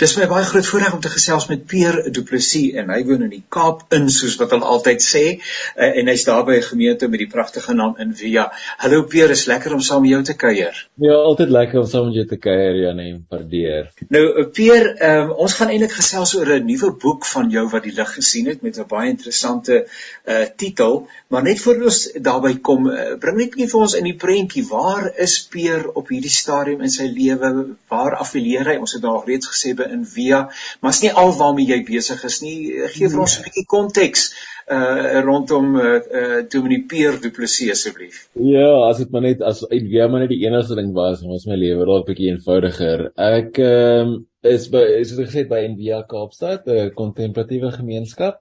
Dis 0.01 0.15
my 0.17 0.25
baie 0.25 0.47
groot 0.49 0.65
voorreg 0.65 0.95
om 0.97 1.01
te 1.05 1.11
gesels 1.13 1.45
met 1.51 1.67
Pierre 1.69 2.09
Du 2.09 2.23
Plessis 2.25 2.73
en 2.81 2.89
hy 2.89 3.03
woon 3.05 3.27
in 3.27 3.33
die 3.35 3.43
Kaap 3.53 3.83
in 3.93 4.07
soos 4.09 4.39
wat 4.41 4.55
hulle 4.55 4.65
altyd 4.65 5.03
sê 5.05 5.25
uh, 5.35 5.89
en 5.91 6.09
hy's 6.09 6.23
daar 6.25 6.47
by 6.49 6.55
'n 6.57 6.65
gemeente 6.71 7.09
met 7.13 7.21
die 7.21 7.29
pragtige 7.29 7.75
naam 7.77 7.99
Invia. 8.01 8.47
Hallo 8.81 9.03
Pierre, 9.03 9.37
is 9.37 9.45
lekker 9.45 9.75
om 9.77 9.83
saam 9.85 10.01
met 10.01 10.11
jou 10.15 10.23
te 10.25 10.37
kuier. 10.41 10.79
Ja, 11.05 11.19
altyd 11.29 11.53
lekker 11.53 11.81
om 11.81 11.87
saam 11.87 12.07
met 12.07 12.15
jou 12.17 12.25
te 12.31 12.39
kuier, 12.41 12.79
Janie, 12.81 13.25
waardeer. 13.29 13.91
Nou 14.09 14.25
uh, 14.25 14.47
Pierre, 14.49 14.95
um, 15.11 15.35
ons 15.45 15.59
gaan 15.59 15.69
eintlik 15.69 15.93
gesels 15.93 16.33
oor 16.39 16.49
'n 16.55 16.65
nuwe 16.65 16.95
boek 16.97 17.27
van 17.35 17.51
jou 17.51 17.67
wat 17.69 17.83
die 17.83 17.93
lig 17.93 18.15
gesien 18.15 18.49
het 18.49 18.63
met 18.63 18.79
'n 18.81 18.89
baie 18.89 19.11
interessante 19.11 19.85
uh, 19.85 20.47
titel, 20.57 21.09
maar 21.29 21.43
net 21.43 21.61
voor 21.61 21.85
ons 21.91 22.13
daarby 22.17 22.55
kom, 22.61 22.89
uh, 22.89 23.21
bring 23.21 23.37
net 23.37 23.53
'n 23.53 23.59
bietjie 23.59 23.69
vir 23.69 23.81
ons 23.81 23.99
in 24.01 24.05
die 24.05 24.17
prentjie, 24.17 24.65
waar 24.65 25.13
is 25.19 25.37
Pierre 25.45 25.93
op 25.93 26.09
hierdie 26.09 26.33
stadium 26.33 26.81
in 26.81 26.91
sy 26.91 27.13
lewe? 27.13 27.77
Waar 27.89 28.17
affilieer 28.17 28.65
hy? 28.65 28.81
Ons 28.81 28.97
het 28.97 29.03
daar 29.03 29.27
reeds 29.27 29.53
gesê 29.53 29.77
by 29.77 29.90
in 29.97 30.07
via, 30.07 30.47
maar 30.81 30.97
is 30.97 31.03
nie 31.03 31.13
al 31.23 31.35
waarmee 31.39 31.67
jy 31.67 31.83
besig 31.89 32.25
is 32.25 32.41
nie. 32.45 32.57
Gee 32.95 33.09
vir 33.09 33.21
ons 33.27 33.39
'n 33.39 33.45
bietjie 33.49 33.67
konteks 33.67 34.31
uh 34.71 35.21
rondom 35.27 35.75
uh, 35.77 35.99
uh 36.21 36.41
Dominee 36.49 36.85
Pierre 36.87 37.19
Du 37.19 37.31
Plessis 37.35 37.71
asseblief. 37.75 38.29
Ja, 38.35 38.69
as 38.89 38.99
dit 39.03 39.11
maar 39.11 39.25
net 39.27 39.43
as 39.43 39.65
via 39.69 40.09
maar 40.09 40.21
net 40.25 40.31
die 40.31 40.45
enigste 40.47 40.79
ding 40.79 40.93
was 40.95 41.23
in 41.23 41.31
ons 41.31 41.47
my 41.51 41.59
lewe, 41.59 41.87
dalk 41.87 42.07
'n 42.07 42.11
bietjie 42.13 42.31
eenvoudiger. 42.33 43.11
Ek 43.17 43.59
ehm 43.59 44.13
um, 44.15 44.19
is 44.43 44.69
by 44.73 44.85
is 45.01 45.17
dit 45.17 45.27
gesê 45.27 45.49
by 45.49 45.65
Envia 45.67 46.03
Kaapstad, 46.09 46.67
'n 46.67 46.95
kontemplatiewe 46.95 47.73
gemeenskap. 47.73 48.41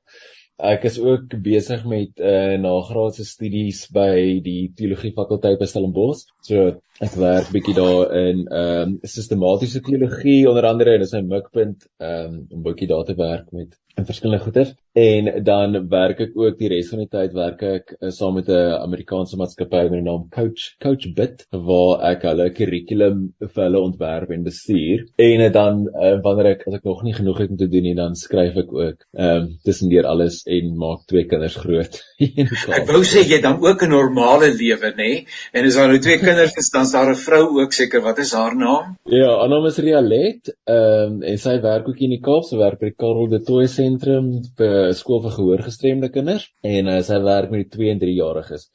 Ek 0.60 0.84
is 0.84 0.98
ook 1.00 1.32
besig 1.44 1.86
met 1.88 2.20
'n 2.20 2.30
uh, 2.30 2.58
nagraadse 2.60 3.24
studies 3.26 3.86
by 3.96 4.42
die 4.44 4.72
teologie 4.76 5.14
fakulteit 5.16 5.60
by 5.60 5.68
Stellenbosch. 5.72 6.26
So 6.44 6.82
ek 7.00 7.16
werk 7.16 7.52
bietjie 7.56 7.76
daar 7.78 8.12
in 8.22 8.42
ehm 8.48 8.82
um, 8.90 8.98
sistematiese 9.02 9.80
teologie 9.80 10.50
onder 10.50 10.68
andere 10.68 10.98
en 10.98 11.06
dis 11.06 11.16
my 11.16 11.22
mikpunt 11.36 11.88
ehm 11.98 12.34
um, 12.34 12.42
om 12.58 12.66
bietjie 12.68 12.90
daar 12.92 13.06
te 13.08 13.16
werk 13.16 13.52
met 13.56 13.80
in 14.00 14.08
verskillende 14.08 14.44
goeders. 14.44 14.76
En 14.98 15.30
dan 15.44 15.78
werk 15.90 16.20
ek 16.26 16.38
ook 16.38 16.58
die 16.60 16.70
res 16.72 16.90
van 16.92 17.04
die 17.04 17.10
tyd 17.12 17.36
werk 17.38 17.62
ek 17.64 17.92
uh, 18.00 18.10
saam 18.14 18.40
met 18.40 18.50
'n 18.50 18.80
Amerikaanse 18.80 19.38
maatskappy 19.38 19.84
met 19.86 20.00
die 20.00 20.08
naam 20.08 20.26
Coach 20.34 20.74
Coach 20.84 21.06
Bit 21.16 21.46
waar 21.52 22.02
ek 22.12 22.26
hulle 22.28 22.50
kurrikulum 22.58 23.20
vir 23.40 23.64
hulle 23.64 23.80
ontwerp 23.80 24.34
en 24.34 24.44
bestuur. 24.44 25.06
En 25.18 25.44
uh, 25.46 25.52
dan 25.54 25.86
uh, 25.94 26.16
wanneer 26.26 26.52
ek 26.56 26.66
as 26.68 26.80
ek 26.80 26.88
nog 26.90 27.04
nie 27.06 27.14
genoeg 27.14 27.44
het 27.44 27.54
om 27.54 27.60
te 27.62 27.70
doen 27.70 27.86
nie 27.86 27.96
dan 27.96 28.16
skryf 28.16 28.58
ek 28.64 28.74
ook 28.74 29.06
ehm 29.14 29.28
um, 29.30 29.48
tussendeur 29.64 30.10
alles 30.10 30.42
en 30.48 30.74
maak 30.80 31.06
twee 31.08 31.26
kinders 31.30 31.56
groot. 31.56 32.00
ek 32.80 32.90
wou 32.90 33.04
sê 33.06 33.24
jy 33.24 33.42
dan 33.46 33.62
ook 33.62 33.86
'n 33.86 33.94
normale 33.94 34.50
lewe 34.56 34.94
nê? 34.98 35.12
En 35.54 35.66
as 35.66 35.78
daar 35.78 35.94
nou 35.94 36.02
twee 36.02 36.20
kinders 36.20 36.58
is 36.58 36.72
dan 36.74 36.90
is 36.90 36.96
daar 36.98 37.14
'n 37.14 37.22
vrou 37.28 37.44
ook 37.62 37.74
seker. 37.74 38.02
Wat 38.02 38.20
is 38.20 38.34
haar 38.34 38.56
naam? 38.56 38.98
Ja, 39.06 39.38
haar 39.40 39.50
naam 39.50 39.66
is 39.70 39.78
Rialet 39.78 40.54
ehm 40.66 41.20
um, 41.20 41.24
en 41.24 41.38
sy 41.38 41.60
werk 41.62 41.88
ook 41.88 42.02
in 42.02 42.18
die 42.18 42.24
Kaap, 42.24 42.44
sy 42.44 42.58
werk 42.58 42.80
by 42.80 42.92
Karel 42.98 43.30
de 43.30 43.42
Tooy 43.46 43.68
sentrum 43.90 44.32
'n 44.40 44.94
skool 44.94 45.24
vir 45.26 45.36
gehoorgestremde 45.40 46.10
kinders 46.14 46.48
en 46.64 46.88
uh, 46.88 47.02
sy 47.02 47.20
werk 47.26 47.52
met 47.52 47.66
die 47.66 47.74
2 47.78 47.92
en 47.96 48.00
3 48.06 48.16
jariges. 48.22 48.70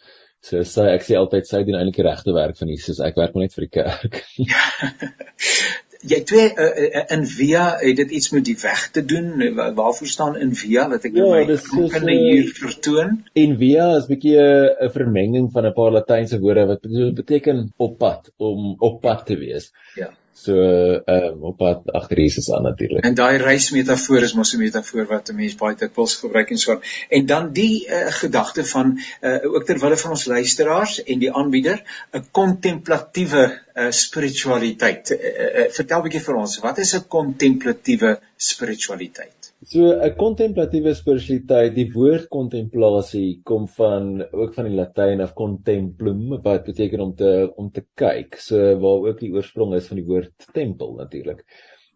So 0.45 0.61
sy 0.69 0.91
ek 0.93 1.07
sê 1.07 1.17
altyd 1.17 1.49
sy 1.49 1.63
doen 1.65 1.79
eintlik 1.79 2.03
die 2.03 2.05
regte 2.05 2.35
werk 2.37 2.59
van 2.59 2.69
Jesus. 2.69 3.01
Ek 3.01 3.17
werk 3.17 3.33
maar 3.33 3.47
net 3.47 3.57
vir 3.57 3.65
die 3.65 3.75
kerk. 3.81 4.21
jy 6.05 6.19
twee 6.29 6.51
uh, 6.61 7.05
in 7.15 7.23
via 7.25 7.63
het 7.81 7.97
dit 7.97 8.11
iets 8.19 8.29
met 8.35 8.45
die 8.45 8.57
weg 8.61 8.83
te 8.93 9.05
doen 9.09 9.31
waarvoor 9.79 10.11
staan 10.11 10.35
in 10.37 10.53
via 10.59 10.85
dat 10.91 11.07
ek 11.09 11.15
nou 11.17 11.31
ja, 11.33 11.47
my 11.49 11.87
kan 11.95 12.11
hier 12.11 12.51
vertoon 12.59 13.15
en 13.45 13.55
via 13.63 13.87
is 13.97 14.05
'n 14.05 14.13
bietjie 14.13 14.43
'n 14.43 14.93
vermenging 14.99 15.49
van 15.55 15.71
'n 15.71 15.73
paar 15.79 15.97
latynse 15.97 16.41
woorde 16.45 16.67
wat 16.73 16.85
beteken 17.23 17.65
op 17.77 17.97
pad 17.99 18.29
om 18.37 18.75
op 18.79 19.01
pad 19.01 19.25
te 19.31 19.39
wees 19.41 19.71
ja 19.97 20.11
So 20.37 20.55
ehm 20.59 21.25
um, 21.25 21.43
op 21.51 21.57
pad 21.57 21.91
agter 21.95 22.19
Jesus 22.19 22.51
aan 22.53 22.63
natuurlik. 22.63 23.05
En 23.05 23.15
daai 23.15 23.37
reismetafoor 23.39 24.25
is 24.27 24.35
mos 24.35 24.55
'n 24.55 24.59
metafoor 24.59 25.07
wat 25.07 25.31
'n 25.31 25.37
mens 25.37 25.55
baie 25.61 25.77
dikwels 25.79 26.17
gebruik 26.23 26.51
en 26.51 26.59
so. 26.59 26.81
En 27.09 27.27
dan 27.27 27.53
die 27.53 27.87
uh, 27.87 28.11
gedagte 28.19 28.65
van 28.65 28.99
uh, 29.21 29.55
ook 29.55 29.65
ter 29.65 29.79
wille 29.79 29.97
van 29.97 30.11
ons 30.11 30.25
luisteraars 30.25 31.03
en 31.03 31.19
die 31.19 31.33
aanbieder, 31.33 31.83
'n 32.13 32.27
kontemplatiewe 32.31 33.45
uh, 33.75 33.91
spiritualiteit. 33.91 35.11
Uh, 35.11 35.19
uh, 35.19 35.71
vertel 35.71 35.99
'n 35.99 36.03
bietjie 36.03 36.27
vir 36.27 36.35
ons, 36.35 36.59
wat 36.59 36.79
is 36.79 36.95
'n 36.95 37.07
kontemplatiewe 37.09 38.19
spiritualiteit? 38.37 39.44
So 39.65 39.81
'n 40.07 40.13
kontemplatiewe 40.21 40.93
spiritualiteit, 40.93 41.73
die 41.73 41.87
woord 41.93 42.27
kontemplasie 42.29 43.41
kom 43.49 43.65
van 43.79 44.21
ook 44.27 44.53
van 44.57 44.67
die 44.69 44.77
Latyn 44.77 45.23
af 45.25 45.33
contemplum 45.39 46.35
wat 46.45 46.67
beteken 46.67 47.01
om 47.01 47.15
te 47.17 47.31
om 47.63 47.71
te 47.73 47.85
kyk. 48.03 48.37
So 48.47 48.75
waar 48.83 49.07
ook 49.09 49.23
die 49.23 49.33
oorsprong 49.33 49.73
is 49.79 49.89
van 49.89 50.03
die 50.03 50.07
woord 50.11 50.49
tempel 50.53 50.93
natuurlik. 50.99 51.41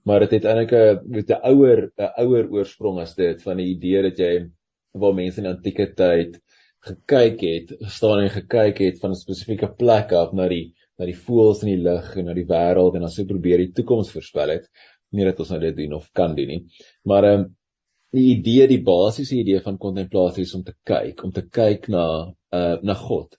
Maar 0.09 0.25
dit 0.25 0.39
het 0.39 0.49
eintlik 0.49 0.73
'n 0.73 1.13
met 1.17 1.31
'n 1.31 1.41
ouer 1.53 1.85
'n 1.99 2.11
ouer 2.25 2.49
oorsprong 2.57 3.01
as 3.05 3.15
dit 3.15 3.43
van 3.43 3.61
die 3.61 3.69
idee 3.77 4.03
dat 4.03 4.19
jy 4.19 4.33
waar 4.93 5.15
mense 5.15 5.41
in 5.41 5.53
antieke 5.53 5.93
tyd 5.95 6.41
gekyk 6.89 7.41
het, 7.41 7.77
staan 7.81 8.21
en 8.21 8.31
gekyk 8.31 8.79
het 8.79 9.01
van 9.01 9.11
'n 9.11 9.25
spesifieke 9.25 9.69
plek 9.77 10.13
af 10.13 10.33
na 10.33 10.49
die 10.49 10.75
na 10.99 11.05
die 11.05 11.21
voëls 11.27 11.63
in 11.63 11.77
die 11.77 11.83
lug 11.83 12.17
en 12.17 12.25
na 12.25 12.35
die 12.35 12.49
wêreld 12.49 12.95
en 12.95 13.01
dan 13.01 13.11
sou 13.11 13.27
probeer 13.27 13.59
die 13.59 13.73
toekoms 13.73 14.11
voorspel 14.11 14.49
het 14.57 14.71
nie 15.11 15.25
dat 15.25 15.39
ons 15.41 15.51
nou 15.51 15.61
dit 15.61 15.77
doen 15.77 15.93
of 15.99 16.11
kan 16.13 16.35
doen 16.37 16.47
nie. 16.47 16.65
Maar 17.05 17.25
ehm 17.25 17.41
um, 17.41 17.58
die 18.17 18.27
idee, 18.33 18.67
die 18.71 18.83
basiese 18.85 19.37
idee 19.37 19.61
van 19.65 19.79
kontemplasie 19.81 20.47
is 20.49 20.55
om 20.57 20.65
te 20.65 20.75
kyk, 20.89 21.25
om 21.25 21.33
te 21.35 21.45
kyk 21.45 21.89
na 21.93 22.05
uh 22.55 22.77
na 22.83 22.95
God 22.97 23.37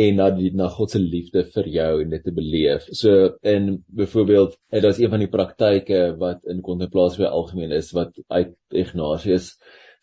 en 0.00 0.18
na 0.20 0.28
die 0.36 0.50
na 0.56 0.68
God 0.72 0.92
se 0.92 1.00
liefde 1.00 1.42
vir 1.54 1.68
jou 1.72 1.90
en 2.02 2.12
dit 2.12 2.24
te 2.24 2.32
beleef. 2.36 2.84
So 2.92 3.30
in 3.42 3.82
byvoorbeeld, 4.00 4.56
dit 4.72 4.84
is 4.84 5.00
een 5.00 5.12
van 5.12 5.24
die 5.24 5.32
praktyke 5.32 6.00
wat 6.20 6.44
in 6.52 6.62
kontemplasie 6.64 7.24
by 7.24 7.30
algemeen 7.32 7.72
is 7.76 7.92
wat 7.96 8.12
uit 8.28 8.52
Ignatius 8.72 9.54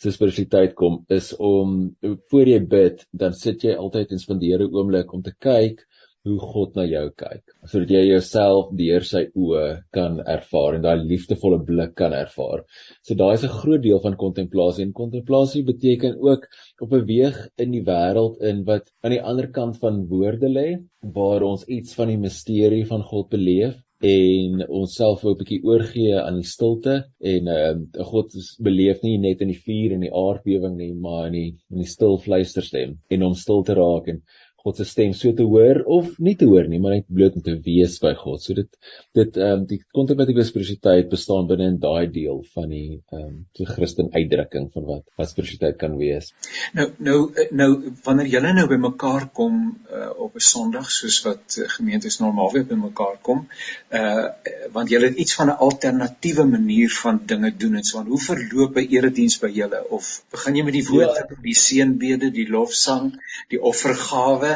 se 0.02 0.12
spiritualiteit 0.12 0.74
kom 0.76 1.04
is 1.14 1.32
om 1.38 1.94
voor 2.32 2.50
jy 2.50 2.60
bid, 2.70 3.06
dan 3.12 3.38
sit 3.38 3.64
jy 3.64 3.76
altyd 3.78 4.12
en 4.12 4.22
spandeer 4.22 4.66
'n 4.66 4.74
oomblik 4.74 5.14
om 5.14 5.22
te 5.22 5.34
kyk 5.40 5.86
hoe 6.28 6.38
God 6.54 6.78
na 6.80 6.84
jou 6.88 7.08
kyk 7.20 7.54
sodat 7.72 7.90
jy 7.96 8.04
jouself 8.06 8.70
deur 8.82 9.08
sy 9.08 9.24
oë 9.46 9.64
kan 9.98 10.20
ervaar 10.36 10.78
en 10.78 10.86
daai 10.86 11.04
liefdevolle 11.10 11.60
blik 11.68 11.96
kan 12.00 12.16
ervaar. 12.20 12.64
So 13.06 13.18
daai 13.22 13.34
is 13.38 13.44
'n 13.48 13.58
groot 13.60 13.84
deel 13.88 14.00
van 14.06 14.16
kontemplasie 14.24 14.86
en 14.86 14.94
kontemplasie 15.02 15.64
beteken 15.72 16.16
ook 16.30 16.48
op 16.86 16.94
'n 16.94 17.08
weeg 17.14 17.38
in 17.66 17.72
die 17.76 17.86
wêreld 17.92 18.42
in 18.52 18.64
wat 18.70 18.92
aan 19.04 19.16
die 19.16 19.24
ander 19.32 19.48
kant 19.60 19.80
van 19.84 20.06
woorde 20.14 20.50
lê 20.60 20.70
waar 21.18 21.44
ons 21.52 21.68
iets 21.78 22.00
van 22.00 22.08
die 22.08 22.22
misterie 22.28 22.86
van 22.94 23.04
God 23.12 23.30
beleef 23.30 23.76
en 24.04 24.64
onsself 24.68 25.24
'n 25.24 25.38
bietjie 25.40 25.62
oorgee 25.64 26.16
aan 26.20 26.40
die 26.42 26.50
stilte 26.54 26.96
en 27.34 27.48
uh, 27.48 27.76
God 28.12 28.34
beleef 28.68 29.04
nie 29.04 29.18
net 29.18 29.42
in 29.46 29.52
die 29.54 29.62
vuur 29.68 29.94
en 29.96 30.04
die 30.04 30.12
aardbewing 30.24 30.76
nie 30.80 30.94
maar 31.06 31.28
in 31.30 31.38
die 31.38 31.52
in 31.72 31.84
die 31.84 31.92
stil 31.92 32.18
fluisterstem 32.26 32.98
en 33.10 33.24
om 33.24 33.38
stil 33.44 33.64
te 33.64 33.78
raak 33.80 34.10
en 34.12 34.20
God 34.64 34.78
se 34.80 34.86
stem 34.88 35.12
so 35.12 35.34
te 35.36 35.44
hoor 35.44 35.82
of 35.92 36.14
nie 36.24 36.36
te 36.40 36.48
hoor 36.48 36.70
nie, 36.72 36.80
maar 36.80 36.94
net 36.96 37.08
bloot 37.12 37.36
om 37.36 37.44
te 37.44 37.56
wees 37.66 37.98
by 38.00 38.14
God. 38.16 38.40
So 38.40 38.56
dit 38.56 38.70
dit 39.18 39.40
ehm 39.40 39.64
um, 39.64 39.66
die 39.68 39.82
kontemplatiewe 39.98 40.46
spiritualiteit 40.48 41.10
bestaan 41.12 41.50
binne 41.50 41.68
in 41.74 41.80
daai 41.84 42.08
deel 42.14 42.40
van 42.56 42.70
die 42.72 43.02
ehm 43.12 43.26
um, 43.26 43.34
die 43.60 43.68
Christen 43.68 44.14
uitdrukking 44.14 44.70
van 44.72 44.86
wat 44.88 45.04
wat 45.20 45.32
spiritualiteit 45.34 45.80
kan 45.82 45.98
wees. 46.00 46.32
Nou 46.80 46.88
nou 47.10 47.18
nou 47.52 47.70
wanneer 48.06 48.32
julle 48.36 48.54
nou 48.56 48.66
bymekaar 48.72 49.28
kom 49.40 49.58
uh, 49.92 50.10
op 50.28 50.40
'n 50.40 50.48
Sondag 50.54 50.88
soos 50.92 51.20
wat 51.28 51.60
uh, 51.60 51.68
gemeentes 51.76 52.20
normaalweg 52.24 52.70
bymekaar 52.72 53.20
kom, 53.22 53.44
uh 53.92 54.30
want 54.72 54.90
julle 54.90 55.12
het 55.12 55.20
iets 55.26 55.36
van 55.36 55.52
'n 55.52 55.60
alternatiewe 55.68 56.48
manier 56.54 56.90
van 57.02 57.20
dinge 57.26 57.52
doen 57.58 57.76
en 57.76 57.84
so 57.84 58.00
aan. 58.00 58.08
Hoe 58.08 58.24
verloop 58.30 58.80
'n 58.80 58.88
erediens 58.96 59.38
by 59.44 59.52
julle 59.60 59.84
of 59.90 60.24
begin 60.32 60.56
jy 60.56 60.64
met 60.64 60.80
die 60.80 60.88
woord, 60.88 61.16
ja. 61.20 61.42
die 61.52 61.60
seënbede, 61.66 62.32
die 62.32 62.50
lofsang, 62.50 63.12
die 63.50 63.62
offergawe 63.62 64.53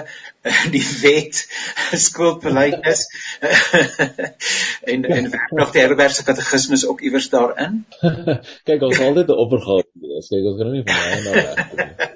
die 0.76 0.84
wet 1.02 1.44
skuldbeleidnis 2.08 3.06
en 4.94 5.06
en 5.18 5.32
nog 5.52 5.72
die 5.76 5.84
herbergse 5.84 6.26
katekismes 6.28 6.88
ook 6.88 7.02
iewers 7.02 7.30
daarin? 7.34 7.84
Kyk 8.68 8.88
ons 8.90 9.00
altyd 9.00 9.34
'n 9.34 9.42
oppergawe 9.46 9.84
lees 10.08 10.32
kyk 10.34 10.52
ons 10.52 10.60
kan 10.62 10.72
nie 10.74 10.86
van 10.88 11.04
hy 11.08 11.20
na 11.26 12.08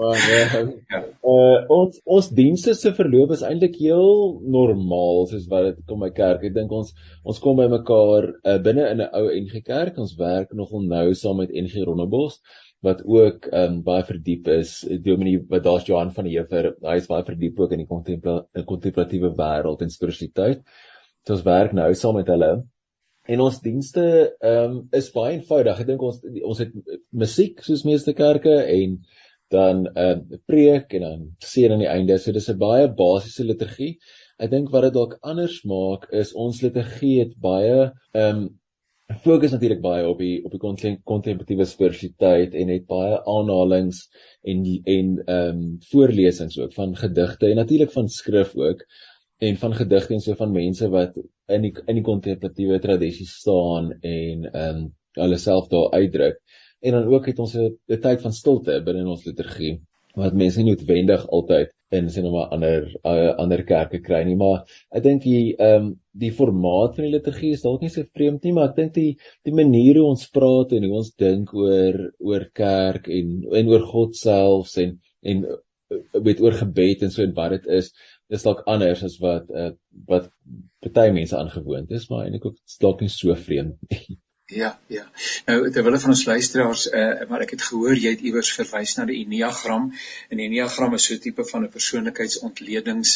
maar 0.00 0.16
ja, 0.16 0.64
ja. 0.88 1.00
Uh, 1.20 1.58
ons 1.68 1.98
ons 2.04 2.28
dienste 2.32 2.72
se 2.74 2.92
verloop 2.96 3.34
is 3.34 3.42
eintlik 3.44 3.76
heel 3.82 4.38
normaal 4.54 5.26
soos 5.28 5.44
wat 5.50 5.66
dit 5.66 5.82
kom 5.90 6.00
by 6.04 6.08
kerk. 6.16 6.46
Ek 6.48 6.54
dink 6.56 6.72
ons 6.72 6.94
ons 7.20 7.40
kom 7.44 7.60
by 7.60 7.66
mekaar 7.68 8.30
uh, 8.30 8.56
binne 8.64 8.86
in 8.94 9.04
'n 9.04 9.10
ou 9.18 9.28
NG 9.34 9.60
Kerk. 9.66 9.98
Ons 10.00 10.16
werk 10.20 10.54
nogal 10.56 10.86
nou 10.88 11.06
saam 11.14 11.42
met 11.42 11.52
NG 11.52 11.84
Rondebos 11.84 12.40
wat 12.86 13.02
ook 13.04 13.46
ehm 13.50 13.76
um, 13.76 13.80
baie 13.84 14.04
verdiep 14.08 14.48
is. 14.48 14.80
Dominee 15.04 15.42
wat 15.48 15.64
daar's 15.64 15.86
Johan 15.88 16.12
van 16.16 16.28
die 16.28 16.36
Heever, 16.38 16.72
hy 16.86 16.96
is 17.00 17.08
baie 17.10 17.24
verdiep 17.26 17.60
ook 17.60 17.72
in 17.76 17.82
die 17.84 17.88
kontempla 17.90 18.64
kontemplatiewe 18.68 19.34
wêreld 19.36 19.84
en 19.84 19.92
spiritualiteit. 19.92 20.62
So 21.26 21.36
ons 21.36 21.44
werk 21.44 21.74
nou 21.76 21.88
saam 21.94 22.16
met 22.16 22.30
hulle. 22.32 22.52
En 23.30 23.42
ons 23.44 23.60
dienste 23.62 24.04
ehm 24.40 24.76
um, 24.76 24.78
is 24.96 25.10
baie 25.14 25.36
eenvoudig. 25.36 25.82
Ek 25.82 25.90
dink 25.92 26.06
ons 26.08 26.22
ons 26.52 26.62
het 26.64 26.72
musiek 27.24 27.60
soos 27.66 27.84
meeste 27.88 28.16
kerke 28.16 28.56
en 28.64 28.96
dan 29.50 29.84
'n 29.84 29.98
uh, 29.98 30.38
preek 30.46 30.94
en 30.94 31.02
dan 31.06 31.28
seën 31.38 31.72
aan 31.72 31.84
die 31.84 31.90
einde. 31.90 32.18
So 32.18 32.32
dis 32.32 32.48
'n 32.48 32.58
baie 32.58 32.88
basiese 32.88 33.44
liturgie. 33.44 33.98
Ek 34.38 34.50
dink 34.50 34.70
wat 34.72 34.88
dit 34.88 34.94
dalk 34.94 35.18
anders 35.20 35.60
maak 35.64 36.08
is 36.12 36.32
ons 36.32 36.62
liturgie 36.62 37.18
het 37.20 37.36
baie 37.36 37.92
ehm 38.14 38.36
um, 38.36 38.59
fokus 39.18 39.50
natuurlik 39.50 39.80
baie 39.82 40.06
op 40.08 40.18
die 40.18 40.44
op 40.44 40.52
die 40.54 40.60
kontemplatiewe 41.04 41.64
spiritualiteit 41.66 42.54
en 42.54 42.68
het 42.68 42.86
baie 42.86 43.18
aanhalings 43.34 44.04
en 44.42 44.64
en 44.84 45.08
ehm 45.24 45.48
um, 45.48 45.78
voorlesings 45.90 46.58
ook 46.58 46.74
van 46.74 46.96
gedigte 46.96 47.50
en 47.50 47.56
natuurlik 47.56 47.92
van 47.92 48.08
skrif 48.08 48.54
ook 48.56 48.84
en 49.38 49.56
van 49.56 49.74
gedigte 49.74 50.14
en 50.14 50.20
so 50.20 50.34
van 50.34 50.52
mense 50.52 50.88
wat 50.88 51.16
in 51.48 51.62
die 51.66 51.74
in 51.86 51.98
die 51.98 52.06
kontemplatiewe 52.06 52.78
tradisie 52.78 53.26
staan 53.26 53.92
en 54.00 54.50
ehm 54.52 54.76
um, 54.76 54.88
hulle 55.18 55.36
self 55.42 55.66
daar 55.68 55.90
uitdruk. 55.90 56.36
En 56.80 56.92
dan 56.92 57.08
ook 57.10 57.26
het 57.26 57.38
ons 57.38 57.54
'n 57.56 58.00
tyd 58.00 58.20
van 58.20 58.32
stilte 58.32 58.82
binne 58.84 59.08
ons 59.08 59.24
liturgie 59.24 59.80
wat 60.14 60.34
mense 60.34 60.62
nie 60.62 60.70
noodwendig 60.70 61.26
altyd 61.28 61.74
in 61.98 62.10
sien 62.10 62.24
nou 62.26 62.32
maar 62.34 62.52
ander 62.54 62.86
uh, 63.02 63.32
ander 63.42 63.62
kerke 63.66 64.00
kry 64.04 64.20
nie 64.26 64.36
maar 64.38 64.60
ek 64.94 65.04
dink 65.06 65.24
die 65.26 65.56
ehm 65.56 65.88
um, 65.88 65.88
die 66.22 66.30
formaat 66.34 66.96
van 66.96 67.06
die 67.06 67.12
liturgie 67.14 67.52
is 67.56 67.64
dalk 67.64 67.82
nie 67.84 67.90
so 67.94 68.06
vreemd 68.18 68.46
nie 68.46 68.52
maar 68.54 68.70
ek 68.70 68.76
dink 68.76 68.94
die 68.94 69.10
die 69.46 69.54
manier 69.54 70.00
hoe 70.00 70.08
ons 70.12 70.28
praat 70.34 70.74
en 70.76 70.86
hoe 70.86 70.96
ons 71.00 71.10
dink 71.24 71.52
oor 71.54 71.98
oor 72.30 72.46
kerk 72.62 73.10
en 73.18 73.34
en 73.60 73.74
oor 73.74 73.86
God 73.92 74.16
self 74.18 74.76
en 74.84 74.96
en 75.32 75.44
met 76.22 76.38
uh, 76.38 76.44
oor 76.46 76.58
gebed 76.62 77.04
en 77.06 77.14
so 77.14 77.26
en 77.26 77.36
wat 77.36 77.56
dit 77.58 77.70
is 77.80 77.92
is 78.38 78.46
dalk 78.46 78.62
anders 78.70 79.02
as 79.06 79.18
wat 79.22 79.50
uh, 79.50 79.70
wat 80.10 80.30
party 80.84 81.10
mense 81.14 81.36
aangewoond 81.36 81.90
is 81.98 82.10
maar 82.10 82.26
eintlik 82.26 82.50
ook 82.50 82.58
dalk 82.86 83.02
nie 83.02 83.14
so 83.14 83.34
vreemd 83.46 83.78
nie 83.90 84.20
Ja, 84.50 84.72
ja. 84.90 85.04
Nou 85.46 85.70
terwyl 85.70 85.98
van 86.02 86.10
ons 86.10 86.24
luisteraars 86.26 86.88
eh 86.90 87.00
uh, 87.00 87.26
maar 87.30 87.44
ek 87.44 87.52
het 87.54 87.62
gehoor 87.62 87.94
jy 87.94 88.16
het 88.16 88.24
iewers 88.26 88.50
verwys 88.56 88.96
na 88.98 89.04
die 89.06 89.20
Enneagram. 89.22 89.92
En 90.28 90.40
die 90.40 90.48
Enneagram 90.48 90.94
is 90.94 91.04
so 91.06 91.14
'n 91.14 91.22
tipe 91.26 91.44
van 91.44 91.64
'n 91.64 91.70
persoonlikheidsontledings 91.70 93.12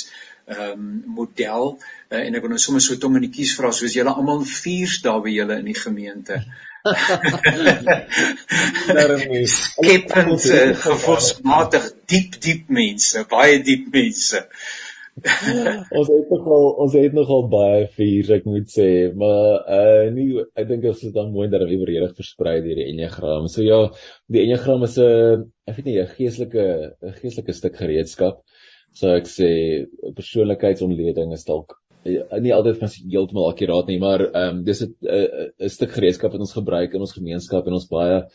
ehm 0.47 0.71
um, 0.71 1.03
model 1.07 1.81
uh, 2.11 2.19
en 2.19 2.35
ek 2.35 2.41
wil 2.41 2.55
nou 2.55 2.59
sommer 2.59 2.83
so 2.83 2.97
tong 2.97 3.17
in 3.17 3.27
die 3.27 3.35
kies 3.35 3.57
vra 3.59 3.73
soos 3.73 3.97
julle 3.97 4.15
almal 4.15 4.45
viers 4.45 5.01
daar 5.03 5.21
by 5.25 5.35
julle 5.35 5.59
in 5.59 5.73
die 5.73 5.81
gemeente. 5.81 6.45
Daarom 8.97 9.27
is 9.41 9.59
skepend 9.65 10.49
gevoelsmatig 10.87 11.93
diep 12.07 12.41
diep 12.47 12.69
mense, 12.69 13.27
baie 13.29 13.63
diep 13.63 13.91
mense. 13.93 14.47
Ons 15.15 16.09
het 16.11 16.31
nogal 16.33 16.65
ons 16.83 16.95
het 16.99 17.13
nogal 17.15 17.45
baie 17.51 17.85
vuur 17.95 18.33
ek 18.37 18.49
moet 18.51 18.67
sê 18.71 18.89
maar 19.15 19.61
uh 19.77 20.09
nie 20.15 20.27
ek 20.59 20.67
dink 20.73 20.89
ons 20.91 21.05
is 21.07 21.15
dan 21.15 21.31
mooi 21.35 21.47
dat 21.53 21.63
dit 21.63 21.77
oorredig 21.79 22.17
versprei 22.19 22.57
deur 22.65 22.81
die 22.81 22.89
enneagram. 22.91 23.47
So 23.53 23.63
ja, 23.63 23.79
die 24.27 24.43
enneagram 24.43 24.83
is 24.89 24.99
'n 24.99 25.47
ek 25.71 25.77
weet 25.77 25.87
nie 25.87 26.01
'n 26.03 26.11
geestelike 26.17 26.67
'n 27.03 27.15
geestelike 27.21 27.55
stuk 27.55 27.79
gereedskap. 27.79 28.43
So 28.95 29.15
ek 29.15 29.31
sê 29.31 29.51
persoonlikheidsontleding 30.19 31.33
is 31.33 31.47
dalk 31.47 31.79
uh, 32.05 32.41
nie 32.41 32.55
altyd 32.55 32.81
van 32.83 32.93
heeltemal 33.11 33.49
akkuraat 33.53 33.87
nie, 33.91 34.01
maar 34.03 34.27
ehm 34.27 34.59
um, 34.59 34.65
dis 34.65 34.83
'n 34.83 34.91
'n 35.63 35.71
stuk 35.77 35.95
gereedskap 35.95 36.33
wat 36.33 36.41
ons 36.41 36.59
gebruik 36.59 36.95
in 36.95 37.07
ons 37.07 37.17
gemeenskap 37.19 37.67
en 37.67 37.79
ons 37.79 37.89
baie 37.89 38.27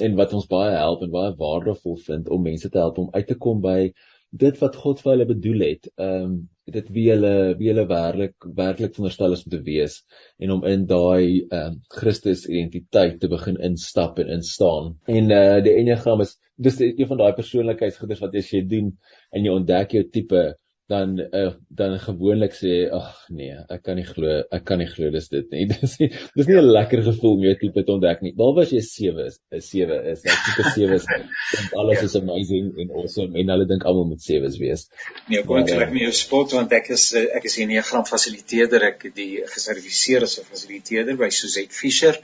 en 0.00 0.16
wat 0.16 0.32
ons 0.32 0.46
baie 0.46 0.76
help 0.76 1.02
en 1.02 1.10
baie 1.10 1.34
waardevol 1.36 1.96
vind 2.06 2.28
om 2.28 2.42
mense 2.42 2.70
te 2.70 2.78
help 2.78 2.98
om 2.98 3.10
uit 3.12 3.26
te 3.26 3.34
kom 3.34 3.60
by 3.60 3.92
dit 4.30 4.58
wat 4.62 4.76
God 4.78 5.00
vir 5.02 5.12
hulle 5.12 5.26
bedoel 5.26 5.66
het, 5.66 5.92
ehm 5.98 6.24
um, 6.24 6.40
dit 6.70 6.90
wie 6.94 7.08
hulle 7.10 7.56
wie 7.58 7.66
hulle 7.72 7.82
werklik 7.90 8.44
werklik 8.54 8.92
veronderstel 8.94 9.32
is 9.34 9.40
om 9.42 9.50
te 9.50 9.58
wees 9.66 9.96
en 10.38 10.52
om 10.54 10.60
in 10.70 10.84
daai 10.86 11.42
ehm 11.48 11.72
um, 11.72 11.80
Christus 11.96 12.44
identiteit 12.46 13.18
te 13.20 13.28
begin 13.28 13.58
instap 13.70 14.20
en 14.22 14.30
instaan. 14.36 14.94
En 15.06 15.30
eh 15.30 15.56
uh, 15.56 15.64
die 15.64 15.74
enneagram 15.80 16.22
is 16.26 16.36
dis 16.56 16.78
een 16.80 17.08
van 17.10 17.18
daai 17.18 17.32
persoonlikheidsgoeders 17.32 18.22
wat 18.22 18.34
as 18.36 18.52
jy 18.54 18.62
doen 18.68 18.92
en 19.32 19.44
jy 19.44 19.54
ontdek 19.56 19.96
jou 19.96 20.04
tipe 20.12 20.44
dan 20.90 21.12
uh, 21.22 21.52
dan 21.68 21.92
gewoonlik 22.02 22.54
sê 22.58 22.72
ag 22.90 23.10
nee, 23.30 23.54
ek 23.70 23.84
kan 23.86 23.98
nie 23.98 24.06
glo, 24.08 24.40
ek 24.56 24.64
kan 24.66 24.80
nie 24.82 24.88
glo 24.90 25.12
dis 25.14 25.28
dit 25.30 25.46
nie. 25.54 25.66
Dis 25.70 25.94
nie 26.00 26.08
dis 26.10 26.48
nie 26.50 26.56
'n 26.58 26.72
lekker 26.76 27.04
gevoel 27.06 27.36
om 27.36 27.44
jou 27.46 27.52
tipe 27.60 27.84
te 27.86 27.94
ontdek 27.94 28.24
nie. 28.26 28.32
Behalwe 28.40 28.64
as 28.66 28.72
jy 28.74 28.82
7 28.86 29.28
is, 29.30 29.38
'n 29.54 29.62
7 29.66 30.00
is, 30.12 30.24
jy 30.26 30.34
tipe 30.46 30.66
7 30.74 30.98
is 30.98 31.06
en 31.14 31.78
alles 31.82 32.02
is 32.08 32.18
amazing 32.22 32.72
en 32.82 32.90
awesome 32.98 33.38
en 33.38 33.54
hulle 33.54 33.68
dink 33.70 33.86
almal 33.86 34.10
moet 34.10 34.26
7's 34.26 34.58
wees. 34.64 34.86
Nee, 35.30 35.44
kom 35.46 35.62
ek 35.62 35.70
reg 35.78 35.94
met 35.94 36.06
jou 36.08 36.12
spot 36.24 36.58
want 36.58 36.74
ek 36.80 36.90
is 36.98 37.06
eh, 37.14 37.26
ek 37.38 37.46
is 37.46 37.58
'n 37.62 37.70
neegram 37.70 38.06
fasiliteerder, 38.10 38.88
ek 38.90 39.10
die 39.14 39.30
geserviseer 39.54 40.26
as 40.26 40.38
'n 40.42 40.48
fasiliteerder 40.50 41.20
by 41.22 41.30
Suzette 41.30 41.74
Fisher 41.82 42.18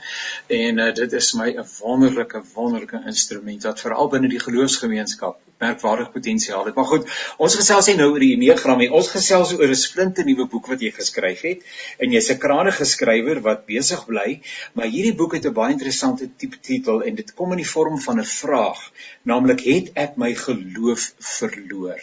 en 0.51 0.83
uh, 0.83 0.93
dit 1.03 1.13
is 1.23 1.35
my 1.39 1.53
'n 1.55 1.71
wonderlike 1.79 2.43
wonderlike 2.59 3.07
instrument 3.07 3.71
wat 3.71 3.81
veral 3.87 4.11
binne 4.11 4.35
die 4.35 4.43
geloofsgemeenskap 4.43 5.46
merkwaardig 5.63 6.13
potensiaal 6.13 6.67
het. 6.69 6.75
Maar 6.75 6.89
goed, 6.91 7.13
ons 7.43 7.55
gesels 7.59 7.89
nou 7.97 8.09
oor 8.13 8.23
die 8.23 8.37
diagram 8.41 8.83
en 8.85 8.97
ons 8.99 9.09
gesels 9.13 9.55
oor 9.57 9.69
'n 9.69 9.79
splinte 9.83 10.25
nuwe 10.25 10.47
boek 10.53 10.67
wat 10.73 10.83
jy 10.85 10.91
geskryf 10.97 11.45
het 11.49 11.63
en 11.99 12.13
jy's 12.13 12.31
'n 12.31 12.39
kragtige 12.39 12.85
skrywer 12.85 13.41
wat 13.41 13.67
besig 13.67 14.07
bly, 14.07 14.41
maar 14.75 14.87
hierdie 14.87 15.15
boek 15.15 15.35
het 15.35 15.47
'n 15.47 15.55
baie 15.55 15.73
interessante 15.73 16.29
tipe 16.37 16.59
titel 16.61 17.03
en 17.03 17.15
dit 17.15 17.35
kom 17.35 17.53
in 17.53 17.63
die 17.65 17.73
vorm 17.75 18.01
van 18.01 18.21
'n 18.21 18.25
vraag, 18.25 18.81
naamlik 19.23 19.61
het 19.61 19.91
ek 19.95 20.17
my 20.17 20.35
geloof 20.35 21.13
verloor? 21.19 22.01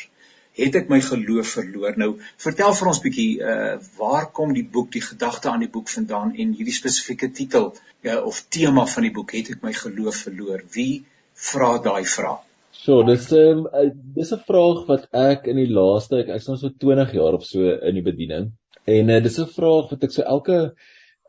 Het 0.53 0.75
ek 0.75 0.89
my 0.89 1.01
geloof 1.01 1.47
verloor? 1.47 1.93
Nou, 1.97 2.19
vertel 2.37 2.73
vir 2.75 2.87
ons 2.87 3.01
bietjie 3.01 3.41
uh 3.41 3.79
waar 3.97 4.31
kom 4.31 4.53
die 4.53 4.65
boek, 4.65 4.91
die 4.91 5.01
gedagte 5.01 5.49
aan 5.49 5.59
die 5.59 5.73
boek 5.75 5.89
vandaan 5.89 6.35
en 6.35 6.53
hierdie 6.53 6.79
spesifieke 6.81 7.31
titel 7.31 7.75
uh, 8.01 8.25
of 8.25 8.45
tema 8.49 8.85
van 8.85 9.03
die 9.03 9.11
boek, 9.11 9.31
het 9.31 9.49
ek 9.49 9.61
my 9.61 9.73
geloof 9.73 10.15
verloor? 10.15 10.63
Wie 10.71 11.05
vra 11.33 11.77
daai 11.77 12.05
vraag? 12.05 12.52
So, 12.83 13.03
dis 13.07 13.29
'n 13.31 13.37
um, 13.39 13.59
uh, 13.79 13.89
dis 14.15 14.33
'n 14.35 14.41
vraag 14.47 14.79
wat 14.87 15.03
ek 15.27 15.47
in 15.51 15.59
die 15.61 15.71
laaste 15.77 16.17
ek 16.19 16.33
ek's 16.35 16.49
nou 16.49 16.57
so 16.59 16.69
20 16.85 17.13
jaar 17.19 17.37
of 17.37 17.45
so 17.47 17.59
in 17.89 17.95
die 17.95 18.07
bediening. 18.09 18.49
En 18.95 19.09
uh, 19.09 19.19
dis 19.23 19.39
'n 19.39 19.53
vraag 19.57 19.91
wat 19.91 20.03
ek 20.03 20.11
so 20.15 20.25
elke 20.35 20.57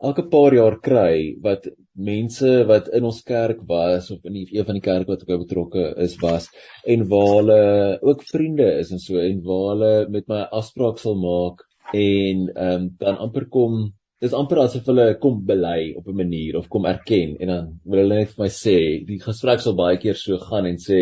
elke 0.03 0.25
paar 0.33 0.53
jaar 0.57 0.75
kry 0.87 1.35
wat 1.45 1.67
mense 1.95 2.49
wat 2.71 2.89
in 2.97 3.05
ons 3.07 3.21
kerk 3.23 3.61
was 3.69 4.09
of 4.11 4.25
in 4.27 4.33
die, 4.33 4.47
een 4.51 4.65
van 4.67 4.75
die 4.75 4.83
kerke 4.83 5.13
wat 5.13 5.23
ek 5.23 5.29
by 5.31 5.37
betrokke 5.43 5.85
is 6.05 6.17
was 6.23 6.49
en 6.93 7.05
waar 7.13 7.29
hulle 7.37 7.61
ook 8.01 8.25
vriende 8.31 8.67
is 8.81 8.91
en 8.91 8.99
so 8.99 9.21
en 9.21 9.39
waar 9.45 9.69
hulle 9.69 9.93
met 10.17 10.27
my 10.27 10.41
afspraak 10.59 10.99
sal 10.99 11.15
maak 11.21 11.63
en 11.93 12.49
ehm 12.49 12.73
um, 12.73 12.89
dan 12.99 13.21
amper 13.27 13.47
kom 13.55 13.93
dis 14.23 14.35
amper 14.35 14.65
asof 14.65 14.91
hulle 14.91 15.07
kom 15.23 15.39
bely 15.47 15.93
op 15.95 16.11
'n 16.11 16.19
manier 16.19 16.59
of 16.59 16.67
kom 16.67 16.85
erken 16.91 17.37
en 17.39 17.47
dan 17.53 17.71
wil 17.85 18.03
hulle 18.03 18.19
net 18.19 18.35
vir 18.35 18.43
my 18.43 18.51
sê 18.51 18.77
die 19.07 19.21
gesprek 19.23 19.63
sal 19.63 19.79
baie 19.79 19.97
keer 20.03 20.19
so 20.19 20.37
gaan 20.49 20.67
en 20.73 20.79
sê 20.89 20.99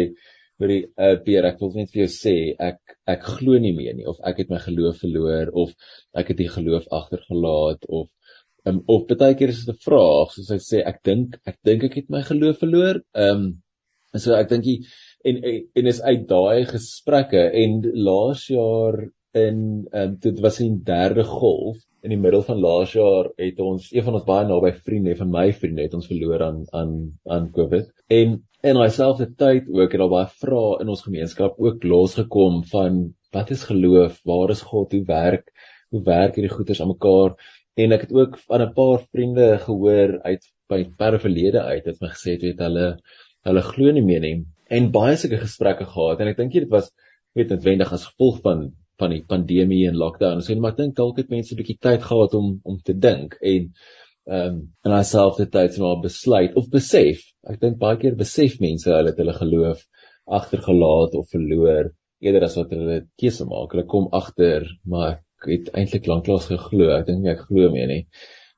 vir 0.62 0.72
die 0.74 0.82
uh, 0.86 1.16
Pierre 1.26 1.54
ek 1.54 1.62
wil 1.62 1.74
net 1.76 1.92
vir 1.94 2.04
jou 2.04 2.12
sê 2.16 2.36
ek 2.70 2.98
ek 3.10 3.24
glo 3.38 3.60
nie 3.60 3.74
meer 3.78 3.96
nie 3.98 4.08
of 4.10 4.20
ek 4.32 4.44
het 4.44 4.52
my 4.54 4.60
geloof 4.64 5.02
verloor 5.02 5.52
of 5.64 5.74
ek 6.22 6.34
het 6.34 6.42
die 6.44 6.52
geloof 6.56 6.86
agtergelaat 7.00 7.88
of 7.90 8.10
um, 8.70 8.84
of 8.88 9.08
baie 9.10 9.36
keer 9.40 9.54
is 9.54 9.66
dit 9.66 9.76
'n 9.76 9.84
vraag 9.88 10.32
soos 10.36 10.52
hy 10.54 10.60
sê 10.68 10.82
ek 10.92 11.02
dink 11.10 11.40
ek 11.52 11.58
dink 11.70 11.84
ek 11.90 11.98
het 12.02 12.10
my 12.10 12.22
geloof 12.30 12.60
verloor. 12.64 13.02
Ehm 13.26 13.46
um, 13.46 13.52
so 14.24 14.36
ek 14.38 14.50
dink 14.52 14.64
die 14.68 14.80
en 15.26 15.42
en 15.82 15.90
is 15.94 16.02
uit 16.02 16.28
daai 16.30 16.66
gesprekke 16.70 17.44
en 17.64 17.82
laas 18.08 18.46
jaar 18.50 19.00
in 19.46 19.60
um, 19.92 20.16
dit 20.26 20.40
was 20.46 20.60
in 20.62 20.84
derde 20.90 21.26
golf 21.26 21.80
in 22.04 22.12
die 22.12 22.20
middel 22.20 22.42
van 22.44 22.60
laas 22.60 22.94
jaar 22.98 23.30
het 23.40 23.60
ons 23.64 23.88
een 23.94 24.04
van 24.04 24.18
ons 24.20 24.26
baie 24.28 24.48
naby 24.48 24.74
vriende 24.76 25.16
van 25.16 25.30
my 25.32 25.46
vriende 25.56 25.86
het 25.86 25.94
ons 25.96 26.10
verloor 26.12 26.42
aan 26.44 26.64
aan 26.80 26.96
aan 27.36 27.46
Covid. 27.56 27.88
En 28.12 28.36
in 28.70 28.80
daai 28.80 28.92
selfde 28.92 29.30
tyd 29.40 29.70
ook 29.72 29.96
het 29.96 30.02
daar 30.02 30.12
baie 30.12 30.28
vrae 30.42 30.82
in 30.84 30.92
ons 30.92 31.06
gemeenskap 31.08 31.60
ook 31.64 31.88
losgekom 31.88 32.62
van 32.74 33.00
wat 33.36 33.54
is 33.56 33.64
geloof? 33.70 34.20
Waar 34.28 34.52
is 34.52 34.62
God? 34.68 34.92
Hoe 34.92 35.06
werk? 35.08 35.48
Hoe 35.96 36.04
werk 36.04 36.36
hierdie 36.36 36.52
goeters 36.52 36.82
aan 36.84 36.92
mekaar? 36.92 37.38
En 37.80 37.96
ek 37.96 38.06
het 38.08 38.14
ook 38.14 38.38
van 38.50 38.62
'n 38.62 38.74
paar 38.74 39.00
vriende 39.12 39.48
gehoor 39.64 40.20
uit 40.22 40.44
by 40.70 40.84
verre 41.00 41.20
verlede 41.20 41.62
uit 41.62 41.86
het 41.86 42.02
my 42.02 42.12
gesê 42.12 42.36
het 42.42 42.60
hulle 42.60 42.88
hulle 43.48 43.64
glo 43.72 43.92
nie 43.92 44.06
meer 44.12 44.24
nie. 44.24 44.38
En 44.68 44.92
baie 44.92 45.16
sulke 45.16 45.40
gesprekke 45.40 45.86
gehad. 45.86 46.20
En 46.20 46.28
ek 46.28 46.38
dink 46.38 46.52
dit 46.52 46.70
was 46.70 46.92
weet 47.34 47.50
noodwendig 47.50 47.92
as 47.94 48.06
gevolg 48.12 48.42
van 48.42 48.72
van 49.02 49.14
die 49.16 49.24
pandemie 49.28 49.88
en 49.90 49.98
lockdown. 49.98 50.42
So 50.42 50.56
maar 50.60 50.76
ek 50.76 50.82
dink 50.84 50.96
dalk 51.00 51.18
het 51.22 51.34
mense 51.34 51.54
'n 51.54 51.60
bietjie 51.62 51.80
tyd 51.82 52.04
gehad 52.04 52.34
om 52.40 52.60
om 52.64 52.78
te 52.80 52.94
dink 52.94 53.38
en 53.42 53.74
ehm 54.26 54.54
um, 54.54 54.60
en 54.86 54.92
alself 54.96 55.36
te 55.38 55.48
tyd 55.56 55.80
om 55.80 55.90
'n 55.98 56.06
besluit 56.06 56.56
of 56.56 56.70
besef. 56.70 57.24
Ek 57.44 57.60
dink 57.60 57.80
baie 57.80 57.98
keer 57.98 58.16
besef 58.16 58.60
mense 58.60 58.90
hulle 58.90 59.12
het 59.12 59.20
hulle 59.20 59.34
geloof 59.40 59.84
agtergelaat 60.26 61.16
of 61.20 61.30
verloor 61.30 61.92
eerder 62.24 62.46
as 62.48 62.56
wat 62.56 62.72
hulle 62.72 63.02
keuse 63.20 63.46
maak. 63.46 63.74
Hulle 63.74 63.86
kom 63.86 64.08
agter, 64.12 64.68
maar 64.86 65.20
ek 65.42 65.50
het 65.52 65.74
eintlik 65.76 66.08
lanklaas 66.08 66.48
geglo. 66.48 66.90
Ek 66.96 67.08
dink 67.10 67.28
ek 67.28 67.46
glo 67.50 67.70
meer 67.74 67.90
nie. 67.92 68.04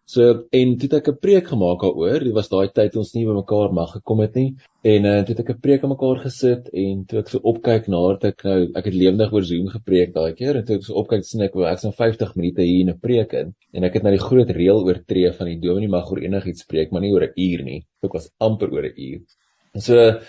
So 0.06 0.26
en 0.54 0.74
toe 0.78 0.88
het 0.88 0.94
ek 1.00 1.08
'n 1.10 1.22
preek 1.26 1.48
gemaak 1.50 1.82
daaroor. 1.82 2.20
Dit 2.24 2.34
was 2.34 2.50
daai 2.50 2.70
tyd 2.70 2.96
ons 3.02 3.14
nie 3.16 3.26
by 3.26 3.34
mekaar 3.34 3.72
mag 3.74 3.92
gekom 3.94 4.20
het 4.22 4.36
nie. 4.36 4.50
En 4.94 5.06
uh, 5.12 5.22
toe 5.26 5.34
het 5.34 5.40
ek 5.44 5.50
'n 5.54 5.64
preek 5.66 5.84
aan 5.84 5.94
mekaar 5.96 6.20
gesit 6.26 6.70
en 6.84 7.06
toe 7.10 7.20
ek 7.20 7.30
so 7.30 7.40
opkyk 7.52 7.88
na 7.90 8.02
dit 8.14 8.26
ek 8.30 8.44
nou 8.46 8.60
ek 8.76 8.86
het 8.86 8.94
lewendig 9.02 9.34
oor 9.34 9.46
Zoom 9.50 9.68
gepreek 9.78 10.14
daai 10.14 10.34
keer 10.38 10.58
en 10.58 10.66
toe 10.66 10.76
ek 10.78 10.86
so 10.86 10.94
opkyk 11.02 11.26
sien 11.26 11.42
ek 11.42 11.56
ek's 11.56 11.88
nou 11.88 11.94
50 12.04 12.36
minute 12.36 12.62
hier 12.62 12.82
in 12.86 12.94
'n 12.94 13.00
preek 13.08 13.34
in 13.34 13.56
en 13.74 13.84
ek 13.84 13.94
het 13.96 14.04
nou 14.04 14.14
die 14.14 14.28
groot 14.28 14.50
reël 14.60 14.86
oortree 14.86 15.32
van 15.32 15.48
die 15.48 15.60
dominee 15.68 15.90
mag 15.90 16.12
oor 16.12 16.22
enigiets 16.22 16.70
preek, 16.70 16.92
maar 16.92 17.02
nie 17.02 17.14
oor 17.14 17.26
'n 17.26 17.34
uur 17.48 17.64
nie. 17.64 17.82
Ek 18.04 18.14
was 18.14 18.30
amper 18.40 18.70
oor 18.72 18.86
'n 18.86 18.94
uur. 19.10 19.22
So 19.80 20.20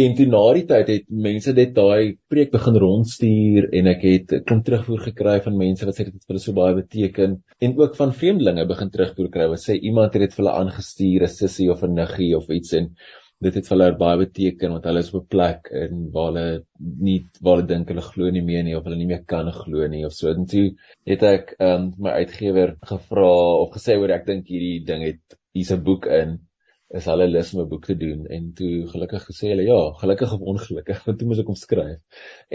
En 0.00 0.14
toe 0.16 0.24
na 0.24 0.38
die 0.56 0.62
tyd 0.68 0.88
het 0.88 1.02
mense 1.24 1.52
net 1.52 1.72
daai 1.76 2.14
preek 2.32 2.52
begin 2.54 2.76
rondstuur 2.80 3.66
en 3.76 3.88
ek 3.90 4.04
het 4.08 4.30
kom 4.48 4.62
terugvoer 4.64 5.02
gekry 5.06 5.34
van 5.44 5.58
mense 5.60 5.84
wat 5.84 5.98
sê 5.98 6.06
dit 6.06 6.14
het 6.14 6.22
vir 6.22 6.32
hulle 6.32 6.44
so 6.44 6.56
baie 6.56 6.76
beteken. 6.78 7.34
En 7.66 7.74
ook 7.80 7.98
van 7.98 8.14
vreemdelinge 8.20 8.64
begin 8.70 8.92
terugvoer 8.94 9.28
kry 9.34 9.48
wat 9.52 9.60
sê 9.60 9.76
iemand 9.76 10.16
het 10.16 10.24
dit 10.24 10.32
vir 10.32 10.42
hulle 10.42 10.54
aangestuur 10.62 11.26
'n 11.26 11.34
sussie 11.34 11.68
of 11.74 11.84
'n 11.84 11.92
niggie 11.98 12.30
of 12.38 12.48
iets 12.48 12.72
en 12.78 12.88
dit 13.44 13.58
het 13.58 13.68
vir 13.68 13.76
hulle 13.76 13.98
baie 14.00 14.20
beteken 14.22 14.72
want 14.76 14.88
hulle 14.88 15.02
is 15.04 15.10
op 15.12 15.18
'n 15.20 15.32
plek 15.34 15.68
en 15.82 16.06
waar 16.14 16.30
hulle 16.30 16.46
nie 17.08 17.18
waar 17.42 17.56
hulle 17.56 17.70
dink 17.74 17.92
hulle 17.92 18.06
glo 18.06 18.30
nie 18.30 18.44
meer 18.48 18.64
nie 18.64 18.76
of 18.78 18.88
hulle 18.88 18.96
nie 18.96 19.10
meer 19.12 19.24
kan 19.34 19.50
glo 19.52 19.88
nie 19.88 20.06
of 20.06 20.14
so. 20.16 20.32
En 20.32 20.46
toe 20.46 20.70
het 21.04 21.22
ek 21.22 21.52
um, 21.60 21.92
my 21.98 22.16
uitgewer 22.22 22.78
gevra 22.80 23.28
of 23.60 23.76
gesê 23.76 23.98
hoor 24.00 24.16
ek 24.16 24.24
dink 24.26 24.48
hierdie 24.48 24.80
ding 24.88 25.04
het 25.04 25.38
hier's 25.52 25.74
'n 25.76 25.84
boek 25.84 26.06
in 26.06 26.38
is 26.98 27.08
hulle 27.08 27.26
lus 27.28 27.52
om 27.54 27.62
'n 27.62 27.68
boek 27.68 27.86
te 27.88 27.96
doen 27.96 28.26
en 28.36 28.48
toe 28.58 28.72
gelukkig 28.92 29.24
gesê 29.28 29.52
hulle 29.52 29.64
ja, 29.68 29.80
gelukkig 30.00 30.32
of 30.36 30.40
ongelukkig, 30.52 31.02
want 31.06 31.18
toe 31.18 31.28
moes 31.28 31.40
ek 31.42 31.52
hom 31.52 31.60
skryf. 31.60 32.00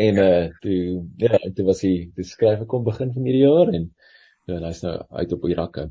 En 0.08 0.22
uh 0.24 0.44
toe 0.66 0.80
ja, 1.24 1.40
toe 1.56 1.66
was 1.70 1.82
hy 1.86 1.94
die 2.20 2.28
skryf 2.34 2.66
kom 2.74 2.86
begin 2.86 3.14
van 3.16 3.30
hierdie 3.30 3.46
jaar 3.46 3.74
en 3.74 3.90
ja, 4.48 4.60
hy's 4.68 4.84
nou 4.86 4.96
uit 5.22 5.34
op 5.36 5.48
Irakke. 5.50 5.90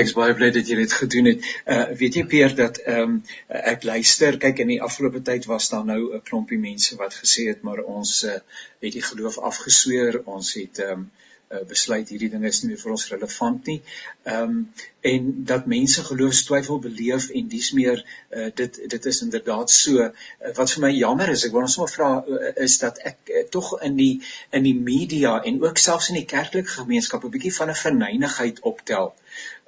Ek's 0.00 0.14
baie 0.16 0.34
bly 0.38 0.48
dat 0.54 0.70
jy 0.70 0.76
dit 0.78 0.94
gedoen 1.00 1.30
het. 1.32 1.48
Uh 1.74 1.84
weet 2.00 2.18
jy 2.18 2.24
Peer 2.34 2.54
dat 2.60 2.80
ehm 2.84 3.02
um, 3.02 3.16
ek 3.74 3.84
luister, 3.90 4.38
kyk 4.46 4.62
in 4.64 4.72
die 4.74 4.82
afgelope 4.88 5.22
tyd 5.30 5.46
was 5.50 5.68
daar 5.74 5.86
nou 5.90 6.00
'n 6.16 6.24
klompie 6.30 6.58
mense 6.58 6.96
wat 7.02 7.18
gesê 7.22 7.48
het 7.50 7.62
maar 7.66 7.82
ons 7.82 8.24
uh, 8.24 8.38
het 8.84 8.92
die 8.94 9.06
geloof 9.10 9.38
afgesweer, 9.50 10.22
ons 10.24 10.54
het 10.60 10.84
ehm 10.86 11.00
um, 11.00 11.10
uh, 11.50 11.64
besluit 11.68 12.08
hierdie 12.12 12.30
dinge 12.32 12.48
is 12.48 12.62
nie 12.62 12.72
meer 12.72 12.80
vir 12.82 12.94
ons 12.96 13.08
relevant 13.12 13.66
nie. 13.70 13.80
Ehm 14.24 14.54
um, 14.58 14.62
en 15.08 15.28
dat 15.46 15.68
mense 15.70 16.02
geloofstwyfel 16.04 16.80
beleef 16.82 17.28
en 17.30 17.48
dis 17.48 17.68
meer 17.72 18.00
uh, 18.02 18.48
dit 18.60 18.80
dit 18.94 19.04
is 19.06 19.20
inderdaad 19.22 19.70
so 19.70 20.02
uh, 20.02 20.08
wat 20.56 20.72
vir 20.74 20.82
my 20.82 20.90
jammer 20.96 21.30
is. 21.34 21.44
Ek 21.46 21.54
wil 21.54 21.68
ons 21.68 21.76
maar 21.78 21.92
vra 21.92 22.08
uh, 22.18 22.50
is 22.66 22.78
dat 22.82 22.98
ek 23.12 23.30
uh, 23.30 23.44
tog 23.54 23.70
in 23.86 23.94
die 24.00 24.20
in 24.50 24.66
die 24.66 24.74
media 24.74 25.36
en 25.50 25.62
ook 25.62 25.78
selfs 25.78 26.10
in 26.10 26.18
die 26.18 26.26
kerklike 26.34 26.74
gemeenskap 26.80 27.24
'n 27.24 27.34
bietjie 27.36 27.54
van 27.60 27.70
'n 27.70 27.80
verneinigheid 27.84 28.60
optel. 28.72 29.14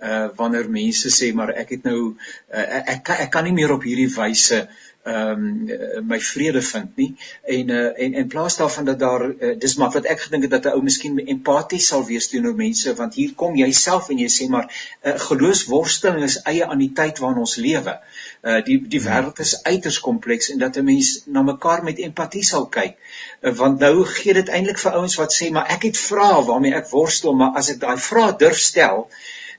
Uh 0.02 0.28
wanneer 0.36 0.70
mense 0.70 1.14
sê 1.14 1.32
maar 1.34 1.54
ek 1.62 1.76
het 1.76 1.82
nou 1.86 2.00
uh, 2.10 2.66
ek 2.80 2.88
ek, 2.98 3.14
ek 3.26 3.30
kan 3.30 3.44
nie 3.44 3.56
meer 3.56 3.72
op 3.72 3.86
hierdie 3.86 4.10
wyse 4.16 4.66
ehm 5.02 5.44
um, 5.72 6.06
my 6.06 6.18
vrede 6.20 6.60
vind 6.62 6.96
nie 6.96 7.14
en 7.42 7.70
uh, 7.72 7.84
en 8.04 8.14
in 8.22 8.26
plaas 8.28 8.56
daarvan 8.56 8.84
dat 8.84 8.98
daar 8.98 9.22
uh, 9.30 9.52
dis 9.58 9.74
maar 9.80 9.90
wat 9.90 10.04
ek 10.04 10.20
gedink 10.20 10.42
het 10.42 10.50
dat 10.50 10.64
'n 10.64 10.76
ou 10.76 10.82
miskien 10.82 11.18
empaties 11.18 11.86
sal 11.86 12.04
wees 12.06 12.28
teenoor 12.28 12.54
mense 12.54 12.94
want 12.94 13.14
hier 13.14 13.32
kom 13.34 13.56
jy 13.56 13.70
self 13.72 14.10
en 14.10 14.18
jy 14.18 14.28
sê 14.28 14.48
maar 14.48 14.66
uh, 14.68 15.14
geloofsworsteling 15.28 16.24
is 16.24 16.36
eie 16.42 16.66
aan 16.66 16.82
die 16.84 16.92
tyd 16.92 17.18
waarin 17.18 17.40
ons 17.40 17.56
lewe. 17.56 17.96
Uh 18.42 18.60
die 18.64 18.76
die 18.88 19.00
wêreld 19.06 19.40
is 19.40 19.62
uiters 19.62 20.00
kompleks 20.00 20.50
en 20.50 20.58
dat 20.58 20.76
'n 20.76 20.84
mens 20.84 21.22
na 21.26 21.42
mekaar 21.42 21.82
met 21.84 21.98
empatie 21.98 22.44
sal 22.44 22.66
kyk. 22.66 22.96
Uh, 23.40 23.54
want 23.54 23.78
nou 23.78 24.04
gee 24.04 24.34
dit 24.34 24.48
eintlik 24.48 24.78
vir 24.78 24.92
ouens 24.92 25.16
wat 25.16 25.32
sê 25.32 25.50
maar 25.50 25.72
ek 25.76 25.82
het 25.82 25.96
vrae 25.96 26.44
waarmee 26.44 26.74
ek 26.74 26.90
worstel 26.90 27.32
maar 27.32 27.56
as 27.56 27.70
ek 27.70 27.80
daai 27.80 27.96
vrae 27.98 28.36
durf 28.36 28.58
stel 28.58 29.08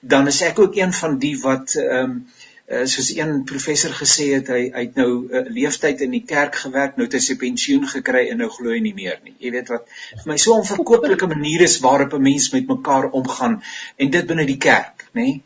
dan 0.02 0.28
is 0.28 0.42
ek 0.42 0.60
ook 0.60 0.76
een 0.76 0.94
van 0.94 1.18
die 1.18 1.36
wat 1.42 1.76
ehm 1.76 2.04
um, 2.04 2.26
uh, 2.70 2.86
soos 2.86 3.10
een 3.16 3.44
professor 3.50 3.94
gesê 3.96 4.28
het 4.36 4.52
hy 4.54 4.62
hy 4.74 4.84
het 4.88 5.00
nou 5.00 5.10
'n 5.12 5.30
uh, 5.30 5.40
eh, 5.40 5.52
leeftyd 5.58 6.02
in 6.06 6.16
die 6.18 6.24
kerk 6.34 6.56
gewerk 6.64 6.98
nou 6.98 7.08
het 7.08 7.18
hy 7.18 7.22
sy 7.28 7.38
pensioen 7.42 7.88
gekry 7.94 8.28
en 8.32 8.42
nou 8.44 8.50
glo 8.50 8.74
hy 8.74 8.80
nie 8.80 8.94
meer 8.98 9.20
nie 9.24 9.36
jy 9.40 9.52
weet 9.58 9.72
wat 9.74 9.88
vir 10.24 10.32
my 10.32 10.38
so 10.38 10.58
'n 10.58 10.68
verkooplike 10.74 11.28
manier 11.28 11.62
is 11.68 11.80
waarop 11.86 12.14
'n 12.14 12.28
mens 12.30 12.52
met 12.54 12.68
mekaar 12.68 13.12
omgaan 13.12 13.62
en 13.98 14.12
dit 14.18 14.28
binne 14.28 14.46
die 14.46 14.58
kerk 14.58 15.08
nê 15.14 15.22
nee? 15.22 15.42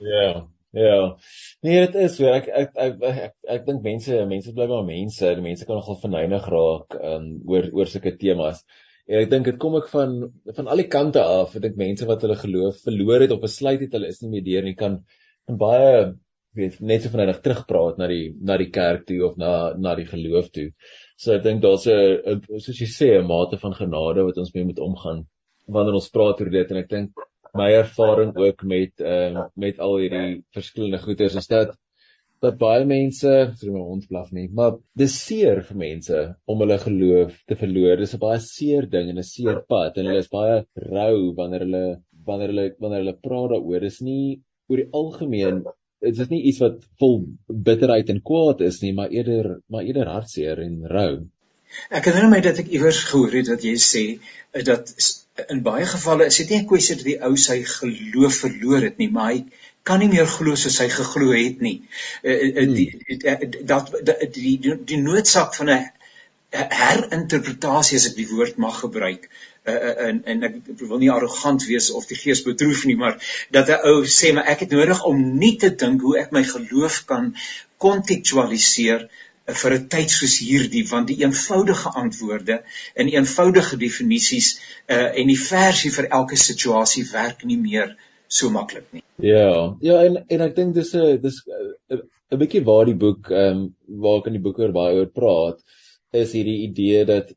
ja 0.00 0.46
ja 0.72 1.16
nee 1.62 1.86
dit 1.86 1.94
is 1.94 2.16
so 2.16 2.26
ek 2.26 2.48
ek 2.48 2.70
ek 2.76 3.02
ek, 3.02 3.16
ek, 3.24 3.34
ek 3.56 3.66
dink 3.66 3.82
mense 3.82 4.26
mense 4.26 4.52
bly 4.52 4.66
maar 4.66 4.84
mense 4.84 5.34
die 5.34 5.48
mense 5.48 5.66
kan 5.66 5.76
nogal 5.76 6.00
verneinig 6.04 6.46
raak 6.54 7.00
um, 7.00 7.42
oor 7.46 7.68
oor 7.72 7.86
sulke 7.86 8.16
temas 8.16 8.64
En 9.10 9.24
ek 9.24 9.30
dink 9.30 9.48
dit 9.48 9.56
kom 9.58 9.74
ek 9.74 9.88
van 9.90 10.12
van 10.54 10.68
al 10.70 10.82
die 10.82 10.90
kante 10.90 11.22
af. 11.22 11.56
Ek 11.56 11.64
dink 11.64 11.78
mense 11.80 12.06
wat 12.06 12.22
hulle 12.22 12.36
geloof 12.38 12.76
verloor 12.86 13.24
het 13.24 13.32
of 13.34 13.40
besluit 13.42 13.80
het 13.82 13.96
hulle 13.96 14.10
is 14.12 14.20
nie 14.22 14.30
meer 14.36 14.44
deur 14.46 14.68
nie 14.68 14.76
kan 14.78 15.00
kan 15.48 15.56
baie 15.58 15.94
weet 16.58 16.80
net 16.80 17.02
so 17.02 17.12
vinnig 17.12 17.40
terugpraat 17.44 17.98
na 17.98 18.08
die 18.10 18.30
na 18.40 18.56
die 18.60 18.70
kerk 18.74 19.06
toe 19.08 19.20
of 19.26 19.36
na 19.38 19.72
na 19.78 19.94
die 19.98 20.06
geloof 20.06 20.50
toe. 20.56 20.70
So 21.16 21.34
ek 21.36 21.44
dink 21.44 21.62
daar's 21.62 21.86
'n 21.86 22.40
soos 22.58 22.80
jy 22.80 22.88
sê 22.90 23.10
'n 23.18 23.26
mate 23.26 23.58
van 23.64 23.74
genade 23.82 24.24
wat 24.24 24.38
ons 24.38 24.54
mee 24.54 24.64
moet 24.64 24.80
omgaan 24.88 25.26
wanneer 25.74 25.94
ons 26.00 26.10
praat 26.10 26.40
oor 26.40 26.50
dit 26.50 26.70
en 26.70 26.80
ek 26.82 26.88
dink 26.88 27.10
my 27.60 27.70
ervaring 27.82 28.32
ook 28.36 28.64
met 28.72 29.00
ehm 29.12 29.36
uh, 29.36 29.46
met 29.56 29.78
al 29.86 29.96
hierdie 30.02 30.42
verskillende 30.56 30.98
goeters 30.98 31.36
is 31.42 31.46
dat 31.46 31.76
dat 32.40 32.56
baie 32.60 32.84
mense, 32.88 33.32
sê 33.60 33.70
my 33.72 33.82
hond 33.84 34.06
blaf 34.08 34.30
nie, 34.32 34.46
maar 34.58 34.78
dis 34.96 35.12
seer 35.26 35.58
vir 35.68 35.76
mense 35.82 36.20
om 36.48 36.62
hulle 36.64 36.78
geloof 36.80 37.34
te 37.50 37.56
verloor. 37.62 37.98
Dis 38.00 38.14
'n 38.16 38.22
baie 38.22 38.38
seer 38.44 38.86
ding 38.94 39.10
en 39.10 39.18
'n 39.18 39.30
seer 39.32 39.60
pad 39.72 39.98
en 39.98 40.08
hulle 40.08 40.22
is 40.24 40.32
baie 40.32 40.64
rou 40.94 41.34
wanneer 41.40 41.66
hulle 41.66 41.84
wanneer 42.30 42.52
hulle 42.52 42.66
wanneer 42.80 43.04
hulle 43.04 43.18
praat 43.26 43.50
daaroor. 43.52 43.80
Dis 43.80 44.00
nie 44.00 44.40
oor 44.70 44.80
die 44.82 44.88
algemeen 45.02 45.64
dit 46.00 46.18
is 46.24 46.30
nie 46.32 46.42
iets 46.50 46.60
wat 46.64 46.80
vol 47.00 47.20
bitterheid 47.68 48.10
en 48.12 48.22
kwaad 48.24 48.62
is 48.66 48.80
nie, 48.84 48.92
maar 48.96 49.12
eerder 49.14 49.58
maar 49.68 49.84
eerder 49.84 50.08
hartseer 50.08 50.62
en 50.64 50.80
rou. 50.88 51.12
Ek 51.94 52.08
herinner 52.08 52.32
my 52.32 52.40
dat 52.44 52.58
ek 52.62 52.72
iewers 52.74 53.04
gehoor 53.10 53.36
het 53.38 53.50
dat 53.52 53.64
jy 53.66 53.76
sê 53.78 54.04
eh, 54.16 54.64
dat 54.66 54.90
in 55.52 55.62
baie 55.66 55.86
gevalle 55.86 56.26
is 56.30 56.40
dit 56.40 56.50
nie 56.50 56.60
'n 56.62 56.68
kwessie 56.72 56.96
dat 56.96 57.06
die 57.10 57.20
ou 57.28 57.36
sy 57.36 57.60
geloof 57.74 58.40
verloor 58.44 58.88
het 58.88 58.98
nie, 58.98 59.10
maar 59.10 59.32
hy 59.32 59.44
kan 59.82 60.00
nie 60.02 60.10
meer 60.12 60.26
glo 60.26 60.56
soos 60.56 60.80
hy 60.82 60.88
geglo 60.92 61.30
het 61.36 61.60
nie. 61.60 61.76
Eh, 62.22 62.48
eh, 62.62 62.68
die 62.74 62.88
dat 63.72 63.92
die 64.34 64.56
die 64.58 64.76
die 64.92 65.00
noodsaak 65.04 65.54
van 65.54 65.70
'n 65.70 65.86
herinterpretasie 66.50 67.98
as 68.00 68.08
ek 68.10 68.16
die 68.18 68.28
woord 68.30 68.58
mag 68.58 68.80
gebruik 68.82 69.28
uh, 69.70 70.08
en 70.08 70.20
en 70.32 70.42
ek 70.48 70.56
wil 70.80 70.98
nie 70.98 71.10
arrogant 71.14 71.62
wees 71.68 71.90
of 71.94 72.08
die 72.10 72.18
gees 72.18 72.42
bedroef 72.46 72.84
nie 72.88 72.98
maar 72.98 73.18
dat 73.54 73.70
'n 73.70 73.86
ou 73.92 74.02
sê 74.18 74.32
maar 74.34 74.50
ek 74.54 74.66
het 74.66 74.74
nodig 74.74 75.04
om 75.04 75.22
nie 75.38 75.56
te 75.56 75.70
dink 75.70 76.02
hoe 76.02 76.18
ek 76.18 76.32
my 76.32 76.42
geloof 76.42 77.04
kan 77.06 77.34
kontekstualiseer 77.78 79.06
uh, 79.06 79.54
vir 79.62 79.78
'n 79.78 79.88
tyd 79.94 80.10
soos 80.10 80.38
hierdie 80.42 80.84
want 80.90 81.08
die 81.12 81.20
eenvoudige 81.22 81.94
antwoorde 82.02 82.62
en 82.94 83.14
eenvoudige 83.14 83.76
definisies 83.76 84.54
uh, 84.88 85.10
en 85.14 85.26
die 85.26 85.42
versie 85.46 85.90
vir 85.90 86.10
elke 86.10 86.36
situasie 86.36 87.06
werk 87.12 87.44
nie 87.44 87.58
meer 87.58 87.96
so 88.26 88.50
maklik 88.50 88.86
nie. 88.92 89.02
Ja, 89.16 89.76
ja 89.80 90.02
en 90.06 90.24
en 90.28 90.40
ek 90.40 90.56
dink 90.56 90.74
dis 90.74 90.94
'n 90.94 91.20
dis 91.22 91.42
'n 92.30 92.38
bietjie 92.38 92.64
waar 92.64 92.86
die 92.86 92.98
boek 93.06 93.30
ehm 93.30 93.58
um, 93.58 93.74
waar 94.02 94.22
kan 94.22 94.32
die 94.32 94.42
boek 94.42 94.58
oor 94.58 94.72
baie 94.72 94.98
oor 94.98 95.10
praat 95.20 95.62
is 96.12 96.32
hierdie 96.32 96.60
idee 96.68 97.04
dat 97.08 97.34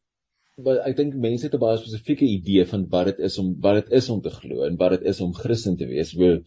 maar 0.62 0.84
ek 0.86 0.98
dink 0.98 1.16
mense 1.18 1.48
het 1.48 1.56
'n 1.58 1.62
baie 1.62 1.78
spesifieke 1.82 2.26
idee 2.26 2.66
van 2.72 2.86
wat 2.90 3.06
dit 3.12 3.20
is 3.28 3.38
om 3.42 3.56
wat 3.62 3.80
dit 3.80 3.96
is 4.00 4.10
om 4.14 4.22
te 4.22 4.30
glo 4.30 4.66
en 4.68 4.78
wat 4.78 4.92
dit 4.98 5.10
is 5.12 5.22
om 5.22 5.34
Christen 5.34 5.78
te 5.78 5.88
wees. 5.90 6.14
Wil 6.14 6.44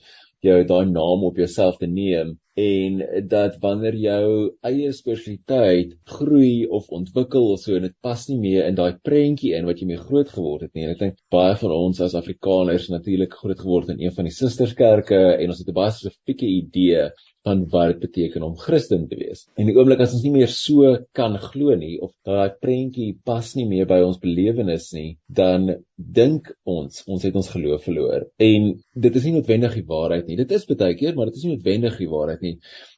jou 0.46 0.58
daai 0.64 0.86
naam 0.90 1.24
op 1.24 1.38
jouself 1.40 1.78
te 1.80 1.86
neem 1.86 2.36
en 2.54 3.02
dat 3.28 3.56
wanneer 3.60 3.96
jou 4.00 4.28
eie 4.70 4.92
spiritualiteit 4.92 5.96
groei 6.04 6.66
of 6.78 6.88
ontwikkel 6.88 7.50
of 7.52 7.60
so 7.60 7.74
en 7.76 7.82
dit 7.88 7.96
pas 8.00 8.28
nie 8.28 8.38
meer 8.38 8.68
in 8.70 8.78
daai 8.78 8.98
prentjie 9.08 9.54
in 9.58 9.66
wat 9.68 9.80
jy 9.80 9.88
mee 9.90 10.04
groot 10.08 10.28
geword 10.28 10.62
het 10.66 10.74
nie. 10.74 10.84
En 10.84 10.94
ek 10.94 11.02
dink 11.02 11.18
baie 11.32 11.56
van 11.62 11.74
ons 11.76 12.00
as 12.00 12.14
Afrikaners 12.14 12.88
natuurlik 12.92 13.34
groot 13.42 13.60
geword 13.60 13.92
in 13.96 14.00
een 14.00 14.14
van 14.18 14.28
die 14.28 14.36
susterskerke 14.38 15.22
en 15.36 15.48
ons 15.50 15.58
het 15.58 15.68
'n 15.68 15.80
baie 15.80 15.90
spesifieke 15.98 16.46
idee 16.46 17.10
van 17.46 17.64
wat 17.70 17.94
dit 17.94 18.02
beteken 18.06 18.42
om 18.42 18.56
Christen 18.58 19.06
te 19.08 19.18
wees. 19.20 19.46
En 19.54 19.68
die 19.70 19.76
oomblik 19.76 20.02
as 20.02 20.14
ons 20.16 20.24
nie 20.26 20.34
meer 20.34 20.50
so 20.52 20.96
kan 21.16 21.38
glo 21.42 21.76
nie 21.78 21.96
of 22.02 22.12
daai 22.26 22.50
prentjie 22.62 23.12
pas 23.26 23.52
nie 23.58 23.68
meer 23.70 23.86
by 23.90 24.00
ons 24.06 24.18
belewenis 24.22 24.90
nie, 24.96 25.12
dan 25.30 25.70
dink 25.96 26.50
ons 26.68 27.02
ons 27.06 27.22
het 27.24 27.36
ons 27.36 27.48
geloof 27.48 27.84
verloor. 27.88 28.26
En 28.42 28.68
dit 29.06 29.16
is 29.16 29.24
nie 29.24 29.34
noodwendig 29.36 29.78
die 29.78 29.86
waarheid 29.88 30.26
nie. 30.28 30.36
Dit 30.36 30.52
is 30.52 30.66
baie 30.68 30.94
keer, 30.98 31.16
maar 31.16 31.30
dit 31.30 31.38
is 31.40 31.46
nie 31.46 31.56
noodwendig 31.56 31.96
die 31.98 32.10
waarheid 32.10 32.44
nie. 32.44 32.56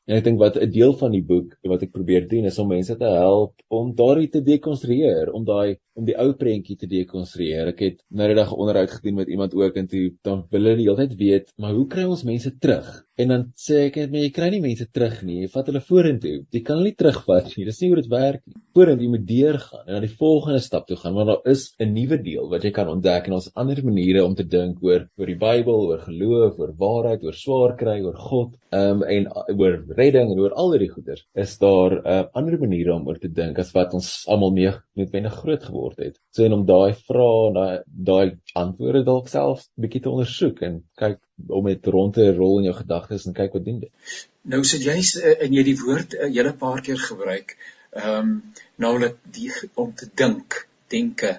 En 0.09 0.17
ek 0.17 0.25
dink 0.25 0.39
wat 0.41 0.57
'n 0.57 0.71
deel 0.73 0.95
van 0.97 1.13
die 1.13 1.23
boek 1.23 1.57
wat 1.69 1.83
ek 1.85 1.93
probeer 1.93 2.29
doen 2.29 2.47
is 2.49 2.59
om 2.59 2.69
mense 2.69 2.97
te 2.97 3.11
help 3.13 3.55
om 3.69 3.95
daardie 3.95 4.31
te 4.33 4.41
dekonstrueer, 4.41 5.33
om 5.33 5.45
daai 5.45 5.77
om 5.99 6.07
die 6.07 6.17
ou 6.17 6.33
prentjie 6.39 6.77
te 6.79 6.87
dekonstrueer. 6.87 7.73
Ek 7.75 7.81
het 7.83 7.99
nou 8.09 8.29
die 8.31 8.39
dag 8.39 8.53
onderhoud 8.55 8.91
gedoen 8.91 9.19
met 9.19 9.29
iemand 9.29 9.55
ook 9.55 9.77
en 9.77 9.89
toe 9.91 10.05
dan 10.25 10.45
wil 10.51 10.63
hulle 10.63 10.79
die 10.79 10.87
hele 10.87 10.97
tyd 11.03 11.19
weet, 11.19 11.53
maar 11.59 11.75
hoe 11.75 11.87
kry 11.91 12.07
ons 12.09 12.25
mense 12.25 12.55
terug? 12.63 12.89
En 13.19 13.29
dan 13.35 13.45
sê 13.59 13.89
ek 13.89 13.97
net, 14.05 14.15
jy 14.15 14.31
kry 14.31 14.49
nie 14.55 14.63
mense 14.63 14.87
terug 14.95 15.23
nie, 15.27 15.41
jy 15.43 15.51
vat 15.51 15.69
hulle 15.69 15.83
vorentoe. 15.83 16.37
Jy 16.55 16.63
kan 16.63 16.79
hulle 16.79 16.93
nie 16.93 16.99
terugvat 17.03 17.51
nie. 17.57 17.67
Dis 17.67 17.81
nie 17.83 17.91
hoe 17.91 17.99
dit 18.01 18.11
werk 18.13 18.45
nie. 18.47 18.57
Vorentoe 18.79 19.09
jy 19.09 19.13
moet 19.17 19.27
deurgaan 19.29 19.85
en 19.85 19.97
na 19.97 20.03
die 20.05 20.15
volgende 20.23 20.63
stap 20.63 20.87
toe 20.89 20.97
gaan, 21.03 21.17
want 21.19 21.33
daar 21.33 21.53
is 21.53 21.75
'n 21.83 21.93
nuwe 21.93 22.23
deel 22.23 22.49
wat 22.49 22.65
jy 22.65 22.71
kan 22.71 22.88
ontdek 22.93 23.29
en 23.29 23.37
ons 23.39 23.51
ander 23.61 23.81
maniere 23.85 24.25
om 24.25 24.35
te 24.39 24.47
dink 24.47 24.83
oor 24.85 25.07
oor 25.19 25.31
die 25.31 25.39
Bybel, 25.39 25.85
oor 25.91 26.03
geloof, 26.07 26.59
oor 26.59 26.73
waarheid, 26.83 27.25
oor 27.27 27.37
swaar 27.37 27.75
kry, 27.81 27.99
oor 28.05 28.17
God, 28.19 28.55
um, 28.75 29.03
en 29.03 29.29
oor 29.55 29.79
redding 29.99 30.33
en 30.33 30.43
oor 30.43 30.57
al 30.63 30.75
hierdie 30.75 30.91
goeders 30.93 31.25
is 31.45 31.55
daar 31.63 31.97
uh, 31.99 32.19
ander 32.39 32.59
maniere 32.61 32.95
om 32.95 33.09
oor 33.09 33.21
te 33.23 33.31
dink 33.33 33.59
as 33.63 33.73
wat 33.77 33.95
ons 33.99 34.11
almal 34.29 34.55
mee 34.57 34.73
noodwendig 34.99 35.39
groot 35.43 35.65
geword 35.71 36.03
het. 36.05 36.19
So 36.35 36.45
en 36.47 36.59
om 36.59 36.67
daai 36.69 36.95
vrae, 37.09 37.53
daai 37.57 37.79
daai 38.11 38.37
antwoorde 38.59 39.05
dalk 39.07 39.33
self 39.33 39.67
bietjie 39.81 40.05
te 40.05 40.13
ondersoek 40.13 40.63
en 40.69 40.83
kyk 41.01 41.19
om 41.61 41.69
dit 41.71 41.91
rond 41.95 42.15
te 42.15 42.31
rol 42.37 42.61
in 42.61 42.71
jou 42.71 42.77
gedagtes 42.81 43.27
en 43.29 43.37
kyk 43.37 43.57
wat 43.57 43.67
doen 43.67 43.83
dit. 43.87 44.23
Nou 44.49 44.63
sit 44.67 44.87
jy 44.87 44.97
uh, 45.01 45.35
in 45.47 45.59
jy 45.59 45.67
die 45.73 45.79
woord 45.81 46.15
'n 46.15 46.31
uh, 46.31 46.33
hele 46.35 46.55
paar 46.63 46.81
keer 46.85 47.01
gebruik. 47.11 47.57
Ehm 47.97 48.17
um, 48.21 48.33
naamlik 48.77 49.17
die 49.33 49.51
om 49.75 49.95
te 49.97 50.07
dink, 50.15 50.67
denke 50.93 51.39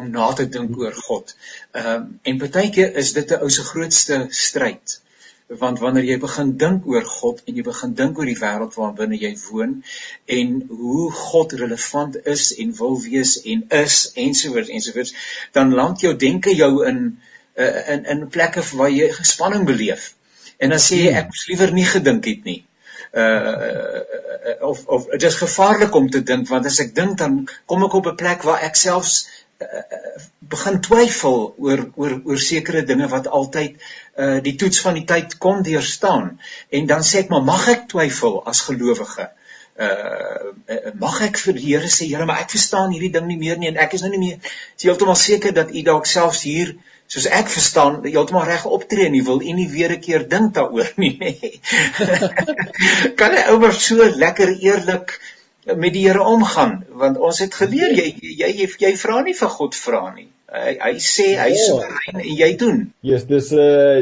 om 0.00 0.10
na 0.10 0.32
te 0.32 0.48
dink 0.58 0.76
oor 0.82 0.96
God. 1.06 1.36
Ehm 1.72 1.94
um, 1.94 2.10
en 2.22 2.42
baie 2.42 2.70
keer 2.76 2.96
is 3.02 3.12
dit 3.18 3.30
'n 3.30 3.42
ou 3.46 3.50
se 3.56 3.64
grootste 3.70 4.26
stryd 4.44 5.00
want 5.46 5.78
wanneer 5.78 6.06
jy 6.08 6.16
begin 6.20 6.54
dink 6.56 6.86
oor 6.88 7.04
God 7.04 7.42
en 7.44 7.56
jy 7.58 7.62
begin 7.66 7.92
dink 7.94 8.18
oor 8.18 8.28
die 8.28 8.38
wêreld 8.40 8.76
waarbinne 8.78 9.18
jy 9.20 9.34
woon 9.50 9.74
en 10.38 10.54
hoe 10.68 11.10
God 11.12 11.52
relevant 11.60 12.16
is 12.34 12.46
en 12.64 12.72
wil 12.78 12.96
wees 13.02 13.36
en 13.52 13.66
is 13.82 13.98
ensovoorts 14.24 14.72
ensovoorts 14.78 15.14
dan 15.52 15.74
land 15.80 16.00
jou 16.00 16.14
denke 16.16 16.54
jou 16.56 16.72
in 16.88 17.00
uh, 17.56 17.92
in 17.94 18.06
in 18.14 18.28
plekke 18.28 18.64
waar 18.72 18.90
jy 18.90 19.10
gespanning 19.12 19.68
beleef 19.68 20.14
en 20.58 20.72
dan 20.72 20.80
sê 20.80 21.02
jy 21.04 21.12
ek 21.12 21.28
moes 21.28 21.46
liewer 21.52 21.76
nie 21.76 21.88
gedink 21.92 22.30
het 22.32 22.48
nie 22.48 22.62
uh 23.12 24.02
of 24.64 24.86
of 24.96 25.04
dit 25.12 25.28
is 25.28 25.36
gevaarlik 25.38 25.94
om 25.94 26.08
te 26.10 26.22
dink 26.24 26.48
want 26.48 26.66
as 26.66 26.80
ek 26.80 26.94
dink 26.96 27.18
dan 27.20 27.44
kom 27.70 27.84
ek 27.84 27.94
op 28.00 28.08
'n 28.10 28.16
plek 28.16 28.48
waar 28.48 28.64
ek 28.64 28.80
selfs 28.80 29.26
uh, 29.26 29.43
begin 30.54 30.80
twyfel 30.80 31.54
oor 31.58 31.84
oor 31.94 32.14
oor 32.24 32.40
sekere 32.40 32.82
dinge 32.86 33.08
wat 33.12 33.28
altyd 33.38 33.78
uh 34.24 34.40
die 34.44 34.54
toets 34.60 34.80
van 34.84 34.98
die 34.98 35.06
tyd 35.08 35.38
kon 35.38 35.62
deurstaan. 35.66 36.34
En 36.68 36.86
dan 36.86 37.02
sê 37.02 37.24
ek 37.24 37.32
maar 37.32 37.46
mag 37.46 37.68
ek 37.68 37.88
twyfel 37.94 38.40
as 38.50 38.64
gelowige? 38.68 39.30
Uh 39.74 40.92
mag 41.00 41.20
ek 41.28 41.38
vir 41.44 41.58
die 41.58 41.68
Here 41.68 41.90
sê 41.90 42.08
Here 42.10 42.26
maar 42.26 42.44
ek 42.44 42.54
verstaan 42.56 42.94
hierdie 42.94 43.12
ding 43.14 43.26
nie 43.30 43.40
meer 43.40 43.58
nie 43.58 43.72
en 43.72 43.80
ek 43.86 43.96
is 43.98 44.04
nou 44.06 44.12
nie 44.14 44.22
meer. 44.26 44.56
Heeltemal 44.82 45.18
seker 45.18 45.54
dat 45.56 45.72
u 45.74 45.86
dalk 45.86 46.06
selfs 46.10 46.44
hier 46.48 46.76
soos 47.10 47.26
ek 47.28 47.50
verstaan 47.52 48.00
heeltemal 48.04 48.46
reg 48.48 48.64
optree 48.64 49.06
en 49.08 49.16
u 49.18 49.22
wil 49.26 49.42
u 49.42 49.52
nie 49.52 49.68
weer 49.68 49.92
'n 49.92 50.00
keer 50.00 50.28
dink 50.28 50.54
daaroor 50.54 50.90
nie 50.96 51.12
nê 51.20 51.32
kan 53.18 53.36
hy 53.36 53.42
ouer 53.52 53.74
so 53.86 54.08
lekker 54.24 54.54
eerlik 54.56 55.18
met 55.72 55.92
die 55.94 56.06
Here 56.06 56.24
omgaan 56.28 56.82
want 57.00 57.18
ons 57.18 57.40
het 57.44 57.54
geleer 57.54 57.94
jy 57.96 58.08
jy 58.20 58.50
jy, 58.62 58.70
jy 58.86 58.94
vra 59.00 59.22
nie 59.26 59.36
vir 59.38 59.52
God 59.58 59.78
vra 59.78 60.06
nie 60.14 60.30
hy 60.54 60.74
hy 60.78 60.92
sê 61.02 61.26
hy 61.38 61.50
sê 61.58 61.74
ja. 61.74 61.90
en 62.12 62.22
jy 62.22 62.50
doen. 62.60 62.80
Ja, 63.02 63.14
yes, 63.14 63.26
dis 63.30 63.50
uh 63.56 64.00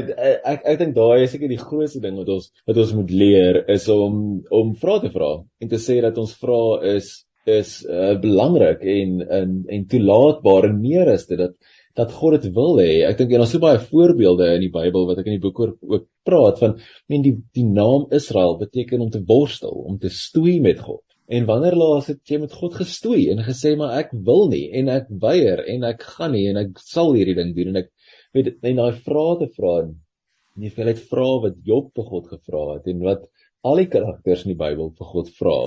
ek 0.52 0.64
ek 0.74 0.80
dink 0.80 0.96
daai 0.96 1.24
is 1.24 1.34
seker 1.34 1.50
die 1.50 1.60
grootste 1.60 2.02
ding 2.04 2.18
wat 2.20 2.30
ons 2.34 2.50
wat 2.68 2.80
ons 2.84 2.94
moet 2.98 3.12
leer 3.22 3.62
is 3.72 3.88
om 3.92 4.16
om 4.50 4.72
vrae 4.80 5.04
te 5.04 5.12
vra 5.14 5.34
en 5.62 5.70
te 5.72 5.80
sê 5.80 6.00
dat 6.04 6.18
ons 6.22 6.34
vrae 6.42 6.96
is 6.96 7.12
is 7.48 7.78
uh 7.88 8.14
belangrik 8.22 8.82
en 8.96 9.22
en 9.40 9.54
en 9.76 9.86
toelaatbaar 9.94 10.68
en 10.70 10.82
meer 10.82 11.14
is 11.14 11.26
dit 11.30 11.40
dat 11.40 11.56
dat 11.92 12.12
God 12.16 12.40
dit 12.40 12.54
wil 12.56 12.78
hê. 12.80 13.02
Ek 13.04 13.18
dink 13.18 13.34
en 13.34 13.42
daar's 13.42 13.52
so 13.52 13.60
baie 13.60 13.80
voorbeelde 13.80 14.46
in 14.54 14.62
die 14.64 14.72
Bybel 14.72 15.04
wat 15.10 15.18
ek 15.20 15.26
in 15.28 15.34
die 15.36 15.42
boek 15.42 15.58
oor 15.60 15.74
ook 15.76 16.06
praat 16.24 16.60
van 16.62 16.78
men 17.12 17.24
die 17.24 17.34
die 17.52 17.66
naam 17.68 18.06
Israel 18.16 18.56
beteken 18.60 19.04
om 19.04 19.10
te 19.12 19.20
worstel, 19.28 19.74
om 19.90 19.98
te 20.00 20.08
stoei 20.08 20.56
met 20.64 20.80
God. 20.80 21.02
En 21.28 21.46
wanneer 21.46 21.76
laas 21.78 22.08
het 22.10 22.20
jy 22.28 22.40
met 22.42 22.52
God 22.52 22.74
gestoei 22.74 23.30
en 23.32 23.42
gesê 23.46 23.76
maar 23.78 23.94
ek 24.00 24.10
wil 24.26 24.48
nie 24.50 24.66
en 24.78 24.88
ek 24.92 25.06
weier 25.22 25.62
en 25.74 25.84
ek 25.88 26.02
gaan 26.16 26.34
nie 26.34 26.48
en 26.50 26.58
ek 26.64 26.80
sal 26.82 27.12
hierdie 27.14 27.36
ding 27.38 27.52
doen. 27.56 27.72
En 27.72 27.84
ek 27.84 27.92
weet 28.34 28.54
en 28.62 28.80
daai 28.80 28.98
vrae 29.06 29.36
te 29.40 29.48
vra 29.56 29.74
en 29.84 29.92
nie 30.62 30.72
veel 30.74 30.92
uit 30.92 31.02
vra 31.10 31.28
wat 31.46 31.60
Job 31.64 31.92
vir 31.96 32.08
God 32.08 32.32
gevra 32.32 32.64
het 32.74 32.88
en 32.92 33.04
wat 33.06 33.28
al 33.62 33.78
die 33.80 33.90
karakters 33.92 34.44
in 34.44 34.52
die 34.52 34.60
Bybel 34.60 34.90
vir 34.98 35.12
God 35.12 35.30
vra. 35.38 35.58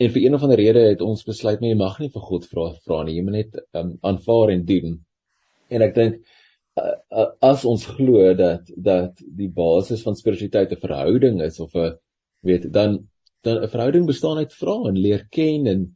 En 0.00 0.12
vir 0.12 0.22
een 0.22 0.36
of 0.36 0.44
ander 0.44 0.60
rede 0.60 0.86
het 0.88 1.04
ons 1.04 1.24
besluit 1.28 1.60
nee 1.60 1.74
jy 1.74 1.80
mag 1.80 2.00
nie 2.00 2.10
vir 2.12 2.24
God 2.30 2.48
vra 2.50 2.70
vra 2.86 3.02
nie. 3.04 3.18
Jy 3.18 3.26
moet 3.26 3.38
net 3.38 3.60
um, 3.76 3.92
aanvaar 4.10 4.54
en 4.54 4.64
doen. 4.68 4.96
En 5.72 5.84
ek 5.86 5.94
dink 5.96 6.18
uh, 6.80 6.96
uh, 7.12 7.28
as 7.44 7.64
ons 7.68 7.86
glo 7.96 8.32
dat 8.38 8.72
dat 8.76 9.22
die 9.38 9.50
basis 9.52 10.02
van 10.06 10.18
spiritualiteit 10.18 10.72
'n 10.72 10.82
verhouding 10.82 11.42
is 11.44 11.60
of 11.60 11.76
'n 11.76 11.94
weet 12.42 12.72
dan 12.72 13.04
dan 13.46 13.62
'n 13.62 13.72
verhouding 13.72 14.06
bestaan 14.10 14.42
uit 14.42 14.52
vra 14.60 14.76
en 14.90 15.00
leer 15.06 15.24
ken 15.38 15.66
en 15.72 15.86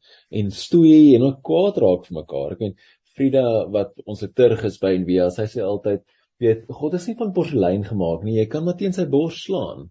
en 0.40 0.50
stoei 0.50 1.14
en 1.16 1.26
ook 1.28 1.42
kwaad 1.48 1.82
raak 1.84 2.06
vir 2.06 2.18
mekaar. 2.22 2.56
Ek 2.56 2.64
meen 2.64 2.76
Frida 3.14 3.46
wat 3.74 3.92
ons 4.06 4.22
liturg 4.24 4.64
is 4.64 4.78
by 4.82 4.94
en 4.96 5.06
wie 5.08 5.20
sy 5.34 5.46
sê 5.50 5.62
altyd 5.66 6.02
weet 6.40 6.66
God 6.80 6.94
is 6.96 7.06
nie 7.08 7.16
van 7.18 7.32
porselein 7.36 7.84
gemaak 7.84 8.24
nie. 8.24 8.38
Jy 8.38 8.46
kan 8.52 8.64
maar 8.64 8.78
teen 8.80 8.96
sy 8.96 9.06
bors 9.10 9.42
slaan. 9.44 9.88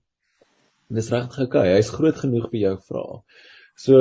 En 0.89 0.97
dis 0.97 1.11
regtig. 1.13 1.45
Okay. 1.45 1.75
Hy's 1.75 1.91
groot 1.93 2.17
genoeg 2.17 2.49
vir 2.53 2.61
jou 2.63 2.75
vra. 2.87 3.05
So 3.77 3.99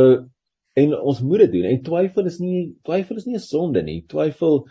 en 0.79 0.95
ons 0.97 1.21
moet 1.27 1.45
dit 1.45 1.57
doen. 1.59 1.67
En 1.73 1.83
twyfel 1.91 2.31
is 2.31 2.39
nie 2.41 2.63
twyfel 2.87 3.21
is 3.21 3.27
nie 3.27 3.37
'n 3.37 3.45
sonde 3.45 3.83
nie. 3.83 4.01
Twyfel 4.15 4.67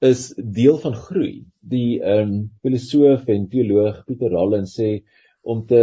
is 0.00 0.30
deel 0.36 0.78
van 0.82 0.96
groei. 1.06 1.44
Die 1.60 2.00
ehm 2.00 2.28
um, 2.28 2.36
filosoof 2.64 3.28
en 3.28 3.48
teoloog 3.52 4.04
Pieter 4.06 4.32
Rallen 4.32 4.66
sê 4.66 5.02
om 5.42 5.66
te 5.66 5.82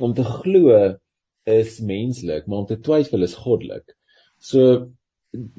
om 0.00 0.14
te 0.14 0.24
glo 0.24 0.74
is 1.56 1.78
menslik, 1.80 2.46
maar 2.46 2.64
om 2.64 2.68
te 2.68 2.78
twyfel 2.84 3.26
is 3.26 3.36
goddelik. 3.38 3.94
So 4.38 4.88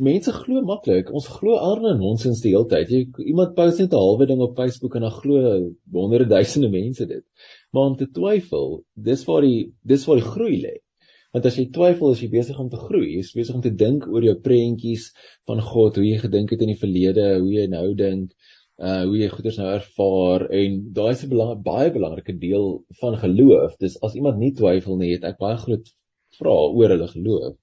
mense 0.01 0.33
glo 0.33 0.61
maklik. 0.65 1.11
Ons 1.13 1.27
glo 1.29 1.57
alre 1.61 1.93
nonsens 1.97 2.41
die 2.41 2.53
hele 2.55 2.67
tyd. 2.71 2.89
Jy 2.89 3.29
iemand 3.31 3.55
post 3.57 3.81
net 3.81 3.93
'n 3.93 4.01
halwe 4.01 4.27
ding 4.29 4.41
op 4.41 4.57
Facebook 4.57 4.95
en 4.95 5.05
dan 5.05 5.17
glo 5.21 5.73
honderde 5.93 6.29
duisende 6.29 6.69
mense 6.69 7.05
dit. 7.05 7.25
Maar 7.71 7.91
om 7.91 7.97
te 7.97 8.07
twyfel, 8.19 8.83
dis 8.95 9.25
waar 9.25 9.41
die 9.41 9.73
dis 9.83 10.05
waar 10.05 10.21
die 10.21 10.31
groei 10.33 10.61
lê. 10.61 10.75
Want 11.33 11.45
as 11.45 11.57
jy 11.59 11.67
twyfel, 11.69 12.11
is 12.11 12.21
jy 12.23 12.29
besig 12.29 12.59
om 12.59 12.69
te 12.69 12.77
groei. 12.77 13.13
Jy 13.13 13.19
is 13.19 13.35
besig 13.37 13.55
om 13.55 13.61
te 13.61 13.69
dink 13.69 14.07
oor 14.07 14.23
jou 14.23 14.35
prentjies 14.41 15.11
van 15.45 15.61
God, 15.61 15.95
hoe 15.95 16.05
jy 16.05 16.17
gedink 16.17 16.49
het 16.49 16.61
in 16.65 16.71
die 16.73 16.79
verlede, 16.79 17.27
hoe 17.37 17.51
jy 17.53 17.67
nou 17.69 17.93
dink, 17.93 18.33
uh 18.79 19.03
hoe 19.03 19.17
jy 19.19 19.29
goeders 19.31 19.57
nou 19.59 19.69
ervaar 19.75 20.45
en 20.55 20.75
daai 20.95 21.11
is 21.11 21.23
'n 21.23 21.31
belang, 21.33 21.63
baie 21.63 21.91
belangrike 21.91 22.35
deel 22.39 22.67
van 23.01 23.17
geloof. 23.23 23.75
Dis 23.77 23.97
as 24.01 24.15
iemand 24.15 24.37
nie 24.39 24.53
twyfel 24.55 24.97
nie, 24.97 25.11
het 25.13 25.23
ek 25.23 25.37
baie 25.37 25.57
groot 25.57 25.89
vrae 26.39 26.69
oor 26.77 26.93
hulle 26.95 27.07
geloof. 27.07 27.55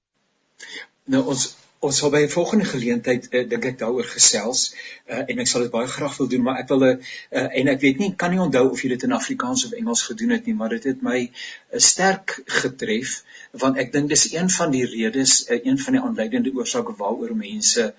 Nou 1.09 1.23
ons 1.33 1.47
ons 1.87 1.99
sal 2.03 2.11
by 2.11 2.23
'n 2.25 2.33
volgende 2.33 2.67
geleentheid 2.69 3.27
uh, 3.31 3.43
dink 3.49 3.65
ek 3.71 3.79
daaroor 3.83 4.09
gesels 4.11 4.63
uh, 4.73 5.23
en 5.23 5.43
ek 5.43 5.51
sal 5.51 5.65
dit 5.65 5.73
baie 5.75 5.91
graag 5.91 6.17
wil 6.21 6.29
doen 6.33 6.45
maar 6.47 6.59
ek 6.63 6.73
wil 6.73 6.85
'n 6.87 6.99
uh, 6.99 7.59
en 7.61 7.69
ek 7.75 7.81
weet 7.85 7.99
nie 8.03 8.11
kan 8.23 8.35
nie 8.35 8.43
onthou 8.45 8.65
of 8.71 8.83
jy 8.83 8.91
dit 8.95 9.07
in 9.09 9.17
Afrikaans 9.19 9.65
of 9.67 9.77
Engels 9.81 10.03
gedoen 10.09 10.35
het 10.37 10.47
nie 10.51 10.55
maar 10.61 10.75
dit 10.77 10.89
het 10.91 11.03
my 11.09 11.19
uh, 11.23 11.81
sterk 11.89 12.37
getref 12.63 13.13
want 13.65 13.79
ek 13.85 13.93
dink 13.93 14.09
dis 14.15 14.27
een 14.33 14.51
van 14.57 14.75
die 14.75 14.85
redes 14.95 15.37
uh, 15.49 15.61
een 15.63 15.79
van 15.85 15.99
die 15.99 16.03
aanleidende 16.09 16.55
oorsake 16.55 16.97
waaroor 17.03 17.37
mense 17.43 17.93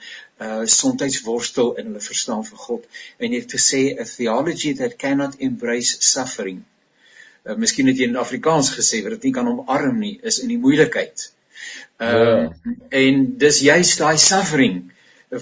uh 0.48 0.66
soms 0.66 1.22
worstel 1.26 1.72
in 1.82 1.88
hulle 1.90 2.04
verstaan 2.10 2.44
vir 2.50 2.60
God 2.66 2.84
en 3.18 3.32
het 3.34 3.56
gesê 3.58 3.82
a 4.00 4.06
theology 4.06 4.74
that 4.82 4.98
cannot 4.98 5.40
embrace 5.40 5.96
suffering. 6.10 6.60
Uh, 7.46 7.56
miskien 7.56 7.88
het 7.90 7.98
jy 7.98 8.12
in 8.12 8.22
Afrikaans 8.26 8.70
gesê 8.76 9.02
wat 9.06 9.18
dit 9.18 9.30
nie 9.30 9.34
kan 9.40 9.50
omarm 9.50 9.98
nie 10.00 10.20
is 10.22 10.40
in 10.44 10.54
die 10.54 10.62
moeilikheid 10.62 11.32
Ehm 11.98 12.16
uh, 12.16 12.50
ja. 12.64 12.76
en 13.02 13.24
dis 13.44 13.60
juist 13.66 14.02
daai 14.04 14.18
suffering 14.24 14.76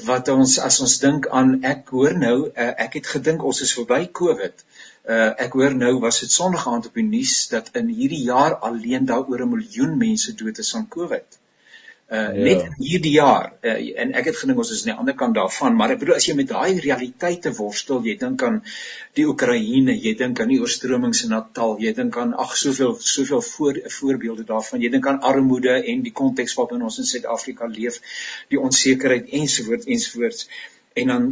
wat 0.10 0.30
ons 0.34 0.58
as 0.68 0.80
ons 0.86 0.98
dink 1.00 1.28
aan 1.40 1.52
ek 1.72 1.90
hoor 1.96 2.16
nou 2.18 2.36
uh, 2.48 2.72
ek 2.86 3.00
het 3.00 3.10
gedink 3.16 3.44
ons 3.44 3.62
is 3.62 3.74
verby 3.78 4.02
Covid. 4.20 4.66
Uh, 5.06 5.32
ek 5.46 5.58
hoor 5.60 5.76
nou 5.78 5.94
was 6.06 6.20
dit 6.24 6.32
Sondag 6.32 6.68
aand 6.72 6.88
op 6.90 7.02
die 7.02 7.08
nuus 7.08 7.36
dat 7.52 7.74
in 7.82 7.92
hierdie 8.00 8.24
jaar 8.30 8.56
alleen 8.70 9.06
daar 9.12 9.28
oor 9.30 9.44
'n 9.46 9.52
miljoen 9.56 9.98
mense 9.98 10.36
dood 10.44 10.64
is 10.66 10.76
aan 10.76 10.88
Covid 10.98 11.40
uh 12.06 12.18
ja. 12.18 12.44
net 12.48 12.66
hierdie 12.78 13.16
jaar 13.16 13.48
uh, 13.66 13.78
en 14.02 14.12
ek 14.14 14.28
het 14.30 14.36
gedink 14.38 14.60
ons 14.62 14.72
is 14.76 14.84
aan 14.84 14.92
die 14.92 15.00
ander 15.04 15.16
kant 15.18 15.34
daarvan 15.36 15.74
maar 15.78 15.94
ek 15.96 16.04
bedoel 16.04 16.20
as 16.20 16.28
jy 16.30 16.36
met 16.38 16.52
daai 16.52 16.78
realiteite 16.78 17.54
worstel 17.58 18.04
jy 18.06 18.14
dink 18.22 18.44
aan 18.46 18.60
die 19.18 19.26
Oekraïne 19.26 19.96
jy 20.04 20.14
dink 20.20 20.40
aan 20.40 20.52
die 20.54 20.60
oorstromings 20.62 21.24
in 21.26 21.34
Natal 21.34 21.74
jy 21.82 21.96
dink 21.98 22.20
aan 22.22 22.36
ag 22.44 22.54
soveel 22.62 22.94
soveel 23.02 23.42
voor, 23.42 23.80
voorbeelde 23.98 24.46
daarvan 24.52 24.86
jy 24.86 24.92
dink 24.94 25.10
aan 25.10 25.18
armoede 25.32 25.80
en 25.82 26.04
die 26.06 26.14
konteks 26.22 26.54
waarin 26.60 26.86
ons 26.86 27.00
in 27.02 27.10
Suid-Afrika 27.10 27.66
leef 27.74 27.98
die 28.54 28.62
onsekerheid 28.62 29.34
ensovoorts 29.40 29.90
ensovoorts 29.98 30.46
en 31.02 31.14
dan 31.14 31.26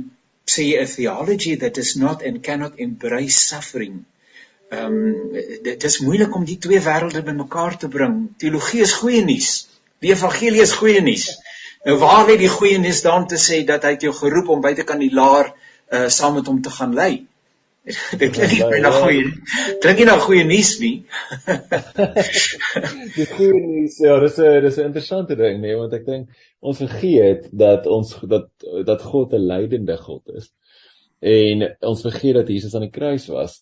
sê 0.55 0.65
jy 0.71 0.79
a 0.81 0.87
theology 0.89 1.53
that 1.55 1.77
does 1.77 1.93
not 1.95 2.25
and 2.25 2.41
cannot 2.43 2.79
embrace 2.79 3.37
suffering. 3.51 4.01
Ehm 4.73 4.97
um, 4.97 5.37
dit 5.63 5.83
is 5.89 5.99
moeilik 6.01 6.33
om 6.35 6.49
die 6.49 6.57
twee 6.57 6.81
wêrelde 6.81 7.21
bymekaar 7.23 7.77
te 7.77 7.87
bring. 7.87 8.17
Teologie 8.41 8.81
is 8.87 8.97
goeie 9.03 9.21
nuus 9.23 9.51
Die 10.03 10.11
evangelie 10.11 10.63
is 10.63 10.75
goeie 10.79 11.01
nuus. 11.01 11.29
Nou 11.87 11.97
waar 11.99 12.27
lê 12.27 12.37
die 12.39 12.51
goeie 12.51 12.79
nuus 12.79 13.01
dan 13.03 13.27
te 13.27 13.39
sê 13.39 13.63
dat 13.67 13.85
hy 13.87 13.97
jou 14.01 14.13
geroep 14.15 14.49
om 14.51 14.63
buite 14.63 14.85
kan 14.87 15.01
die 15.03 15.13
laar 15.13 15.53
uh 15.93 16.07
saam 16.11 16.37
met 16.39 16.49
hom 16.49 16.61
te 16.63 16.71
gaan 16.73 16.95
lê? 16.97 17.11
Dit 18.19 18.31
klink 18.31 18.53
nie 18.71 18.79
na 18.83 18.91
goeie. 18.95 19.25
Klink 19.83 19.99
nie 19.99 20.07
na 20.07 20.15
goeie 20.23 20.45
nuus 20.47 20.77
nie. 20.79 20.93
die 23.17 23.27
goeie 23.27 23.59
nuus, 23.59 23.99
ja, 23.99 24.15
dis 24.23 24.39
'n 24.39 24.61
dis 24.63 24.79
'n 24.79 24.87
interessante 24.91 25.35
ding, 25.39 25.59
nee, 25.61 25.75
want 25.75 25.93
ek 25.99 26.05
dink 26.07 26.29
ons 26.59 26.79
vergeet 26.79 27.49
dat 27.51 27.87
ons 27.87 28.15
dat 28.35 28.47
dat 28.87 29.03
God 29.03 29.35
'n 29.35 29.47
lydende 29.51 29.97
God 29.99 30.23
is. 30.39 30.47
En 31.19 31.67
ons 31.79 32.07
vergeet 32.07 32.39
dat 32.39 32.47
Jesus 32.51 32.75
aan 32.75 32.87
die 32.87 32.95
kruis 32.95 33.27
was 33.27 33.61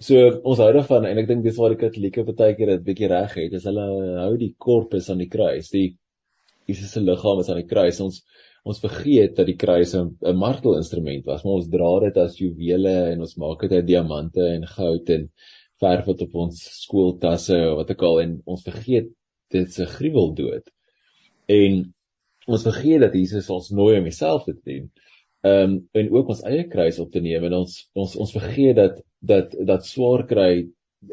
So 0.00 0.16
ons 0.48 0.60
hou 0.62 0.70
daarvan 0.72 1.04
en 1.04 1.18
ek 1.20 1.26
dink 1.28 1.42
dis 1.44 1.58
waar 1.60 1.74
die 1.74 1.80
Katolieke 1.80 2.24
baie 2.28 2.54
keer 2.56 2.70
dit 2.72 2.84
bietjie 2.86 3.08
reg 3.12 3.34
het. 3.36 3.56
Is 3.58 3.66
hulle 3.68 3.86
hou 4.22 4.32
die 4.40 4.54
korpus 4.56 5.10
aan 5.12 5.20
die 5.20 5.28
kruis. 5.28 5.68
Die 5.74 5.90
Jesus 6.70 6.94
se 6.94 7.02
liggaam 7.04 7.42
is 7.42 7.50
aan 7.52 7.60
die 7.60 7.68
kruis. 7.68 8.00
Ons 8.00 8.22
ons 8.68 8.80
vergeet 8.80 9.36
dat 9.38 9.48
die 9.48 9.56
kruis 9.60 9.94
'n 9.96 10.36
martelinstrument 10.36 11.24
was, 11.26 11.44
maar 11.44 11.60
ons 11.60 11.68
dra 11.72 11.92
dit 12.04 12.16
as 12.20 12.36
juwele 12.36 12.96
en 13.12 13.20
ons 13.24 13.36
maak 13.40 13.62
dit 13.64 13.72
uit 13.72 13.86
diamante 13.86 14.42
en 14.44 14.66
goud 14.66 15.12
en 15.16 15.30
verf 15.80 16.10
dit 16.10 16.24
op 16.26 16.34
ons 16.44 16.58
skooltasse 16.82 17.56
of 17.70 17.76
wat 17.80 17.92
ook 17.94 18.02
al 18.08 18.20
en 18.24 18.34
ons 18.44 18.66
vergeet 18.68 19.08
dit 19.50 19.72
se 19.72 19.86
gruweldood. 19.86 20.68
En 21.48 21.80
ons 22.46 22.66
vergeet 22.68 23.00
dat 23.00 23.16
Jesus 23.16 23.50
ons 23.50 23.70
nooi 23.70 23.98
om 23.98 24.04
dieselfde 24.04 24.54
te 24.54 24.64
doen. 24.64 24.90
Ehm 25.40 25.70
um, 25.70 25.88
en 25.96 26.10
ook 26.12 26.28
ons 26.34 26.42
eie 26.48 26.66
kruis 26.68 26.98
op 27.00 27.12
te 27.12 27.20
neem 27.24 27.44
en 27.48 27.54
ons 27.62 27.76
ons 28.02 28.16
ons 28.24 28.32
vergeet 28.36 28.76
dat 28.76 28.98
dat 29.30 29.54
dat 29.70 29.86
swaar 29.88 30.26
kry 30.32 30.52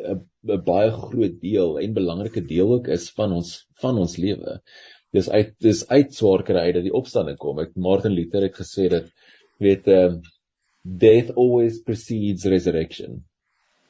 'n 0.07 0.63
baie 0.69 0.91
groot 0.91 1.37
deel 1.43 1.79
en 1.79 1.93
belangrike 1.95 2.43
deel 2.49 2.73
ook 2.77 2.89
is 2.95 3.05
van 3.19 3.35
ons 3.37 3.51
van 3.83 3.97
ons 4.03 4.17
lewe. 4.17 4.57
Dis 5.15 5.29
uit 5.29 5.53
dis 5.67 5.87
uit 5.87 6.13
swaar 6.19 6.43
kry 6.49 6.65
dat 6.75 6.83
die 6.83 6.97
opstanding 7.01 7.37
kom. 7.37 7.59
Ek 7.63 7.71
Martin 7.75 8.17
Luther 8.17 8.43
het 8.49 8.59
gesê 8.59 8.89
dat 8.95 9.07
weet 9.63 9.87
ehm 9.87 10.17
um, 10.17 10.21
death 11.05 11.31
always 11.35 11.79
precedes 11.83 12.45
resurrection. 12.45 13.23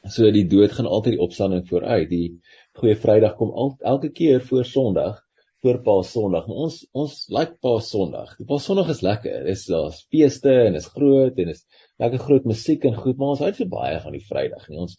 So 0.06 0.30
die 0.32 0.48
dood 0.48 0.72
gaan 0.72 0.86
altyd 0.86 1.18
die 1.18 1.26
opstanding 1.26 1.66
vooruit. 1.68 2.10
Die 2.10 2.40
goeie 2.78 2.96
Vrydag 2.96 3.36
kom 3.42 3.52
al, 3.52 3.74
elke 3.82 4.10
keer 4.10 4.42
voor 4.42 4.66
Sondag 4.66 5.27
voor 5.62 5.80
Paas 5.82 6.12
Sondag. 6.14 6.48
Maar 6.48 6.64
ons 6.68 6.78
ons 6.92 7.14
like 7.34 7.58
Paas 7.64 7.90
Sondag. 7.90 8.36
Die 8.38 8.46
Paas 8.50 8.66
Sondag 8.68 8.92
is 8.94 9.02
lekker. 9.06 9.46
Dis 9.48 9.66
daar's 9.72 10.04
feeste 10.14 10.54
en 10.68 10.78
is 10.78 10.90
groot 10.94 11.40
en 11.42 11.54
is 11.54 11.64
lekker 12.02 12.22
groot 12.22 12.46
musiek 12.46 12.86
en 12.86 12.98
goed, 12.98 13.18
maar 13.18 13.34
ons 13.34 13.42
hou 13.42 13.52
so 13.58 13.70
baie 13.72 13.98
van 14.04 14.14
die 14.14 14.24
Vrydag 14.26 14.68
nie. 14.70 14.82
Ons 14.86 14.98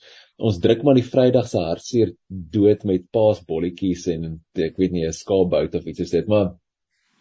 ons 0.49 0.59
druk 0.63 0.83
maar 0.87 0.99
die 0.99 1.07
Vrydag 1.07 1.47
se 1.51 1.63
hartseer 1.63 2.15
dood 2.29 2.85
met 2.91 3.07
Paas 3.15 3.43
bolletjies 3.47 4.09
en 4.15 4.27
ek 4.69 4.81
weet 4.83 4.97
nie 4.97 5.07
'n 5.07 5.15
skaapbout 5.15 5.75
of 5.79 5.87
iets 5.87 6.03
soos 6.03 6.15
dit, 6.17 6.27
maar 6.27 6.57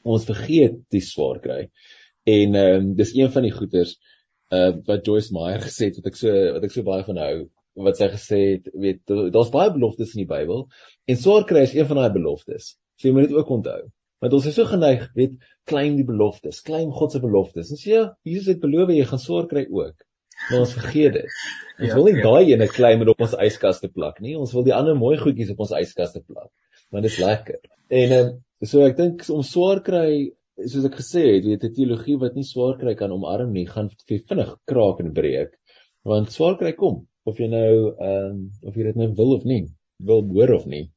ons 0.03 0.25
vergeet 0.25 0.81
die 0.93 1.03
swaar 1.03 1.39
kry. 1.43 1.67
En 2.25 2.55
ehm 2.55 2.81
um, 2.81 2.95
dis 2.95 3.13
een 3.15 3.31
van 3.31 3.45
die 3.45 3.53
goeters 3.53 3.97
uh 4.51 4.73
wat 4.87 5.05
Joyce 5.05 5.33
Meyer 5.35 5.61
gesê 5.61 5.91
het 5.91 5.97
wat 5.99 6.09
ek 6.11 6.17
so 6.17 6.33
wat 6.57 6.63
ek 6.63 6.73
so 6.73 6.83
baie 6.83 7.03
van 7.03 7.17
hou 7.21 7.37
wat 7.85 7.97
sy 7.99 8.07
gesê 8.09 8.37
het, 8.55 8.69
weet 8.73 9.03
daar's 9.05 9.53
baie 9.53 9.69
beloftes 9.69 10.15
in 10.15 10.23
die 10.23 10.31
Bybel 10.31 10.65
en 11.05 11.17
swaar 11.21 11.45
kry 11.45 11.61
is 11.67 11.75
een 11.75 11.85
van 11.85 11.99
daai 12.01 12.13
beloftes. 12.15 12.73
So 12.97 13.07
jy 13.07 13.13
moet 13.13 13.29
dit 13.29 13.37
ook 13.37 13.49
onthou. 13.53 13.81
Want 14.23 14.33
ons 14.33 14.47
is 14.49 14.55
so 14.57 14.65
geneig, 14.65 15.03
weet, 15.17 15.35
klein 15.69 15.97
die 15.99 16.05
beloftes, 16.05 16.63
klein 16.65 16.89
God 16.95 17.13
se 17.13 17.19
beloftes. 17.21 17.69
Ons 17.73 17.83
sê 17.85 17.93
ja, 17.93 18.05
Jesus 18.25 18.55
het 18.55 18.63
beloof 18.63 18.89
jy 18.95 19.05
gaan 19.05 19.21
swaar 19.21 19.45
kry 19.51 19.67
ook. 19.69 19.93
Maar 20.47 20.63
ons 20.63 20.73
vergeet 20.77 21.13
dit. 21.17 21.35
Ons 21.81 21.91
ja, 21.91 21.93
wil 21.93 22.07
nie 22.07 22.15
ja. 22.17 22.23
daai 22.25 22.51
ene 22.55 22.67
klein 22.69 22.97
met 22.97 23.09
op 23.11 23.19
ons 23.21 23.35
yskaste 23.45 23.89
plak 23.93 24.17
nie. 24.21 24.33
Ons 24.37 24.53
wil 24.57 24.63
die 24.65 24.73
ander 24.73 24.95
mooi 24.97 25.13
goedjies 25.21 25.51
op 25.53 25.59
ons 25.65 25.75
yskaste 25.77 26.23
plak. 26.25 26.49
Want 26.89 27.05
dit 27.05 27.13
is 27.13 27.19
lekker. 27.21 27.59
En 27.93 28.15
ehm 28.15 28.31
so 28.65 28.81
ek 28.81 28.95
dink 28.97 29.21
om 29.29 29.43
swaar 29.45 29.83
kry 29.85 30.07
soos 30.57 30.87
ek 30.89 30.97
gesê 30.97 31.21
het, 31.27 31.45
weet 31.45 31.67
'n 31.67 31.75
teologie 31.75 32.17
wat 32.23 32.33
nie 32.33 32.45
swaar 32.49 32.79
kry 32.81 32.95
kan 32.97 33.13
omarm 33.13 33.53
nie, 33.53 33.67
gaan 33.69 33.91
vinnig 34.09 34.55
kraak 34.65 35.03
en 35.05 35.13
breek. 35.13 35.53
Want 36.01 36.33
swaar 36.33 36.57
kry 36.57 36.73
kom 36.73 37.03
of 37.29 37.37
jy 37.37 37.51
nou 37.53 37.93
ehm 37.93 38.25
um, 38.31 38.41
of 38.65 38.73
jy 38.73 38.89
dit 38.89 39.01
nou 39.03 39.11
wil 39.21 39.37
of 39.37 39.45
nie, 39.45 39.67
wil 40.01 40.25
hoor 40.33 40.55
of 40.57 40.65
nie 40.65 40.87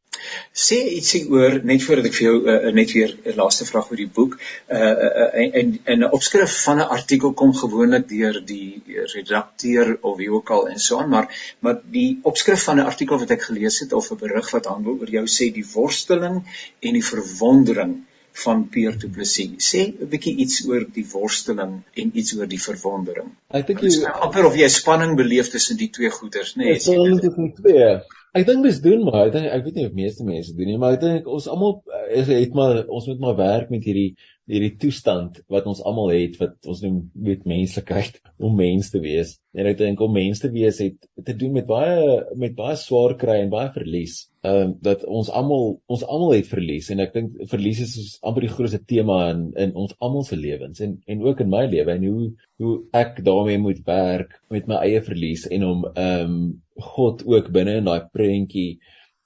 sê 0.52 0.76
ietsie 0.96 1.22
oor 1.30 1.60
net 1.62 1.82
voordat 1.86 2.06
ek 2.10 2.16
vir 2.16 2.26
jou 2.26 2.38
uh, 2.42 2.72
net 2.74 2.92
weer 2.92 3.12
'n 3.14 3.36
laaste 3.38 3.64
vraag 3.68 3.90
oor 3.90 4.00
die 4.02 4.10
boek 4.18 4.34
uh, 4.34 4.78
uh, 4.78 5.28
en 5.60 5.78
en 5.84 5.98
'n 6.00 6.10
opskrif 6.10 6.56
van 6.64 6.78
'n 6.78 6.90
artikel 6.98 7.32
kom 7.32 7.54
gewoonlik 7.54 8.08
deur 8.08 8.40
die 8.44 8.82
redakteur 9.14 9.98
of 10.00 10.16
wie 10.16 10.30
ook 10.30 10.50
al 10.50 10.68
en 10.68 10.78
so 10.78 10.98
aan 10.98 11.08
maar 11.08 11.30
maar 11.60 11.80
die 11.84 12.18
opskrif 12.22 12.64
van 12.64 12.76
'n 12.78 12.90
artikel 12.92 13.18
wat 13.18 13.30
ek 13.30 13.42
gelees 13.42 13.78
het 13.78 13.92
of 13.92 14.10
'n 14.10 14.22
berig 14.26 14.50
wat 14.50 14.66
handel 14.66 14.98
oor 14.98 15.10
jou 15.10 15.26
sê 15.26 15.52
die 15.52 15.66
worsteling 15.74 16.42
en 16.80 16.92
die 16.92 17.06
verwondering 17.14 18.00
van 18.44 18.68
Pierre 18.68 18.96
Du 18.96 19.08
Plessis. 19.08 19.56
Sê 19.72 19.82
'n 19.88 20.08
bietjie 20.10 20.36
iets 20.44 20.64
oor 20.68 20.86
die 20.94 21.06
worsteling 21.12 21.82
en 21.94 22.10
iets 22.14 22.36
oor 22.36 22.46
die 22.46 22.62
verwondering. 22.62 23.34
Ek 23.50 23.66
dink 23.66 23.82
jy 23.82 24.06
amper 24.06 24.46
of 24.46 24.56
jy 24.56 24.68
spanning 24.68 25.16
beleef 25.16 25.50
tussen 25.50 25.76
die 25.76 25.90
twee 25.90 26.10
goeters, 26.10 26.56
nê? 26.56 26.64
Nee, 26.64 26.78
dit 26.78 27.14
is 27.14 27.20
tussen 27.20 27.52
twee. 27.54 27.90
Ek 28.32 28.46
dink 28.46 28.62
mens 28.62 28.80
doen 28.80 29.00
maar 29.04 29.26
ek 29.26 29.32
dink 29.32 29.46
ek 29.50 29.64
weet 29.64 29.74
nie 29.74 29.86
of 29.86 29.92
meeste 29.92 30.24
mense 30.24 30.54
doen 30.54 30.68
nie, 30.70 30.78
maar 30.78 30.92
ek 30.94 31.00
dink 31.00 31.26
ons 31.26 31.48
almal 31.50 31.82
eh, 32.14 32.22
het 32.28 32.54
maar 32.54 32.84
ons 32.86 33.06
moet 33.10 33.18
maar 33.18 33.36
werk 33.36 33.70
met 33.74 33.82
hierdie 33.84 34.14
hierdie 34.50 34.74
toestand 34.82 35.38
wat 35.52 35.68
ons 35.70 35.82
almal 35.86 36.10
het 36.14 36.38
wat 36.40 36.68
ons 36.68 36.82
noem 36.84 36.98
met 37.14 37.46
menslikheid 37.48 38.18
om 38.46 38.56
mens 38.58 38.90
te 38.90 39.00
wees. 39.02 39.36
En 39.54 39.66
ek 39.70 39.78
dink 39.80 40.00
om 40.02 40.12
mens 40.14 40.42
te 40.42 40.50
wees 40.54 40.78
het 40.82 40.98
te 41.26 41.34
doen 41.38 41.54
met 41.58 41.66
baie 41.68 42.20
met 42.38 42.54
baie 42.58 42.76
swaar 42.78 43.16
kry 43.20 43.40
en 43.44 43.52
baie 43.52 43.70
verlies. 43.74 44.26
Ehm 44.46 44.70
uh, 44.72 44.76
dat 44.86 45.02
ons 45.04 45.30
almal 45.40 45.74
ons 45.92 46.04
almal 46.04 46.36
het 46.38 46.48
verlies 46.50 46.90
en 46.92 47.02
ek 47.04 47.12
dink 47.16 47.34
verlies 47.50 47.82
is 47.84 48.14
amper 48.24 48.46
die 48.46 48.52
grootste 48.52 48.80
tema 48.92 49.18
in 49.34 49.50
in 49.66 49.74
ons 49.76 49.96
almal 49.98 50.24
se 50.28 50.38
lewens 50.38 50.80
en 50.86 50.96
en 51.06 51.26
ook 51.26 51.42
in 51.44 51.52
my 51.52 51.66
lewe 51.68 51.96
en 51.96 52.06
hoe 52.08 52.30
hoe 52.62 52.78
ek 52.96 53.20
daarmee 53.26 53.60
moet 53.60 53.84
werk 53.86 54.38
met 54.54 54.70
my 54.70 54.80
eie 54.86 55.02
verlies 55.04 55.46
en 55.50 55.66
om 55.68 55.84
ehm 55.92 56.24
um, 56.24 56.40
God 56.80 57.26
ook 57.28 57.50
binne 57.52 57.76
in 57.76 57.88
daai 57.90 58.08
prentjie 58.08 58.80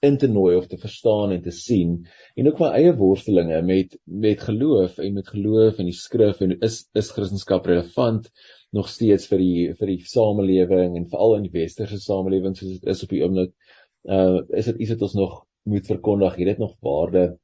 in 0.08 0.18
te 0.20 0.28
nooi 0.30 0.56
of 0.56 0.66
te 0.70 0.78
verstaan 0.80 1.32
en 1.34 1.42
te 1.44 1.54
sien 1.54 1.96
en 2.34 2.50
ook 2.50 2.60
my 2.62 2.72
eie 2.80 2.92
worstelinge 2.98 3.62
met 3.66 3.96
met 4.26 4.44
geloof 4.48 4.98
en 4.98 5.16
met 5.20 5.32
geloof 5.36 5.80
in 5.82 5.90
die 5.90 5.96
skrif 5.98 6.42
en 6.44 6.58
is 6.60 6.84
is 6.92 7.12
Christendom 7.14 7.64
relevant 7.70 8.28
nog 8.74 8.90
steeds 8.90 9.30
vir 9.30 9.42
die 9.42 9.64
vir 9.78 9.94
die 9.94 10.02
samelewing 10.10 10.98
en 10.98 11.10
veral 11.10 11.38
in 11.38 11.48
die 11.48 11.56
westerse 11.56 12.00
samelewing 12.02 12.56
soos 12.58 12.78
dit 12.78 12.94
is 12.94 13.02
op 13.06 13.16
die 13.16 13.24
oomblik 13.24 13.56
uh 14.04 14.40
is 14.52 14.70
dit 14.70 14.84
iets 14.84 14.96
wat 14.96 15.08
ons 15.08 15.18
nog 15.18 15.42
moet 15.64 15.86
verkondig. 15.86 16.36
Het 16.36 16.46
dit 16.46 16.58
nog 16.58 16.76
waarde. 16.80 17.38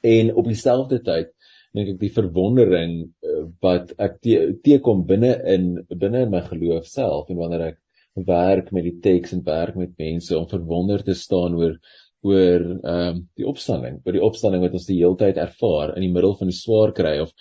En 0.00 0.34
op 0.34 0.44
dieselfde 0.44 1.00
tyd 1.00 1.30
dink 1.72 1.94
ek 1.94 2.00
die 2.02 2.12
verwondering 2.12 2.96
uh, 3.24 3.44
wat 3.64 3.94
ek 4.02 4.18
teekom 4.20 5.04
te 5.04 5.12
binne 5.14 5.30
in 5.48 5.68
binne 5.88 6.26
in 6.26 6.32
my 6.34 6.42
geloof 6.44 6.88
self 6.90 7.30
en 7.32 7.38
wanneer 7.38 7.62
ek 7.70 7.78
werk 8.14 8.70
met 8.72 8.84
die 8.84 8.98
teks 9.00 9.32
en 9.32 9.44
werk 9.44 9.76
met 9.76 9.96
mense 9.98 10.36
om 10.38 10.48
verwonder 10.48 11.02
te 11.04 11.14
staan 11.14 11.54
oor 11.56 11.78
oor 12.22 12.60
ehm 12.62 13.08
um, 13.08 13.22
die 13.36 13.46
opstanding, 13.48 13.98
oor 14.06 14.14
die 14.14 14.22
opstanding 14.22 14.62
wat 14.62 14.76
ons 14.78 14.86
die 14.86 15.00
hele 15.00 15.18
tyd 15.18 15.40
ervaar 15.42 15.96
in 15.96 16.04
die 16.04 16.12
middel 16.12 16.36
van 16.38 16.50
die 16.52 16.58
swaar 16.58 16.92
kry 16.94 17.16
of 17.24 17.32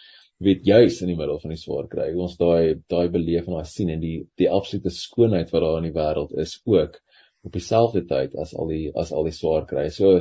weet 0.42 0.66
juis 0.66 1.02
in 1.06 1.12
die 1.12 1.18
middel 1.20 1.38
van 1.42 1.54
die 1.54 1.60
swaar 1.62 1.86
kry. 1.92 2.08
Ons 2.18 2.38
daai 2.40 2.82
daai 2.90 3.12
beleef 3.14 3.48
en 3.48 3.60
daai 3.60 3.70
sien 3.70 3.92
en 3.94 4.02
die 4.02 4.16
die 4.42 4.50
absolute 4.50 4.94
skoonheid 4.96 5.52
wat 5.54 5.66
daar 5.66 5.78
in 5.82 5.90
die 5.90 5.98
wêreld 5.98 6.34
is 6.46 6.56
ook 6.66 6.98
op 7.46 7.54
dieselfde 7.54 8.06
tyd 8.10 8.34
as 8.42 8.56
al 8.56 8.72
die 8.74 8.88
as 9.04 9.12
al 9.14 9.30
die 9.30 9.36
swaar 9.38 9.68
kry. 9.70 9.90
So 9.94 10.16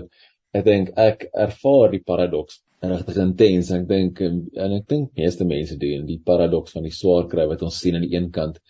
ek 0.53 0.67
dink 0.67 0.93
ek 0.99 1.31
ervaar 1.47 1.95
die 1.95 2.03
paradoks 2.05 2.61
regtig 2.85 3.17
intens. 3.25 3.73
Ek 3.73 3.89
dink 3.89 4.21
en 4.21 4.77
ek 4.77 4.87
dink 4.93 5.17
meeste 5.17 5.49
mense 5.49 5.81
doen 5.81 6.05
die 6.09 6.21
paradoks 6.27 6.77
van 6.77 6.85
die 6.85 6.97
swaar 7.01 7.29
kry 7.33 7.49
wat 7.49 7.65
ons 7.65 7.81
sien 7.81 7.97
aan 7.97 8.05
die 8.05 8.17
een 8.17 8.29
kant 8.35 8.61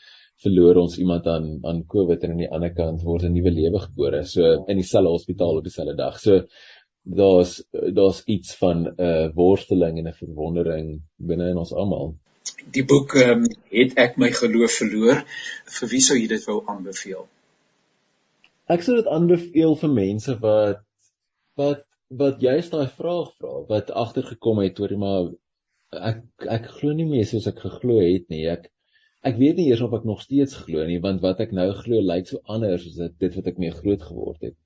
verloor 0.42 0.80
ons 0.82 0.98
iemand 0.98 1.26
aan 1.26 1.48
aan 1.68 1.84
COVID 1.94 2.22
en 2.24 2.34
aan 2.34 2.44
die 2.44 2.52
ander 2.58 2.74
kant 2.74 3.02
word 3.04 3.24
'n 3.24 3.32
nuwe 3.32 3.50
lewe 3.50 3.80
gebore. 3.86 4.24
So 4.24 4.64
in 4.68 4.76
dieselfde 4.76 5.10
hospitaal 5.16 5.60
op 5.60 5.64
dieselfde 5.64 5.96
dag. 5.96 6.18
So 6.20 6.46
daar's 7.04 7.62
daar's 7.72 8.22
iets 8.26 8.56
van 8.56 8.86
'n 8.86 8.94
uh, 9.10 9.28
worsteling 9.34 9.98
en 9.98 10.08
'n 10.08 10.20
verwondering 10.24 11.02
binne 11.16 11.50
in 11.50 11.58
ons 11.58 11.72
almal. 11.72 12.14
die 12.74 12.84
boek 12.84 13.14
um, 13.20 13.44
het 13.72 13.96
ek 14.00 14.16
my 14.20 14.30
geloof 14.36 14.80
verloor. 14.82 15.22
Vir 15.78 15.92
wie 15.92 16.02
sou 16.04 16.16
jy 16.18 16.26
dit 16.30 16.48
wou 16.48 16.60
aanbeveel? 16.68 17.26
Ek 18.70 18.84
sou 18.86 18.96
dit 18.98 19.08
aanbeveel 19.10 19.76
vir 19.82 19.94
mense 19.94 20.36
wat 20.42 20.84
wat 21.60 21.86
wat 22.20 22.40
juist 22.42 22.72
daai 22.74 22.88
vraag 22.90 23.30
vra, 23.38 23.52
wat 23.68 23.90
agtergekom 23.94 24.58
het 24.64 24.80
oor 24.82 24.96
maar 24.98 25.28
ek 26.10 26.48
ek 26.58 26.66
glo 26.78 26.94
nie 26.94 27.06
meer 27.06 27.26
soos 27.26 27.46
ek 27.50 27.62
geglo 27.62 28.00
het 28.02 28.26
nie. 28.32 28.46
Ek 28.50 28.70
ek 29.28 29.36
weet 29.36 29.56
nie 29.58 29.68
eers 29.68 29.82
of 29.84 29.94
ek 29.96 30.04
nog 30.08 30.22
steeds 30.24 30.56
glo 30.64 30.84
nie, 30.88 31.00
want 31.04 31.20
wat 31.24 31.40
ek 31.44 31.52
nou 31.56 31.68
glo 31.82 32.00
lyk 32.00 32.28
so 32.30 32.40
anders 32.44 32.86
as 32.88 32.98
dit 33.00 33.16
dit 33.24 33.38
wat 33.38 33.50
ek 33.52 33.58
mee 33.62 33.74
groot 33.74 34.02
geword 34.02 34.46
het. 34.48 34.56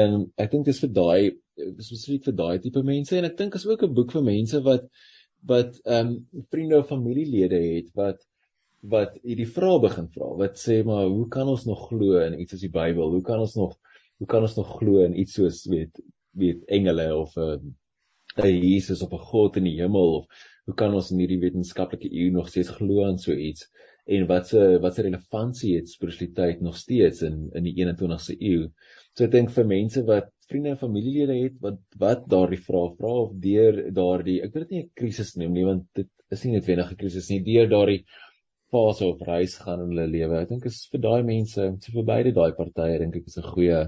En 0.00 0.18
ek 0.36 0.50
dink 0.52 0.66
dis 0.68 0.80
vir 0.84 0.90
daai 0.92 1.22
spesifiek 1.58 2.26
vir 2.28 2.36
daai 2.40 2.58
tipe 2.64 2.82
mense 2.84 3.16
en 3.16 3.28
ek 3.28 3.38
dink 3.38 3.56
is 3.56 3.66
ook 3.66 3.82
'n 3.86 3.94
boek 3.94 4.12
vir 4.16 4.26
mense 4.26 4.60
wat 4.66 4.90
wat 5.52 5.80
ehm 5.84 6.10
um, 6.10 6.44
vriende 6.52 6.78
of 6.78 6.90
familielede 6.92 7.60
het 7.62 7.88
wat 7.94 8.20
wat 8.94 9.16
hierdie 9.24 9.48
vrae 9.56 9.80
begin 9.82 10.08
vra. 10.14 10.28
Wat 10.42 10.60
sê 10.60 10.84
maar 10.84 11.06
hoe 11.06 11.26
kan 11.28 11.48
ons 11.48 11.64
nog 11.66 11.88
glo 11.88 12.20
in 12.20 12.38
iets 12.40 12.52
soos 12.52 12.60
die 12.66 12.74
Bybel? 12.76 13.10
Hoe 13.16 13.22
kan 13.22 13.40
ons 13.40 13.56
nog 13.56 13.78
hoe 14.18 14.26
kan 14.26 14.42
ons 14.42 14.56
nog 14.56 14.70
glo 14.78 15.02
in 15.04 15.18
iets 15.18 15.34
soos 15.38 15.64
weet 15.66 16.00
weet 16.38 16.64
engele 16.66 17.08
of 17.16 17.36
'n 17.36 17.74
uh, 18.38 18.44
'n 18.44 18.62
Jesus 18.62 19.02
of 19.02 19.12
'n 19.12 19.26
God 19.32 19.56
in 19.56 19.64
die 19.64 19.78
hemel 19.80 20.14
of 20.18 20.26
hoe 20.68 20.76
kan 20.76 20.94
ons 20.96 21.10
in 21.14 21.20
hierdie 21.22 21.40
wetenskaplike 21.40 22.10
eeu 22.12 22.32
nog 22.32 22.50
steeds 22.52 22.74
glo 22.76 23.06
aan 23.06 23.16
so 23.22 23.32
iets 23.32 23.64
en 24.16 24.26
wat 24.28 24.50
se 24.50 24.64
wat 24.84 24.96
se 24.96 25.04
relevantie 25.06 25.74
het 25.76 25.88
spiritualiteit 25.88 26.60
nog 26.64 26.76
steeds 26.76 27.22
in 27.28 27.38
in 27.56 27.64
die 27.68 27.74
21ste 27.78 28.36
eeu. 28.50 28.68
So 29.16 29.24
ek 29.24 29.32
dink 29.32 29.52
vir 29.54 29.68
mense 29.68 30.02
wat 30.10 30.28
vriende 30.48 30.74
en 30.74 30.80
familielede 30.80 31.36
het 31.40 31.56
wat 31.64 31.80
wat 32.02 32.28
daardie 32.34 32.60
vrae 32.68 32.92
vra 33.00 33.14
of 33.24 33.34
deur 33.48 33.80
daardie 34.00 34.38
ek 34.44 34.54
wil 34.54 34.66
dit 34.66 34.74
nie 34.76 34.82
'n 34.84 34.90
krisis 35.00 35.34
noem 35.40 35.56
nie 35.56 35.66
want 35.68 35.84
dit 36.00 36.10
is 36.36 36.44
nie 36.44 36.54
noodwendig 36.56 36.92
'n 36.92 37.00
krisis 37.02 37.30
nie 37.32 37.40
deur 37.50 37.68
daardie 37.74 38.02
fase 38.72 39.06
of 39.08 39.24
reis 39.28 39.56
gaan 39.64 39.80
in 39.84 39.92
hulle 39.92 40.06
lewe. 40.16 40.42
Ek 40.42 40.48
dink 40.52 40.66
is 40.68 40.82
vir 40.92 41.00
daai 41.00 41.22
mense, 41.24 41.68
so 41.80 41.92
vir 41.96 42.08
beide 42.12 42.32
daai 42.36 42.52
partye 42.60 42.98
dink 43.00 43.16
ek 43.16 43.32
is 43.32 43.38
'n 43.38 43.48
goeie 43.54 43.80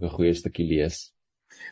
'n 0.00 0.14
goeie 0.16 0.34
stukkie 0.34 0.68
lees. 0.72 1.12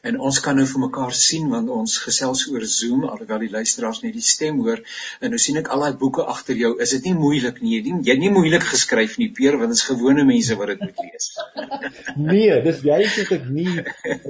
En 0.08 0.18
ons 0.28 0.38
kan 0.44 0.58
nou 0.58 0.64
vir 0.68 0.80
mekaar 0.82 1.14
sien 1.16 1.46
want 1.52 1.70
ons 1.74 1.92
gesels 2.06 2.42
oor 2.52 2.64
Zoom 2.72 3.06
alhoewel 3.08 3.44
die 3.44 3.52
luisteraars 3.54 4.02
net 4.02 4.12
die 4.18 4.24
stem 4.30 4.58
hoor 4.66 4.82
en 5.24 5.32
nou 5.32 5.40
sien 5.44 5.60
ek 5.60 5.70
al 5.74 5.84
daai 5.84 5.96
boeke 6.02 6.26
agter 6.34 6.60
jou. 6.60 6.72
Is 6.84 6.92
dit 6.96 7.08
nie 7.08 7.14
moeilik 7.20 7.62
nie? 7.64 7.78
Jy 7.78 7.94
jy 8.10 8.16
nie 8.20 8.32
moeilik 8.34 8.66
geskryf 8.68 9.16
nie, 9.22 9.30
Peer, 9.38 9.56
want 9.60 9.72
dit 9.72 9.80
is 9.80 9.86
gewone 9.88 10.26
mense 10.28 10.58
wat 10.60 10.74
dit 10.74 10.84
moet 10.84 11.02
lees. 11.06 11.30
nee, 12.30 12.60
dis 12.68 12.84
juist 12.90 13.20
wat 13.22 13.34
ek 13.38 13.50
nie 13.56 13.78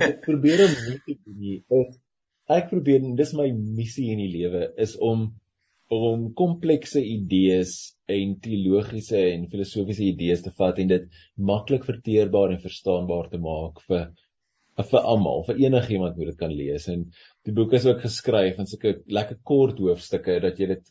ek 0.08 0.20
probeer 0.28 0.64
om 0.68 0.76
nie 0.86 0.98
te 1.00 1.16
doen 1.18 1.40
nie. 1.48 1.58
Ek 2.58 2.70
probeer 2.70 3.02
en 3.02 3.18
dis 3.18 3.34
my 3.34 3.50
missie 3.52 4.12
in 4.14 4.22
die 4.22 4.30
lewe 4.38 4.68
is 4.86 4.94
om 5.12 5.32
om 5.94 6.28
komplekse 6.38 7.02
idees 7.04 7.74
en 8.10 8.38
teologiese 8.42 9.20
en 9.34 9.50
filosofiese 9.52 10.06
idees 10.06 10.42
te 10.46 10.54
vat 10.58 10.78
en 10.80 10.90
dit 10.94 11.18
maklik 11.50 11.84
verteerbaar 11.90 12.54
en 12.54 12.62
verstaanbaar 12.62 13.28
te 13.34 13.42
maak 13.42 13.82
vir 13.90 14.06
vir 14.76 15.00
almal, 15.00 15.44
vir 15.46 15.60
enigiemand 15.66 16.16
moet 16.16 16.32
dit 16.32 16.38
kan 16.38 16.52
lees 16.52 16.88
en 16.88 17.04
die 17.46 17.54
boek 17.54 17.72
is 17.78 17.86
ook 17.86 18.00
geskryf 18.02 18.58
in 18.58 18.66
sulke 18.66 18.96
lekker 19.06 19.38
kort 19.42 19.78
hoofstukke 19.78 20.40
dat 20.42 20.58
jy 20.58 20.66
dit 20.74 20.84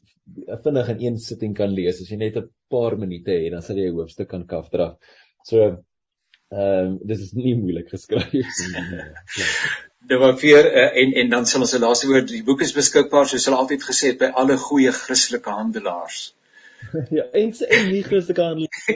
vinnig 0.63 0.91
in 0.93 1.01
een 1.01 1.17
sitting 1.19 1.55
kan 1.55 1.73
lees 1.75 1.99
as 2.01 2.11
jy 2.11 2.17
net 2.17 2.37
'n 2.37 2.49
paar 2.69 2.95
minute 2.97 3.31
het 3.31 3.51
dan 3.51 3.61
sal 3.61 3.77
jy 3.77 3.89
'n 3.89 3.97
hoofstuk 3.97 4.29
kan 4.29 4.45
kafdraf. 4.47 4.95
So 5.45 5.57
ehm 5.63 6.85
um, 6.85 6.99
dis 7.03 7.21
is 7.21 7.33
nie 7.33 7.55
moeilik 7.55 7.89
geskryf 7.89 8.31
nie. 8.33 8.45
Nou 10.11 10.19
wat 10.19 10.39
vir 10.41 10.65
uh, 10.67 10.89
en 11.01 11.13
en 11.21 11.29
dan 11.29 11.45
sal 11.45 11.61
ons 11.63 11.73
'n 11.75 11.81
laaste 11.81 12.07
woord 12.07 12.27
die 12.27 12.43
boek 12.43 12.61
is 12.61 12.73
beskikbaar 12.75 13.27
soos 13.27 13.45
hulle 13.47 13.59
altyd 13.59 13.83
gesê 13.89 14.11
het 14.11 14.19
by 14.19 14.31
alle 14.41 14.57
goeie 14.57 14.91
Christelike 14.91 15.49
handelaars. 15.49 16.33
ja, 17.17 17.23
en 17.41 17.53
en 17.77 17.87
nie 17.91 18.03
Christelike 18.03 18.41
handelaars 18.41 18.87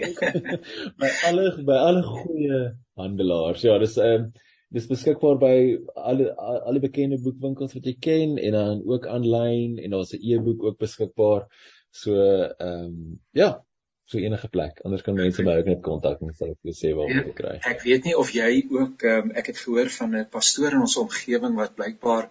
by 1.02 1.12
alle 1.30 1.46
by 1.70 1.78
alle 1.92 2.04
goeie 2.04 2.60
handelaars. 3.04 3.64
Ja, 3.64 3.78
dis 3.80 3.98
ehm 3.98 4.28
um, 4.28 4.28
dis 4.76 4.88
beskikbaar 4.90 5.38
by 5.40 5.56
alle 5.96 6.34
alle 6.38 6.82
bekende 6.84 7.20
boekwinkels 7.24 7.76
wat 7.78 7.86
jy 7.88 7.96
ken 8.08 8.36
en 8.38 8.58
dan 8.58 8.82
ook 8.86 9.08
aanlyn 9.08 9.78
en 9.80 9.96
daar's 9.96 10.14
'n 10.14 10.24
e-boek 10.34 10.64
ook 10.64 10.78
beskikbaar. 10.78 11.48
So 11.92 12.14
ehm 12.14 12.86
um, 12.86 13.20
ja, 13.32 13.64
so 14.06 14.18
enige 14.18 14.48
plek. 14.48 14.80
Anders 14.84 15.04
kan 15.04 15.16
mense 15.16 15.44
my 15.44 15.58
ook 15.60 15.66
net 15.72 15.82
kontak 15.82 16.22
en 16.22 16.34
sal 16.36 16.52
ek 16.52 16.60
vir 16.64 16.76
sê 16.82 16.94
waar 16.96 17.12
om 17.12 17.24
te 17.30 17.34
kry. 17.40 17.56
Ek 17.72 17.82
weet 17.84 18.04
nie 18.04 18.18
of 18.18 18.32
jy 18.36 18.52
ook 18.70 19.04
ehm 19.04 19.32
um, 19.32 19.32
ek 19.32 19.52
het 19.52 19.64
gehoor 19.64 19.90
van 20.00 20.16
'n 20.16 20.30
pastoor 20.30 20.72
in 20.72 20.86
ons 20.88 20.98
omgewing 20.98 21.56
wat 21.56 21.76
blykbaar 21.76 22.30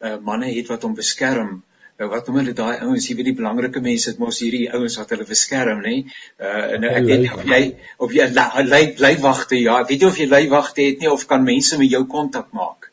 uh, 0.00 0.16
manne 0.18 0.52
het 0.52 0.68
wat 0.68 0.82
hom 0.82 0.94
beskerm 0.94 1.62
Nou 2.00 2.06
wat 2.08 2.28
noem 2.28 2.38
hulle 2.40 2.54
daai 2.56 2.80
ouens, 2.86 3.06
jy 3.10 3.14
weet 3.18 3.26
die 3.28 3.36
belangrike 3.36 3.80
mense, 3.84 4.12
dit 4.14 4.20
mos 4.22 4.38
hierdie 4.40 4.68
ouens 4.72 4.94
wat 4.96 5.10
hulle 5.12 5.26
beskerm, 5.28 5.82
nê? 5.84 5.96
Uh 6.40 6.78
nou 6.80 6.92
ek 6.96 7.04
weet 7.10 7.24
nie 7.26 7.32
of 7.34 7.42
jy 7.50 7.58
of 8.06 8.14
jy 8.16 8.28
lei 8.70 8.84
leiwagte, 9.04 9.58
ja, 9.60 9.74
ek 9.82 9.90
weet 9.92 10.00
nie 10.00 10.08
of 10.08 10.20
jy 10.22 10.28
leiwagte 10.30 10.86
het 10.86 11.04
nie 11.04 11.10
of 11.12 11.26
kan 11.28 11.44
mense 11.44 11.76
met 11.82 11.92
jou 11.92 12.00
kontak 12.14 12.48
maak. 12.56 12.88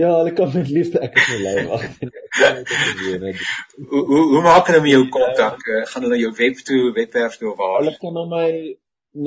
Ja, 0.00 0.10
hulle 0.16 0.34
kan 0.34 0.50
met 0.54 0.68
liefde 0.74 0.98
ek 1.06 1.14
het 1.20 1.30
'n 1.38 1.42
leiwagte. 1.46 2.10
hoe 3.94 4.04
hoe 4.10 4.26
hoe 4.34 4.42
maak 4.42 4.66
hulle 4.66 4.82
met 4.82 4.94
jou 4.96 5.06
kontak? 5.20 5.58
Uh, 5.66 5.86
gaan 5.94 6.06
hulle 6.08 6.18
jou 6.26 6.32
web 6.42 6.56
toe, 6.66 6.82
webwerf 6.98 7.34
toe 7.38 7.48
of 7.54 7.58
waar? 7.62 7.78
Hulle 7.78 7.96
kan 8.02 8.12
na 8.18 8.24
my 8.36 8.50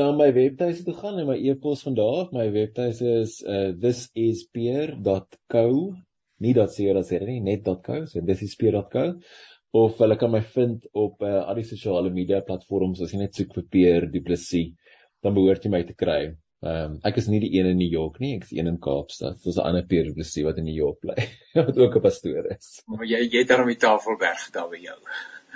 na 0.03 0.11
my 0.11 0.29
webtuis 0.35 0.83
toe 0.83 0.95
gaan 0.99 1.19
en 1.19 1.27
my 1.31 1.39
e-pos 1.39 1.87
van 1.87 1.95
daar 1.95 2.15
af. 2.23 2.31
My 2.35 2.51
webtuis 2.51 2.99
is 3.01 3.43
uh 3.47 3.71
thisispeer.co 3.79 5.67
nie 6.43 6.53
.co.za 6.57 7.19
nie, 7.25 7.39
net.co, 7.41 8.05
so 8.11 8.21
dis 8.21 8.43
die 8.43 8.51
speer.co 8.51 9.07
of 9.73 9.97
hulle 9.97 10.15
kan 10.21 10.31
my 10.31 10.41
vind 10.55 10.85
op 10.93 11.23
uh, 11.25 11.41
al 11.49 11.57
die 11.57 11.65
sosiale 11.65 12.11
media 12.13 12.43
platforms 12.45 13.01
as 13.01 13.13
jy 13.13 13.23
net 13.23 13.37
soek 13.37 13.55
vir 13.57 13.69
Peer 13.75 14.07
Du 14.13 14.21
Plessis, 14.25 14.73
dan 15.25 15.33
behoort 15.33 15.65
jy 15.65 15.71
my 15.73 15.81
te 15.87 15.95
kry. 15.97 16.21
Ehm 16.63 16.93
um, 16.93 16.99
ek 17.09 17.17
is 17.19 17.25
nie 17.27 17.41
die 17.43 17.49
een 17.57 17.67
in 17.73 17.79
New 17.81 17.91
York 17.91 18.21
nie, 18.23 18.35
ek 18.37 18.45
is 18.47 18.53
een 18.55 18.69
in 18.71 18.77
Kaapstad. 18.83 19.41
Dis 19.43 19.57
'n 19.57 19.65
ander 19.67 19.87
Peer 19.89 20.05
Du 20.07 20.13
Plessis 20.19 20.45
wat 20.45 20.61
in 20.61 20.69
New 20.69 20.77
York 20.77 21.01
bly, 21.01 21.25
wat 21.67 21.77
ook 21.77 21.97
'n 21.97 22.05
pastoor 22.05 22.51
is. 22.53 22.69
Maar 22.87 23.05
jy 23.05 23.23
jy 23.25 23.41
het 23.41 23.49
daar 23.49 23.65
om 23.65 23.71
die 23.73 23.81
Tafelberg 23.81 24.45
daar 24.53 24.69
by 24.69 24.79
jou. 24.85 24.99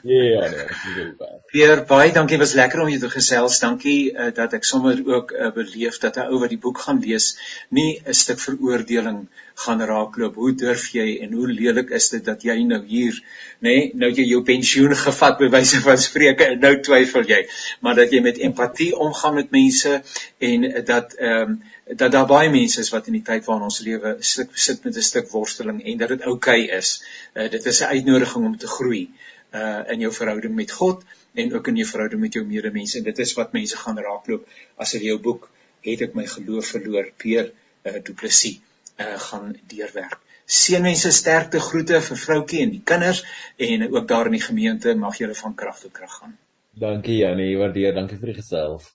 Ja, 0.04 0.24
ja, 0.24 0.50
nee. 0.50 1.14
Pierre, 1.50 1.84
baie 1.90 2.12
dankie, 2.14 2.38
was 2.38 2.54
lekker 2.54 2.84
om 2.84 2.90
jou 2.92 3.00
te 3.02 3.10
gesels. 3.10 3.58
Dankie 3.64 4.12
uh, 4.12 4.28
dat 4.36 4.54
ek 4.54 4.68
sommer 4.68 5.00
ook 5.02 5.32
uh, 5.34 5.50
beleef 5.56 5.98
dat 6.04 6.20
'n 6.22 6.28
ou 6.30 6.40
wat 6.44 6.54
die 6.54 6.60
boek 6.62 6.84
gaan 6.86 7.00
lees, 7.02 7.38
nie 7.70 7.98
'n 8.06 8.14
stuk 8.14 8.40
veroordeling 8.40 9.26
gaan 9.66 9.82
raakloop. 9.82 10.36
Hoe 10.36 10.54
durf 10.54 10.92
jy 10.94 11.18
en 11.26 11.34
hoe 11.34 11.48
lelik 11.48 11.90
is 11.90 12.10
dit 12.10 12.26
dat 12.26 12.44
jy 12.44 12.62
nou 12.64 12.84
hier, 12.86 13.18
nê, 13.60 13.74
nee, 13.74 13.92
nou 13.94 14.12
jy 14.12 14.28
jou 14.30 14.44
pensioen 14.44 14.94
gevat 14.96 15.40
by 15.40 15.50
wyse 15.50 15.82
van 15.82 15.98
spreuke 15.98 16.46
en 16.46 16.60
nou 16.60 16.76
twyfel 16.82 17.26
jy, 17.26 17.48
maar 17.82 17.96
dat 17.96 18.14
jy 18.14 18.22
met 18.22 18.38
empatie 18.38 18.94
omgaan 18.96 19.34
met 19.34 19.50
mense 19.52 20.02
en 20.38 20.70
dat 20.86 21.18
ehm 21.18 21.42
um, 21.42 21.64
dat 21.88 22.12
daar 22.12 22.28
baie 22.28 22.50
mense 22.52 22.82
is 22.82 22.90
wat 22.92 23.06
in 23.08 23.14
die 23.14 23.24
tyd 23.24 23.46
waarin 23.46 23.64
ons 23.64 23.80
lewe 23.80 24.18
sit 24.20 24.50
sit 24.54 24.84
met 24.84 24.98
'n 24.98 25.02
stuk 25.02 25.32
worsteling 25.32 25.82
en 25.84 25.98
dat 25.98 26.10
dit 26.10 26.22
oukei 26.22 26.64
okay 26.64 26.78
is. 26.78 27.04
Uh, 27.34 27.50
dit 27.50 27.66
is 27.66 27.82
'n 27.82 27.96
uitnodiging 27.96 28.46
om 28.46 28.58
te 28.58 28.68
groei 28.68 29.08
uh 29.08 29.28
in 29.54 30.02
jou 30.04 30.10
verhouding 30.12 30.56
met 30.56 30.72
God 30.76 31.04
en 31.40 31.54
ook 31.54 31.68
in 31.72 31.78
jou 31.80 31.88
verhouding 31.88 32.22
met 32.22 32.34
jou 32.36 32.44
medemens 32.46 32.96
en 33.00 33.04
dit 33.04 33.20
is 33.24 33.34
wat 33.38 33.54
mense 33.56 33.78
gaan 33.78 34.00
raakloop 34.08 34.48
as 34.76 34.92
hulle 34.96 35.08
jou 35.12 35.20
boek 35.30 35.48
het 35.88 36.04
ek 36.08 36.16
my 36.18 36.26
geloof 36.30 36.74
verloor 36.76 37.12
Peer 37.22 37.52
uh, 37.52 38.00
Du 38.04 38.14
Plessis 38.14 38.60
uh 38.98 39.14
gaan 39.28 39.52
deurwerk. 39.70 40.18
Seënwense 40.48 41.12
sterkte 41.14 41.60
groete 41.62 42.00
vir 42.02 42.18
vroukie 42.18 42.64
en 42.64 42.72
die 42.74 42.82
kinders 42.92 43.22
en 43.62 43.86
ook 43.92 44.08
daar 44.10 44.30
in 44.32 44.38
die 44.40 44.42
gemeente 44.42 44.96
mag 44.96 45.20
julle 45.22 45.36
van 45.38 45.56
krag 45.56 45.80
tot 45.84 45.94
krag 45.94 46.16
gaan. 46.22 46.38
Dankie 46.74 47.20
Janie, 47.20 47.52
waardeer, 47.60 47.94
dankie 47.94 48.18
vir 48.18 48.32
die 48.32 48.40
gesels. 48.40 48.90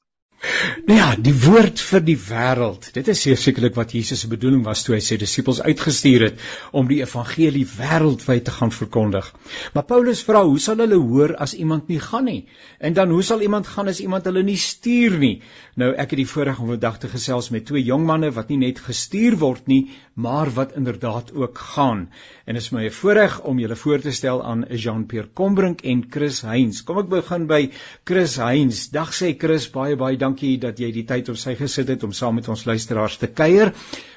Nou 0.89 0.97
ja, 0.97 1.13
die 1.15 1.35
woord 1.45 1.81
vir 1.87 2.03
die 2.03 2.17
wêreld. 2.19 2.89
Dit 2.97 3.07
is 3.13 3.21
sekerlik 3.23 3.77
wat 3.79 3.93
Jesus 3.95 4.25
se 4.25 4.31
bedoeling 4.31 4.65
was 4.67 4.83
toe 4.83 4.97
hy 4.97 5.01
sy 5.05 5.19
disippels 5.21 5.61
uitgestuur 5.63 6.25
het 6.27 6.41
om 6.75 6.89
die 6.91 6.99
evangelie 7.05 7.63
wêreldwyd 7.77 8.43
te 8.49 8.55
gaan 8.57 8.75
verkondig. 8.75 9.29
Maar 9.75 9.87
Paulus 9.87 10.25
vra, 10.27 10.43
hoe 10.49 10.59
sal 10.59 10.83
hulle 10.83 10.99
hoor 10.99 11.37
as 11.47 11.55
iemand 11.55 11.93
nie 11.93 12.01
gaan 12.03 12.27
nie? 12.27 12.41
En 12.83 12.99
dan 12.99 13.15
hoe 13.15 13.23
sal 13.23 13.45
iemand 13.47 13.71
gaan 13.71 13.93
as 13.93 14.03
iemand 14.03 14.27
hulle 14.27 14.43
nie 14.43 14.59
stuur 14.59 15.19
nie? 15.23 15.37
Nou 15.79 15.93
ek 15.95 16.17
het 16.17 16.25
die 16.25 16.29
voorreg 16.35 16.59
om 16.59 16.75
vandag 16.75 16.99
te 17.05 17.13
gesels 17.15 17.53
met 17.55 17.69
twee 17.71 17.87
jong 17.87 18.03
manne 18.09 18.33
wat 18.35 18.51
nie 18.51 18.59
net 18.65 18.83
gestuur 18.83 19.39
word 19.39 19.71
nie, 19.71 19.85
maar 20.15 20.51
wat 20.59 20.75
inderdaad 20.77 21.31
ook 21.39 21.59
gaan. 21.77 22.09
En 22.45 22.57
dit 22.59 22.63
is 22.63 22.73
my 22.75 22.89
voorreg 22.91 23.37
om 23.47 23.59
julle 23.63 23.77
voor 23.79 24.01
te 24.03 24.11
stel 24.11 24.41
aan 24.45 24.65
Jean-Pierre 24.69 25.31
Combrink 25.33 25.85
en 25.87 26.03
Chris 26.11 26.41
Heinz. 26.43 26.81
Kom 26.83 26.99
ek 27.03 27.11
begin 27.13 27.47
by 27.51 27.61
Chris 28.09 28.35
Heinz. 28.43 28.89
Dag 28.95 29.13
sê 29.15 29.31
Chris, 29.39 29.69
baie 29.71 29.95
baie 29.97 30.19
dankie 30.19 30.57
dat 30.63 30.83
jy 30.83 30.91
die 30.95 31.07
tyd 31.07 31.31
op 31.31 31.39
sy 31.39 31.55
gesit 31.61 31.93
het 31.95 32.03
om 32.03 32.15
saam 32.17 32.41
met 32.41 32.51
ons 32.51 32.65
luisteraars 32.67 33.21
te 33.23 33.31
kuier. 33.31 33.71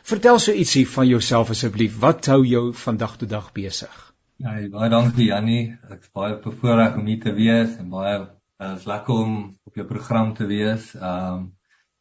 Vertel 0.10 0.42
so 0.42 0.56
ietsie 0.56 0.88
van 0.90 1.10
jouself 1.12 1.54
asseblief. 1.54 2.00
Wat 2.02 2.26
hou 2.34 2.42
jou 2.50 2.66
vandag 2.74 3.20
tot 3.22 3.30
dag 3.30 3.52
besig? 3.54 3.94
Ja, 4.42 4.58
baie 4.74 4.90
dankie 4.92 5.30
Jannie. 5.30 5.76
Ek 5.88 6.02
is 6.02 6.10
baie 6.16 6.40
bevoorreg 6.42 6.98
om 6.98 7.06
hier 7.08 7.22
te 7.24 7.36
wees 7.38 7.78
en 7.78 7.94
baie 7.94 8.16
uh, 8.26 8.74
is 8.74 8.88
lekker 8.90 9.22
om 9.22 9.38
op 9.70 9.78
jou 9.78 9.86
program 9.88 10.34
te 10.34 10.50
wees. 10.50 10.96
Ehm 10.98 11.36
um, 11.36 11.46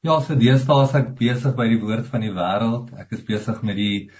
ja, 0.05 0.19
so 0.21 0.37
deesdae 0.37 0.85
is 0.85 0.97
ek 0.99 1.15
besig 1.17 1.55
by 1.57 1.65
die 1.71 1.79
woord 1.81 2.09
van 2.13 2.25
die 2.25 2.33
wêreld. 2.35 2.91
Ek 3.01 3.13
is 3.17 3.23
besig 3.25 3.63
met 3.65 3.79
die 3.79 4.11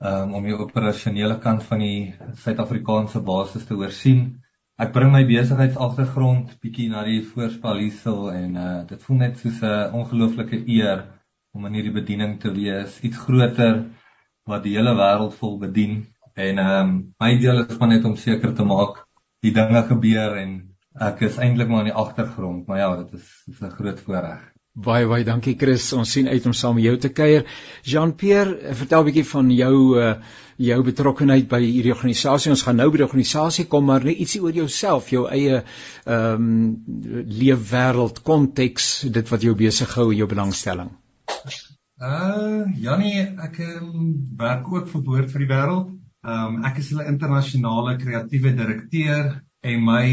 um, 0.00 0.34
om 0.34 0.44
die 0.44 0.56
operasionele 0.56 1.38
kant 1.44 1.64
van 1.68 1.82
die 1.84 2.12
Suid-Afrikaanse 2.44 3.22
basis 3.24 3.66
te 3.68 3.76
oorsien. 3.78 4.40
ek 4.80 4.94
bring 4.94 5.10
my 5.12 5.26
besigheidsagtergrond 5.28 6.54
bietjie 6.62 6.86
na 6.88 7.02
die 7.04 7.20
voorspel 7.20 7.82
hiersel 7.82 8.30
en 8.32 8.54
uh 8.56 8.68
dit 8.88 9.02
voel 9.04 9.18
net 9.22 9.36
soos 9.38 9.58
'n 9.62 9.92
ongelooflike 9.98 10.62
eer 10.76 11.02
om 11.52 11.66
in 11.66 11.74
hierdie 11.76 11.92
bediening 11.92 12.38
te 12.40 12.52
wees, 12.54 12.96
iets 13.04 13.18
groter 13.18 13.84
wat 14.48 14.62
die 14.64 14.76
hele 14.76 14.94
wêreld 14.96 15.34
vol 15.42 15.58
bedien. 15.58 16.06
En 16.34 16.58
ehm 16.58 16.88
um, 16.88 17.14
my 17.20 17.36
deel 17.42 17.64
is 17.66 17.78
maar 17.78 17.92
net 17.92 18.04
om 18.04 18.16
seker 18.16 18.54
te 18.54 18.64
maak 18.64 19.04
die 19.44 19.52
dinge 19.52 19.82
gebeur 19.92 20.36
en 20.36 20.56
ek 21.10 21.20
is 21.28 21.38
eintlik 21.38 21.68
maar 21.68 21.84
in 21.84 21.92
die 21.92 22.00
agtergrond, 22.04 22.66
maar 22.66 22.78
ja, 22.78 22.96
dit 23.02 23.12
is 23.20 23.28
is 23.52 23.60
'n 23.60 23.76
groot 23.76 24.00
voorreg. 24.00 24.40
Baie 24.78 25.06
baie 25.10 25.24
dankie 25.26 25.56
Chris. 25.58 25.88
Ons 25.98 26.12
sien 26.14 26.28
uit 26.30 26.44
om 26.46 26.52
saam 26.54 26.76
met 26.78 26.84
jou 26.84 26.96
te 27.02 27.08
kuier. 27.10 27.42
Jean-Pierre, 27.82 28.74
vertel 28.78 29.02
'n 29.02 29.06
bietjie 29.08 29.26
van 29.26 29.50
jou 29.50 29.98
uh 29.98 30.14
jou 30.60 30.82
betrokkeheid 30.84 31.48
by 31.48 31.58
hierdie 31.62 31.92
organisasie. 31.94 32.50
Ons 32.52 32.62
gaan 32.62 32.76
nou 32.76 32.90
by 32.90 32.98
die 33.00 33.06
organisasie 33.06 33.64
kom, 33.64 33.86
maar 33.86 34.04
net 34.04 34.18
ietsie 34.20 34.42
oor 34.42 34.52
jouself, 34.52 35.08
jou 35.10 35.26
eie 35.26 35.62
ehm 36.04 36.34
um, 36.34 36.84
leefwêreld, 37.26 38.22
konteks, 38.22 39.08
dit 39.08 39.28
wat 39.28 39.42
jou 39.42 39.54
besig 39.54 39.94
hou 39.94 40.12
jou 40.12 40.28
belangstelling. 40.28 40.90
Uh 42.00 42.68
Jannie, 42.76 43.24
ek 43.40 43.58
um, 43.58 44.28
werk 44.36 44.68
ook 44.72 44.88
vir 44.88 45.02
Boord 45.02 45.30
vir 45.32 45.46
die 45.46 45.50
Wêreld. 45.54 45.88
Um 46.22 46.64
ek 46.64 46.78
is 46.78 46.90
hulle 46.92 47.08
internasionale 47.08 47.96
kreatiewe 47.96 48.52
direkteur 48.52 49.40
en 49.64 49.84
my 49.84 50.06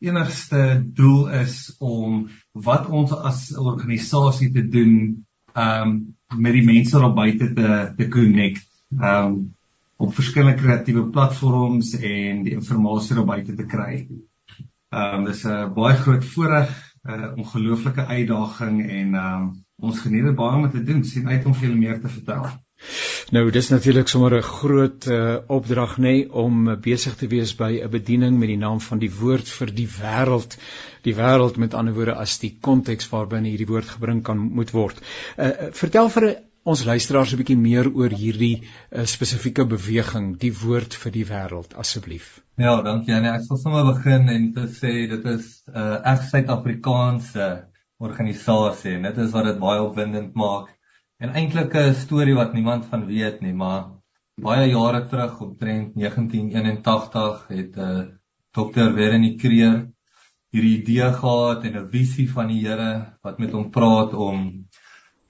enigste 0.00 0.84
doel 0.94 1.28
is 1.40 1.76
om 1.80 2.28
wat 2.52 2.88
ons 2.88 3.12
as 3.12 3.56
organisasie 3.56 4.52
te 4.52 4.68
doen 4.68 5.24
um 5.54 6.16
met 6.36 6.52
die 6.52 6.64
mense 6.64 6.98
daar 7.00 7.14
buite 7.14 7.52
te 7.54 7.92
te 7.96 8.08
connect. 8.08 8.66
Um 8.90 9.54
op 9.98 10.14
verskillende 10.14 10.60
kreatiewe 10.60 11.08
platforms 11.10 11.94
en 11.98 12.44
die 12.44 12.52
inligting 12.54 13.16
daar 13.16 13.24
buite 13.24 13.54
te 13.54 13.66
kry. 13.66 14.06
Um 14.90 15.24
dis 15.24 15.44
'n 15.44 15.72
baie 15.74 15.96
groot 15.96 16.24
voorreg, 16.24 16.70
'n 17.04 17.32
ongelooflike 17.36 18.06
uitdaging 18.06 18.90
en 18.90 19.14
um 19.14 19.50
ons 19.78 20.00
geniet 20.00 20.24
dit 20.24 20.34
baie 20.34 20.56
om 20.56 20.70
te 20.70 20.82
doen. 20.84 21.04
Sien 21.04 21.28
uit 21.28 21.44
om 21.44 21.54
veel 21.54 21.74
meer 21.76 22.00
te 22.00 22.08
vertel. 22.08 22.46
Nou 23.34 23.50
dis 23.50 23.68
natuurlik 23.68 24.08
sommer 24.08 24.34
'n 24.36 24.42
groot 24.42 25.06
uh, 25.06 25.36
opdrag 25.46 25.96
nê 25.98 26.02
nee, 26.02 26.32
om 26.32 26.80
besig 26.80 27.16
te 27.16 27.26
wees 27.26 27.54
by 27.56 27.80
'n 27.82 27.90
bediening 27.90 28.38
met 28.38 28.48
die 28.48 28.56
naam 28.56 28.80
van 28.80 28.98
die 28.98 29.10
woord 29.14 29.48
vir 29.48 29.74
die 29.74 29.88
wêreld. 29.88 30.56
Die 31.08 31.16
wêreld 31.16 31.56
met 31.56 31.74
ander 31.78 31.96
woorde 31.96 32.18
as 32.20 32.36
die 32.42 32.52
konteks 32.68 33.08
waarbinne 33.12 33.48
hierdie 33.48 33.70
woord 33.70 33.88
gebring 33.96 34.20
kan 34.26 34.40
moet 34.60 34.74
word. 34.76 35.00
Uh, 35.36 35.70
vertel 35.80 36.12
vir 36.12 36.28
ons 36.68 36.82
luisteraars 36.84 37.32
'n 37.32 37.40
bietjie 37.40 37.56
meer 37.56 37.88
oor 37.88 38.12
hierdie 38.22 38.56
uh, 38.60 39.04
spesifieke 39.08 39.64
beweging, 39.64 40.34
die 40.42 40.52
woord 40.52 40.96
vir 41.02 41.14
die 41.14 41.24
wêreld 41.30 41.76
asseblief. 41.82 42.26
Ja, 42.60 42.74
dankie 42.84 43.14
Annie. 43.16 43.32
Ek 43.32 43.46
sal 43.46 43.60
sommer 43.62 43.86
begin 43.88 44.28
en 44.34 44.48
te 44.56 44.66
sê 44.80 44.92
dit 45.14 45.28
is 45.32 45.46
'n 45.68 45.78
uh, 45.80 45.96
reg 46.04 46.26
Suid-Afrikaanse 46.32 47.48
organisasie 48.08 48.96
en 48.98 49.08
dit 49.08 49.22
is 49.24 49.32
wat 49.32 49.48
dit 49.48 49.62
baie 49.62 49.80
opwindend 49.82 50.34
maak. 50.34 50.68
En 51.24 51.32
eintlik 51.34 51.74
'n 51.74 51.94
storie 51.94 52.36
wat 52.36 52.52
niemand 52.52 52.86
van 52.92 53.06
weet 53.06 53.40
nie, 53.40 53.54
maar 53.54 53.88
baie 54.36 54.68
jare 54.70 55.06
terug 55.08 55.40
omtrent 55.40 55.94
1981 55.94 57.46
het 57.48 57.76
'n 57.76 57.80
uh, 57.80 58.06
dokter 58.52 58.94
Werenie 58.94 59.36
Kreer 59.36 59.86
hierdie 60.54 60.76
idee 60.80 61.08
gehad 61.12 61.64
en 61.64 61.76
'n 61.76 61.90
visie 61.92 62.28
van 62.28 62.48
die 62.48 62.60
Here 62.66 62.92
wat 63.22 63.38
met 63.38 63.52
hom 63.52 63.70
praat 63.70 64.14
om 64.14 64.46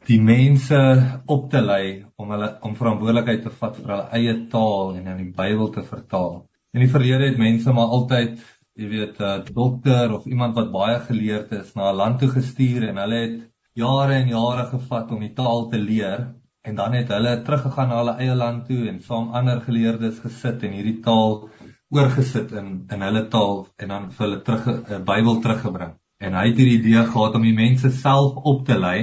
die 0.07 0.21
mense 0.21 0.79
op 1.27 1.51
te 1.51 1.61
lei 1.61 2.05
om 2.17 2.31
hulle 2.31 2.51
om 2.63 2.77
verantwoordelikheid 2.77 3.43
te 3.43 3.51
vat 3.51 3.77
vir 3.77 3.91
hulle 3.95 4.09
eie 4.19 4.35
taal 4.53 4.95
en 4.97 5.11
in 5.15 5.19
die 5.25 5.33
Bybel 5.41 5.69
te 5.75 5.83
vertaal. 5.83 6.47
In 6.73 6.81
die 6.81 6.93
verlede 6.93 7.29
het 7.29 7.39
mense 7.39 7.73
maar 7.73 7.93
altyd 7.99 8.39
jy 8.79 8.89
weet 8.89 9.21
'n 9.21 9.55
dokter 9.55 10.13
of 10.15 10.27
iemand 10.27 10.55
wat 10.55 10.73
baie 10.73 10.99
geleerd 11.11 11.53
is 11.53 11.75
na 11.75 11.91
'n 11.91 11.97
land 11.97 12.19
toe 12.21 12.29
gestuur 12.29 12.89
en 12.89 12.97
hulle 13.03 13.21
het 13.27 13.39
jare 13.75 14.15
en 14.15 14.29
jare 14.29 14.67
gevat 14.71 15.11
om 15.11 15.21
die 15.21 15.35
taal 15.35 15.69
te 15.69 15.79
leer 15.79 16.35
en 16.63 16.75
dan 16.75 16.93
het 16.93 17.09
hulle 17.09 17.43
teruggegaan 17.43 17.89
na 17.89 17.99
hulle 17.99 18.17
eie 18.23 18.35
land 18.35 18.67
toe 18.67 18.89
en 18.89 19.01
saam 19.01 19.33
ander 19.41 19.61
geleerdes 19.61 20.19
gesit 20.25 20.63
en 20.63 20.73
hierdie 20.79 21.01
taal 21.03 21.51
oorgesit 21.95 22.53
in 22.53 22.69
in 22.95 23.05
hulle 23.07 23.25
taal 23.33 23.67
en 23.77 23.89
dan 23.95 24.11
vir 24.13 24.27
hulle 24.27 24.43
terug 24.47 24.67
'n 24.69 24.93
uh, 24.93 25.01
Bybel 25.11 25.41
teruggebring. 25.45 25.97
En 26.21 26.35
hy 26.35 26.47
het 26.49 26.57
hierdie 26.61 26.79
idee 26.81 27.05
gehad 27.13 27.35
om 27.35 27.43
die 27.43 27.59
mense 27.65 27.91
self 27.91 28.37
op 28.53 28.65
te 28.67 28.79
lei 28.79 28.99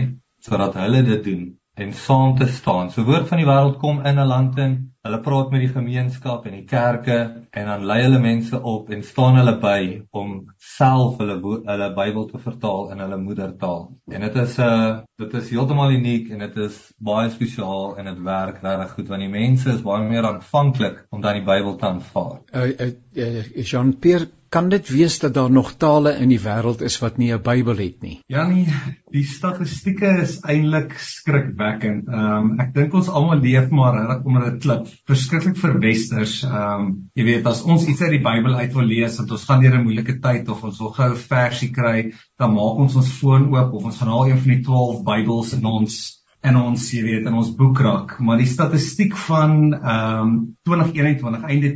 sodat 0.45 0.76
hulle 0.82 1.04
dit 1.04 1.24
doen 1.24 1.45
en 1.75 1.93
saam 1.93 2.35
te 2.38 2.47
staan. 2.47 2.91
So 2.91 3.03
woord 3.03 3.27
van 3.27 3.41
die 3.41 3.47
wêreld 3.47 3.79
kom 3.79 4.05
in 4.05 4.19
'n 4.19 4.27
land 4.27 4.57
in 4.57 4.75
Hulle 5.05 5.19
praat 5.21 5.51
met 5.53 5.61
die 5.61 5.69
gemeenskap 5.69 6.47
en 6.49 6.55
die 6.55 6.63
kerke 6.65 7.15
en 7.53 7.67
dan 7.69 7.83
lei 7.85 7.99
hulle 8.01 8.17
mense 8.21 8.57
op 8.57 8.88
en 8.89 9.03
staan 9.05 9.35
hulle 9.38 9.53
by 9.61 9.81
om 10.17 10.31
self 10.57 11.19
hulle 11.21 11.35
hulle 11.67 11.89
Bybel 11.99 12.25
te 12.31 12.41
vertaal 12.41 12.89
in 12.95 13.03
hulle 13.03 13.19
moedertaal. 13.21 13.83
En 14.09 14.25
dit 14.25 14.39
is 14.43 14.55
'n 14.57 14.65
uh, 14.65 14.95
dit 15.21 15.35
is 15.41 15.51
heeltemal 15.53 15.93
uniek 15.93 16.31
en 16.33 16.41
dit 16.47 16.57
is 16.65 16.79
baie 16.97 17.29
spesiaal 17.29 17.93
en 17.99 18.09
dit 18.09 18.23
werk 18.31 18.57
regtig 18.63 18.95
goed 18.95 19.13
want 19.13 19.21
die 19.27 19.29
mense 19.29 19.69
is 19.75 19.85
baie 19.85 20.09
meer 20.09 20.25
aanvanklik 20.25 21.05
om 21.11 21.21
dan 21.21 21.38
die 21.38 21.45
Bybel 21.51 21.75
te 21.75 21.85
aanvaar. 21.85 22.41
Uh, 22.53 22.65
uh, 22.79 22.91
uh, 23.13 23.45
Jean-Pierre 23.61 24.31
kan 24.56 24.70
dit 24.72 24.89
wees 24.89 25.18
dat 25.20 25.34
daar 25.36 25.52
nog 25.52 25.74
tale 25.82 26.13
in 26.24 26.30
die 26.32 26.39
wêreld 26.39 26.84
is 26.88 26.96
wat 27.04 27.18
nie 27.20 27.32
'n 27.34 27.41
Bybel 27.44 27.82
het 27.84 28.02
nie? 28.02 28.20
Ja 28.32 28.46
nee, 28.48 28.68
die 29.12 29.24
statistieke 29.28 30.12
is 30.22 30.38
eintlik 30.54 30.96
skrikwekkend. 31.08 32.08
Ehm 32.08 32.38
um, 32.38 32.60
ek 32.63 32.72
dink 32.78 32.96
ons 33.02 33.10
almal 33.10 33.44
leef 33.44 33.70
maar 33.70 34.00
reg 34.00 34.24
onder 34.24 34.48
'n 34.52 34.60
klip. 34.60 34.88
Verskriklik 35.12 35.58
vir 35.58 35.80
westers. 35.80 36.38
Ehm 36.44 36.86
um, 36.86 36.89
jy 37.20 37.26
weet 37.32 37.52
as 37.54 37.63
ons 37.63 37.88
iets 37.88 38.02
uit 38.02 38.15
die 38.15 38.24
Bybel 38.30 38.56
uit 38.56 38.74
wil 38.74 38.91
lees, 38.96 39.18
want 39.18 39.32
ons 39.32 39.46
gaan 39.46 39.62
deur 39.62 39.76
'n 39.76 39.84
moeilike 39.84 40.20
tyd 40.20 40.50
of 40.50 40.63
ons 40.63 40.80
wil 40.80 40.94
gou 41.00 41.10
'n 41.12 41.24
versie 41.28 41.72
kry, 41.72 42.13
dan 42.39 42.54
maak 42.54 42.80
ons 42.86 42.96
ons 42.96 43.15
foon 43.20 43.52
oop 43.56 43.74
of 43.74 43.84
ons 43.84 43.98
gaan 43.98 44.13
haal 44.13 44.30
een 44.30 44.44
van 44.46 44.54
die 44.56 44.63
12 44.63 45.04
Bybels 45.04 45.54
in 45.54 45.65
ons 45.65 46.24
en 46.46 46.58
ons 46.62 46.89
jy 46.94 47.02
weet 47.04 47.28
in 47.28 47.34
ons 47.34 47.52
boekrak, 47.58 48.20
maar 48.20 48.38
die 48.38 48.50
statistiek 48.50 49.15
van 49.28 49.74
ehm 49.74 50.22
um, 50.22 50.34
2021 50.63 51.44
einde 51.44 51.76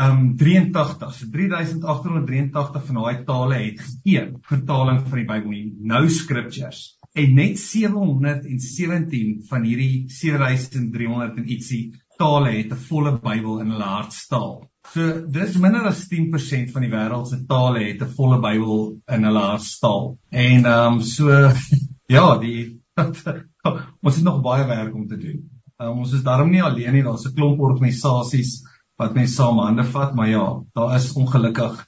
Um 0.01 0.37
83. 0.37 1.14
So 1.14 1.27
3883 1.29 2.87
van 2.87 2.95
daai 3.03 3.25
tale 3.25 3.55
het 3.66 3.81
geen 4.03 4.37
vertaling 4.49 5.01
van 5.09 5.19
die 5.19 5.27
Bybel 5.29 5.51
nie. 5.51 5.75
Nou 5.93 6.09
scriptures. 6.09 6.99
En 7.12 7.35
net 7.35 7.59
717 7.59 9.45
van 9.49 9.62
hierdie 9.66 10.05
7300 10.09 11.37
en 11.37 11.51
ietsie 11.51 11.95
tale 12.16 12.51
het 12.57 12.73
'n 12.73 12.77
volle 12.88 13.21
Bybel 13.21 13.61
in 13.61 13.71
hulle 13.75 13.85
hartstaal. 13.85 14.69
So 14.88 15.21
dis 15.29 15.57
minder 15.61 15.87
as 15.87 16.07
10% 16.09 16.73
van 16.73 16.83
die 16.83 16.90
wêreld 16.90 17.29
se 17.29 17.45
tale 17.47 17.85
het 17.85 18.03
'n 18.03 18.14
volle 18.16 18.40
Bybel 18.40 18.97
in 19.14 19.25
hulle 19.29 19.45
hartstaal. 19.47 20.19
En 20.31 20.64
ehm 20.64 20.95
um, 20.95 21.01
so 21.01 21.29
ja, 22.16 22.38
die 22.38 22.81
ons 24.05 24.16
het 24.16 24.25
nog 24.25 24.40
baie 24.43 24.66
werk 24.66 24.95
om 24.95 25.07
te 25.07 25.16
doen. 25.16 25.49
Um, 25.79 26.01
ons 26.03 26.12
is 26.12 26.23
daarom 26.23 26.51
nie 26.51 26.62
alleen 26.62 26.93
nie, 26.93 27.03
daar's 27.03 27.27
'n 27.29 27.35
klomp 27.35 27.61
organisasies 27.61 28.61
wat 28.99 29.14
mense 29.14 29.35
saam 29.35 29.59
hande 29.59 29.85
vat, 29.85 30.14
maar 30.14 30.29
ja, 30.29 30.47
daar 30.75 30.97
is 30.97 31.12
ongelukkig 31.12 31.87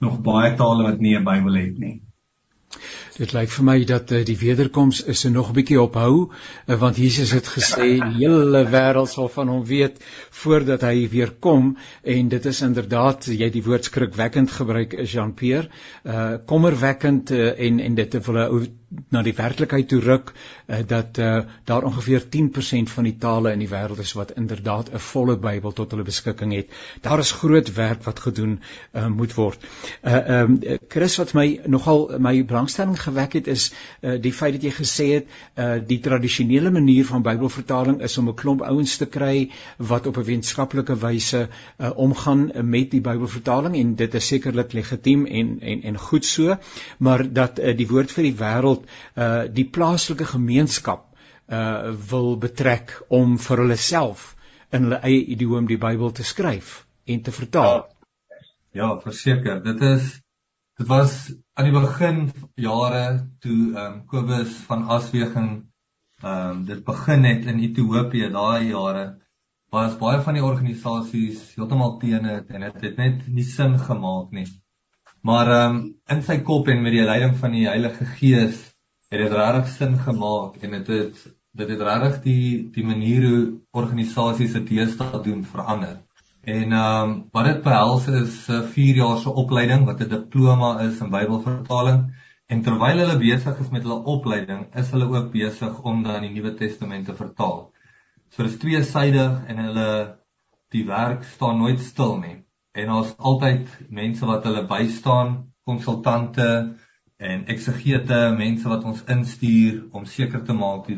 nog 0.00 0.20
baie 0.20 0.56
tale 0.56 0.82
wat 0.82 1.00
nie 1.00 1.16
'n 1.16 1.24
Bybel 1.24 1.54
het 1.54 1.78
nie. 1.78 2.02
Dit 3.20 3.34
lyk 3.36 3.50
vir 3.52 3.64
my 3.68 3.76
dat 3.84 4.12
uh, 4.16 4.22
die 4.24 4.38
wederkoms 4.40 5.02
is 5.04 5.26
er 5.28 5.32
nog 5.34 5.50
'n 5.50 5.56
bietjie 5.58 5.80
ophou 5.80 6.30
uh, 6.30 6.76
want 6.80 6.96
Jesus 6.96 7.34
het 7.36 7.50
gesê 7.52 7.88
die 8.00 8.14
hele 8.22 8.62
wêreld 8.72 9.12
sal 9.12 9.28
van 9.28 9.52
hom 9.52 9.64
weet 9.68 10.00
voordat 10.42 10.86
hy 10.88 11.04
weer 11.12 11.34
kom. 11.46 11.76
En 12.02 12.28
dit 12.32 12.46
is 12.46 12.60
inderdaad 12.64 13.28
jy 13.28 13.50
die 13.52 13.64
woord 13.66 13.84
skrikwekkend 13.84 14.50
gebruik 14.50 14.96
is 15.04 15.12
Jean 15.12 15.34
Pierre 15.34 15.68
uh, 16.04 16.40
kommerwekkend 16.46 17.30
uh, 17.30 17.52
en 17.68 17.80
en 17.80 17.94
dit 17.94 18.16
wil 18.26 18.40
'n 18.40 18.79
na 19.14 19.22
die 19.22 19.34
werklikheid 19.38 19.86
toe 19.88 20.00
ruk 20.02 20.32
uh, 20.32 20.80
dat 20.86 21.18
uh, 21.18 21.40
daar 21.64 21.84
ongeveer 21.86 22.24
10% 22.36 22.90
van 22.90 23.06
die 23.06 23.16
tale 23.22 23.52
in 23.54 23.62
die 23.62 23.68
wêreld 23.70 24.00
is 24.02 24.12
wat 24.18 24.32
inderdaad 24.34 24.90
'n 24.92 24.98
volle 24.98 25.36
Bybel 25.38 25.72
tot 25.72 25.90
hulle 25.90 26.02
beskikking 26.02 26.52
het. 26.52 26.68
Daar 27.00 27.18
is 27.18 27.30
groot 27.32 27.72
werk 27.74 28.02
wat 28.02 28.20
gedoen 28.20 28.60
uh, 28.92 29.06
moet 29.06 29.34
word. 29.34 29.66
Uh 30.02 30.40
um 30.40 30.58
Chris 30.88 31.16
wat 31.16 31.32
my 31.34 31.60
nogal 31.66 32.18
my 32.18 32.44
belangstelling 32.44 32.98
gewek 33.00 33.32
het 33.32 33.46
is 33.46 33.72
uh, 34.00 34.20
die 34.20 34.32
feit 34.32 34.52
dat 34.52 34.62
jy 34.62 34.72
gesê 34.74 35.06
het 35.14 35.26
uh 35.56 35.78
die 35.86 36.00
tradisionele 36.00 36.70
manier 36.70 37.06
van 37.06 37.22
Bybelvertaling 37.22 38.02
is 38.02 38.18
om 38.18 38.28
'n 38.28 38.34
klomp 38.34 38.62
ouens 38.62 38.96
te 38.96 39.06
kry 39.06 39.50
wat 39.76 40.06
op 40.06 40.16
'n 40.16 40.24
wetenskaplike 40.24 40.98
wyse 40.98 41.48
uh, 41.78 41.90
omgaan 41.94 42.50
met 42.62 42.90
die 42.90 43.00
Bybelvertaling 43.00 43.76
en 43.76 43.94
dit 43.94 44.14
is 44.14 44.26
sekerlik 44.26 44.72
legitiem 44.72 45.26
en 45.26 45.60
en 45.60 45.82
en 45.82 45.98
goed 45.98 46.24
so, 46.24 46.56
maar 46.98 47.32
dat 47.32 47.58
uh, 47.58 47.76
die 47.76 47.88
woord 47.88 48.10
vir 48.12 48.22
die 48.22 48.36
wêreld 48.36 48.79
uh 49.16 49.46
die 49.60 49.66
plaaslike 49.76 50.26
gemeenskap 50.32 51.06
uh 51.48 51.94
wil 52.12 52.36
betrek 52.38 52.96
om 53.08 53.38
vir 53.38 53.64
hulle 53.64 53.76
self 53.76 54.34
in 54.72 54.86
hulle 54.86 55.00
eie 55.06 55.22
idioom 55.34 55.66
die 55.70 55.80
Bybel 55.80 56.12
te 56.14 56.26
skryf 56.26 56.86
en 57.06 57.22
te 57.26 57.32
vertaal. 57.34 57.80
Ja, 57.80 58.82
ja 58.82 58.90
verseker, 59.04 59.62
dit 59.64 59.82
is 59.82 60.12
dit 60.80 60.88
was 60.88 61.16
aan 61.58 61.66
die 61.68 61.74
begin 61.76 62.20
jare 62.56 63.02
toe 63.44 63.58
ehm 63.74 63.80
um, 63.86 63.98
Kobus 64.06 64.54
van 64.68 64.86
Asweging 64.96 65.50
ehm 66.22 66.36
um, 66.50 66.62
dit 66.68 66.84
begin 66.84 67.26
het 67.28 67.50
in 67.52 67.60
Ethiopië 67.66 68.30
daai 68.36 68.70
jare 68.70 69.04
was 69.74 69.98
baie 69.98 70.22
van 70.26 70.34
die 70.34 70.44
organisasies 70.44 71.42
heeltemal 71.56 71.98
teen 72.00 72.26
dit 72.26 72.54
en 72.54 72.64
dit 72.66 72.72
het, 72.72 72.82
het 72.86 72.96
net 72.98 73.28
nie 73.28 73.44
sin 73.46 73.78
gemaak 73.78 74.32
nie. 74.34 74.48
Maar 75.22 75.52
ehm 75.58 75.76
um, 75.76 75.84
in 76.16 76.22
sy 76.26 76.38
kop 76.46 76.68
en 76.68 76.82
met 76.82 76.96
die 76.96 77.06
leiding 77.06 77.36
van 77.42 77.52
die 77.58 77.66
Heilige 77.68 78.06
Gees 78.16 78.69
het 79.10 79.18
dit 79.18 79.32
regtig 79.32 79.68
sin 79.74 79.96
gemaak 79.98 80.56
en 80.62 80.70
dit 80.78 80.86
het 80.86 81.22
dit 81.58 81.68
het 81.68 81.80
regtig 81.82 82.20
die 82.22 82.70
die 82.74 82.84
manier 82.86 83.24
hoe 83.26 83.42
organisasies 83.82 84.52
dit 84.54 84.68
deesdae 84.68 85.22
doen 85.24 85.42
verander. 85.44 85.96
En 86.42 86.72
ehm 86.72 87.10
um, 87.10 87.16
wat 87.32 87.44
dit 87.44 87.62
behels 87.62 88.06
is 88.06 88.34
'n 88.48 88.62
4 88.74 89.00
jaar 89.02 89.18
se 89.18 89.30
opleiding 89.42 89.84
wat 89.86 90.00
'n 90.00 90.08
diploma 90.08 90.70
is 90.80 91.00
in 91.00 91.10
Bybelvertaling 91.10 92.04
en 92.46 92.62
terwyl 92.62 93.02
hulle 93.02 93.18
besig 93.18 93.58
is 93.58 93.70
met 93.70 93.82
hulle 93.82 94.04
opleiding, 94.14 94.62
is 94.74 94.90
hulle 94.90 95.08
ook 95.16 95.32
besig 95.32 95.82
om 95.82 96.02
dan 96.02 96.22
die 96.22 96.30
Nuwe 96.30 96.54
Testament 96.54 97.04
te 97.06 97.14
vertaal. 97.14 97.72
So 98.28 98.42
dis 98.42 98.58
tweesydig 98.58 99.42
en 99.46 99.58
hulle 99.58 100.18
die 100.70 100.86
werk 100.86 101.24
staan 101.24 101.58
nooit 101.58 101.80
stil 101.80 102.16
nie. 102.18 102.36
En 102.72 102.86
daar's 102.86 103.14
altyd 103.18 103.68
mense 103.88 104.26
wat 104.26 104.44
hulle 104.44 104.66
bystaan, 104.66 105.52
konsultante 105.64 106.76
en 107.20 107.42
eksegete, 107.52 108.20
mense 108.38 108.68
wat 108.68 108.86
ons 108.88 109.02
instuur 109.12 109.82
om 109.92 110.06
seker 110.08 110.40
te 110.44 110.56
maak 110.56 110.86
die 110.88 110.96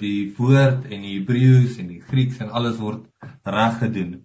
die 0.00 0.18
woord 0.36 0.84
en 0.92 1.06
die 1.06 1.16
Hebreëus 1.16 1.78
en 1.80 1.88
die 1.88 2.02
Grieks 2.10 2.42
en 2.44 2.52
alles 2.52 2.76
word 2.82 3.08
reg 3.48 3.80
gedoen 3.80 4.20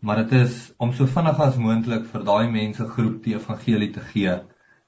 maar 0.00 0.22
dit 0.22 0.32
is 0.32 0.72
om 0.76 0.92
so 0.94 1.06
vinnig 1.10 1.40
as 1.42 1.58
moontlik 1.58 2.06
vir 2.12 2.24
daai 2.26 2.50
mense 2.52 2.86
groep 2.94 3.18
die 3.24 3.34
evangelie 3.34 3.90
te 3.94 4.04
gee 4.12 4.36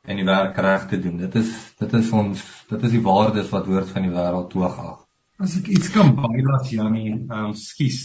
en 0.06 0.20
die 0.20 0.26
werk 0.26 0.58
reg 0.58 0.86
te 0.90 1.00
doen. 1.02 1.18
Dit 1.20 1.34
is 1.40 1.50
dit 1.80 1.94
is 1.98 2.12
ons 2.16 2.44
dit 2.70 2.86
is 2.88 2.94
die 2.94 3.02
waardes 3.04 3.50
wat 3.54 3.66
woord 3.70 3.90
van 3.90 4.06
die 4.06 4.14
wêreld 4.14 4.50
toegaag. 4.52 5.00
As 5.40 5.56
ek 5.58 5.70
iets 5.72 5.90
kan 5.94 6.14
bylaat 6.16 6.70
Janie, 6.70 7.16
ehm 7.26 7.54
skus. 7.58 8.00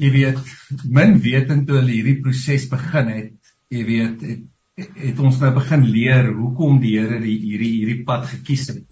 Jy 0.00 0.10
weet, 0.14 0.40
min 0.88 1.18
wetend 1.20 1.66
toe 1.68 1.76
hulle 1.76 1.92
hierdie 1.92 2.20
proses 2.24 2.64
begin 2.70 3.10
het, 3.12 3.50
jy 3.68 3.82
weet, 3.84 4.22
het, 4.24 4.44
het 4.76 5.18
ons 5.18 5.40
nou 5.40 5.52
begin 5.54 5.84
leer 5.86 6.32
hoekom 6.34 6.80
die 6.80 6.98
Here 6.98 7.20
die 7.20 7.38
hierdie 7.38 7.72
hierdie 7.78 8.04
pad 8.04 8.26
gekies 8.26 8.68
het 8.72 8.84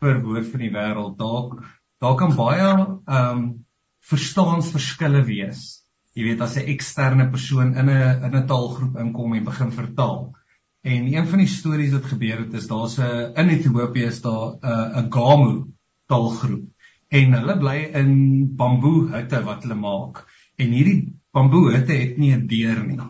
vir 0.00 0.22
woord 0.22 0.46
van 0.52 0.60
die 0.60 0.74
wêreld. 0.74 1.18
Daar 1.18 1.74
daar 2.00 2.16
kan 2.16 2.36
baie 2.36 2.68
ehm 2.68 3.38
um, 3.38 3.44
verstaansverskille 4.08 5.24
wees 5.26 5.84
jy 6.18 6.24
weet 6.26 6.40
as 6.42 6.56
'n 6.58 6.70
eksterne 6.74 7.30
persoon 7.30 7.76
in 7.80 7.90
'n 7.90 8.24
in 8.26 8.34
'n 8.36 8.46
taalgroep 8.46 8.96
inkom 9.02 9.34
en 9.34 9.44
begin 9.44 9.72
vertaal. 9.72 10.34
En 10.82 11.06
een 11.14 11.26
van 11.26 11.38
die 11.38 11.52
stories 11.58 11.92
wat 11.92 12.10
gebeur 12.12 12.38
het 12.44 12.54
is 12.54 12.66
daar's 12.66 12.98
'n 12.98 13.32
in 13.40 13.48
Ethiopië 13.56 14.06
is 14.06 14.20
daar 14.22 14.58
'n 14.62 15.04
'n 15.04 15.12
Gamu 15.12 15.52
taalgroep 16.08 16.64
en 17.08 17.32
hulle 17.38 17.56
bly 17.58 17.78
in 18.00 18.10
bamboe 18.56 19.10
hutte 19.14 19.44
wat 19.44 19.62
hulle 19.62 19.74
maak. 19.74 20.24
En 20.56 20.74
hierdie 20.78 21.12
bamboe 21.32 21.72
hutte 21.74 21.92
het 21.92 22.18
nie 22.18 22.34
'n 22.34 22.46
deur 22.46 22.84
nie. 22.86 23.00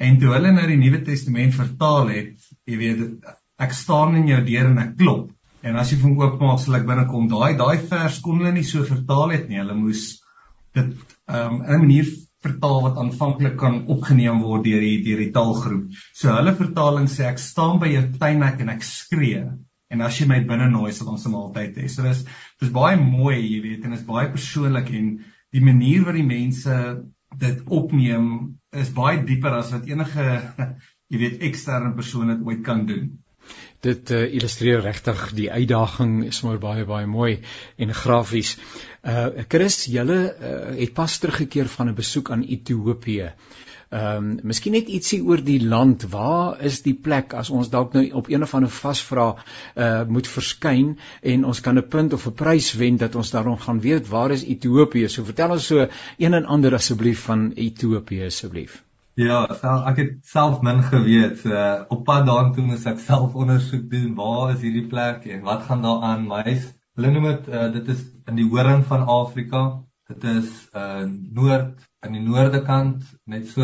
En 0.00 0.16
toe 0.20 0.32
hulle 0.32 0.54
nou 0.56 0.64
die 0.68 0.78
Nuwe 0.80 1.02
Testament 1.04 1.54
vertaal 1.56 2.08
het, 2.14 2.48
jy 2.68 2.78
weet 2.80 3.04
ek 3.60 3.76
staan 3.76 4.16
in 4.16 4.30
jou 4.30 4.40
deur 4.46 4.70
en 4.70 4.80
ek 4.80 4.96
klop. 5.00 5.28
En 5.60 5.76
as 5.76 5.92
jy 5.92 5.98
van 6.00 6.16
oopmaak 6.16 6.62
sal 6.62 6.78
ek 6.78 6.86
binnekom. 6.88 7.28
Daai 7.28 7.58
daai 7.60 7.76
vers 7.90 8.18
kon 8.24 8.40
hulle 8.40 8.54
nie 8.56 8.64
so 8.64 8.86
vertaal 8.88 9.34
het 9.36 9.50
nie. 9.50 9.60
Hulle 9.60 9.76
moes 9.76 10.04
dit 10.76 10.94
um, 11.28 11.60
in 11.60 11.74
'n 11.74 11.82
manier 11.84 12.08
vertaal 12.40 12.78
wat 12.86 13.00
aanvanklik 13.02 13.58
kan 13.60 13.82
opgeneem 13.92 14.40
word 14.40 14.64
deur 14.64 14.80
die 14.80 15.02
deur 15.04 15.20
die 15.20 15.32
taalgroep. 15.34 15.90
So 16.16 16.32
hulle 16.32 16.54
vertaling 16.56 17.10
sê 17.12 17.26
ek 17.28 17.42
staan 17.42 17.80
by 17.82 17.90
jou 17.92 18.04
tuinhek 18.16 18.62
en 18.64 18.72
ek 18.72 18.86
skree 18.86 19.42
en 19.90 20.06
as 20.06 20.20
jy 20.20 20.28
my 20.30 20.38
binne 20.48 20.70
nooi 20.72 20.92
sal 20.96 21.10
ons 21.12 21.26
'n 21.26 21.34
maaltyd 21.34 21.76
hê. 21.76 21.88
So 21.88 22.02
dis 22.02 22.24
dis 22.60 22.72
baie 22.72 22.96
mooi, 22.96 23.36
jy 23.36 23.60
weet, 23.66 23.84
en 23.84 23.92
is 23.92 24.06
baie 24.06 24.30
persoonlik 24.32 24.88
en 24.94 25.18
die 25.52 25.64
manier 25.64 26.06
wat 26.06 26.14
die 26.14 26.26
mense 26.26 26.76
dit 27.38 27.60
opneem 27.66 28.56
is 28.72 28.92
baie 28.94 29.24
dieper 29.26 29.56
as 29.58 29.72
wat 29.74 29.88
enige 29.90 30.26
jy 31.10 31.18
weet 31.24 31.42
eksterne 31.50 31.94
persoon 31.96 32.34
dit 32.34 32.46
ooit 32.46 32.62
kan 32.66 32.86
doen 32.86 33.10
dit 33.86 34.10
uh, 34.12 34.22
illustreer 34.36 34.82
regtig 34.84 35.22
die 35.36 35.48
uitdaging 35.50 36.20
is 36.28 36.42
maar 36.44 36.60
baie 36.62 36.84
baie 36.84 37.06
mooi 37.08 37.40
en 37.80 37.94
grafies. 37.96 38.56
Uh 39.00 39.46
Chris, 39.48 39.84
julle 39.88 40.18
uh, 40.28 40.50
het 40.76 40.92
pas 40.94 41.18
teruggekeer 41.18 41.70
van 41.76 41.88
'n 41.88 41.96
besoek 41.96 42.30
aan 42.30 42.44
Ethiopië. 42.44 43.32
Ehm 43.90 44.16
um, 44.16 44.26
miskien 44.46 44.76
net 44.76 44.86
ietsie 44.86 45.16
oor 45.26 45.40
die 45.42 45.58
land. 45.66 46.04
Waar 46.10 46.60
is 46.66 46.76
die 46.84 46.94
plek 47.06 47.32
as 47.34 47.48
ons 47.50 47.70
dalk 47.72 47.96
nou 47.96 48.04
op 48.20 48.28
een 48.30 48.46
of 48.46 48.52
ander 48.54 48.70
vasvra 48.70 49.24
uh 49.84 50.04
moet 50.06 50.30
verskyn 50.30 50.92
en 51.32 51.46
ons 51.52 51.60
kan 51.60 51.78
'n 51.78 51.88
punt 51.94 52.12
of 52.12 52.26
'n 52.30 52.36
prys 52.42 52.68
wen 52.82 53.00
dat 53.00 53.18
ons 53.18 53.30
daarom 53.30 53.58
gaan 53.58 53.80
weet 53.80 54.06
waar 54.08 54.30
is 54.30 54.44
Ethiopië? 54.44 55.08
So 55.08 55.24
vertel 55.24 55.56
ons 55.56 55.66
so 55.66 55.88
een 56.18 56.34
en 56.34 56.46
ander 56.46 56.74
asseblief 56.74 57.24
van 57.24 57.50
Ethiopië 57.56 58.24
asseblief. 58.26 58.84
Ja, 59.14 59.42
ek 59.90 59.96
het 59.96 60.14
self 60.22 60.62
min 60.62 60.82
geweet. 60.82 61.38
So 61.42 61.50
op 61.88 62.04
pad 62.04 62.26
daartoe 62.26 62.64
moes 62.64 62.86
ek 62.86 63.02
self 63.02 63.34
ondersoek 63.34 63.90
doen 63.90 64.14
waar 64.14 64.54
is 64.54 64.62
hierdie 64.62 64.86
plek 64.86 65.26
en 65.26 65.42
wat 65.42 65.66
gaan 65.66 65.82
daar 65.82 66.02
aan. 66.02 66.26
Maar 66.26 66.44
hy's 66.44 66.70
hulle 66.94 67.10
noem 67.10 67.30
dit 67.32 67.48
uh, 67.48 67.72
dit 67.72 67.88
is 67.88 68.06
in 68.28 68.36
die 68.36 68.48
horing 68.54 68.86
van 68.86 69.06
Afrika. 69.06 69.82
Dit 70.06 70.24
is 70.24 70.68
uh 70.74 71.08
noord 71.10 71.89
aan 72.00 72.16
die 72.16 72.22
noorde 72.24 72.62
kant, 72.64 73.04
net 73.26 73.48
so 73.48 73.62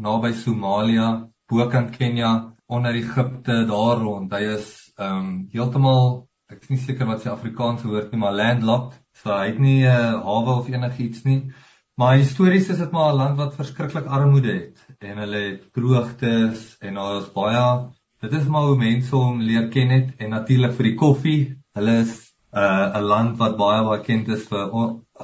naby 0.00 0.32
Somalia, 0.40 1.08
bokant 1.50 1.96
Kenia, 1.96 2.32
onder 2.66 2.96
Egipte 2.96 3.64
daar 3.68 4.00
rond. 4.00 4.32
Hy 4.32 4.54
is 4.54 4.70
um 4.96 5.48
heeltemal 5.52 6.24
ek 6.52 6.62
is 6.62 6.70
nie 6.70 6.80
seker 6.80 7.08
wat 7.08 7.22
sy 7.24 7.30
Afrikaanse 7.32 7.88
woord 7.88 8.12
nie, 8.12 8.20
maar 8.20 8.36
landlocked. 8.36 9.00
So 9.20 9.32
hy 9.32 9.50
het 9.52 9.60
nie 9.60 9.82
'n 9.82 9.90
uh, 9.90 10.22
hawe 10.24 10.58
of 10.60 10.68
enigiets 10.68 11.24
nie. 11.24 11.52
Maar 11.96 12.16
histories 12.18 12.68
is 12.68 12.78
dit 12.78 12.92
maar 12.92 13.12
'n 13.12 13.16
land 13.16 13.36
wat 13.38 13.56
verskriklik 13.56 14.06
armoede 14.06 14.52
het 14.52 14.78
en 15.00 15.18
hulle 15.18 15.42
het 15.50 15.72
droogtes 15.72 16.76
en 16.80 16.94
daar 16.94 17.20
is 17.20 17.32
baie 17.32 17.90
dit 18.24 18.40
is 18.40 18.46
maar 18.48 18.68
hoe 18.68 18.76
mense 18.76 19.16
hom 19.16 19.40
leer 19.40 19.68
ken 19.68 19.90
het 19.90 20.14
en 20.18 20.30
natuurlik 20.30 20.72
vir 20.78 20.88
die 20.90 20.96
koffie. 20.96 21.40
Hulle 21.76 21.96
is 22.04 22.33
uh, 22.54 22.98
'n 22.98 23.02
land 23.02 23.38
wat 23.38 23.56
baie 23.58 23.82
bekend 23.88 24.28
is 24.28 24.46
vir 24.48 24.70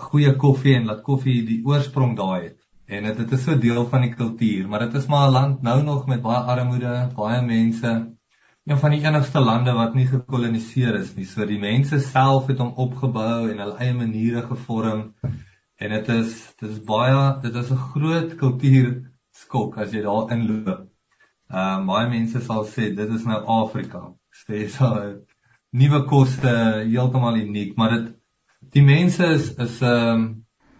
goeie 0.06 0.32
koffie 0.36 0.74
en 0.76 0.86
laat 0.90 1.02
koffie 1.02 1.42
die 1.46 1.60
oorsprong 1.66 2.16
daai 2.16 2.40
het. 2.48 2.58
En 2.90 3.04
dit 3.06 3.18
dit 3.22 3.32
is 3.32 3.44
so 3.44 3.58
deel 3.58 3.84
van 3.90 4.02
die 4.06 4.14
kultuur, 4.14 4.68
maar 4.68 4.86
dit 4.86 4.94
is 5.00 5.06
maar 5.06 5.28
'n 5.28 5.32
land 5.32 5.62
nou 5.62 5.82
nog 5.82 6.06
met 6.06 6.22
baie 6.22 6.42
armoede, 6.54 7.10
baie 7.16 7.42
mense. 7.42 7.92
Een 8.66 8.78
van 8.78 8.90
die 8.90 9.04
enigste 9.04 9.40
lande 9.40 9.72
wat 9.72 9.94
nie 9.94 10.06
gekoloniseer 10.06 10.94
is 10.94 11.14
nie. 11.14 11.24
So 11.24 11.46
die 11.46 11.58
mense 11.58 12.00
self 12.00 12.46
het 12.46 12.58
hom 12.58 12.72
opgebou 12.76 13.50
en 13.50 13.58
hulle 13.58 13.78
eie 13.78 13.94
maniere 13.94 14.42
gevorm. 14.42 15.14
En 15.76 15.90
dit 15.90 16.08
is 16.08 16.54
dit 16.60 16.70
is 16.70 16.82
baie 16.84 17.40
dit 17.42 17.54
is 17.54 17.70
'n 17.70 17.84
groot 17.94 18.34
kultuur 18.36 19.10
skok 19.32 19.78
as 19.78 19.92
jy 19.92 20.02
daar 20.02 20.32
inloop. 20.36 20.86
Ehm 21.50 21.80
uh, 21.80 21.86
baie 21.86 22.08
mense 22.08 22.40
sal 22.40 22.64
sê 22.64 22.94
dit 22.94 23.10
is 23.10 23.24
nou 23.24 23.40
Afrika. 23.46 24.02
Sê 24.42 24.68
so 24.68 24.86
nuwe 25.70 26.04
koste 26.10 26.52
heeltemal 26.84 27.38
uniek, 27.40 27.76
maar 27.76 27.96
dit 27.96 28.08
die 28.74 28.84
mense 28.86 29.26
is 29.36 29.50
is 29.56 29.80
ehm 29.82 30.14
um, 30.14 30.28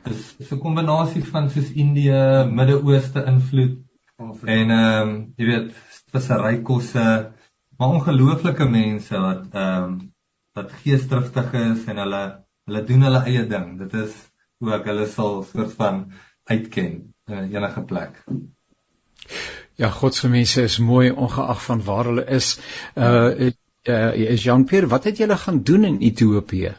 is, 0.08 0.34
is 0.38 0.52
'n 0.52 0.58
kombinasie 0.58 1.22
van 1.24 1.50
soos 1.50 1.70
Indië, 1.70 2.46
Midde-Ooste 2.48 3.24
invloed 3.26 3.78
Afrika. 4.16 4.52
en 4.52 4.70
ehm 4.70 5.08
um, 5.08 5.12
jy 5.36 5.46
weet 5.46 5.74
visserykosse, 6.12 7.06
maar 7.78 7.88
ongelooflike 7.88 8.68
mense 8.68 9.18
wat 9.18 9.46
ehm 9.52 9.84
um, 9.84 9.98
wat 10.58 10.72
geesdriftig 10.82 11.52
is 11.52 11.86
en 11.86 12.02
hulle 12.02 12.24
hulle 12.66 12.84
doen 12.84 13.06
hulle 13.06 13.22
eie 13.26 13.46
ding. 13.46 13.78
Dit 13.78 13.94
is 13.94 14.16
hoe 14.58 14.74
ek 14.76 14.90
hulle 14.90 15.06
sal 15.06 15.42
soort 15.52 15.72
van 15.78 16.02
uitken 16.50 17.14
in 17.30 17.54
enige 17.54 17.82
plek. 17.82 18.24
Ja, 19.80 19.88
God 19.88 20.14
se 20.14 20.28
mense 20.28 20.62
is 20.62 20.78
mooi 20.78 21.10
ongeag 21.10 21.62
van 21.64 21.84
waar 21.84 22.10
hulle 22.10 22.26
is. 22.26 22.58
Uh 22.94 23.50
uh 23.88 24.12
is 24.14 24.44
Jean-Pierre, 24.44 24.88
wat 24.88 25.04
het 25.04 25.16
julle 25.16 25.36
gaan 25.36 25.62
doen 25.62 25.84
in 25.84 25.98
Ethiopië? 25.98 26.74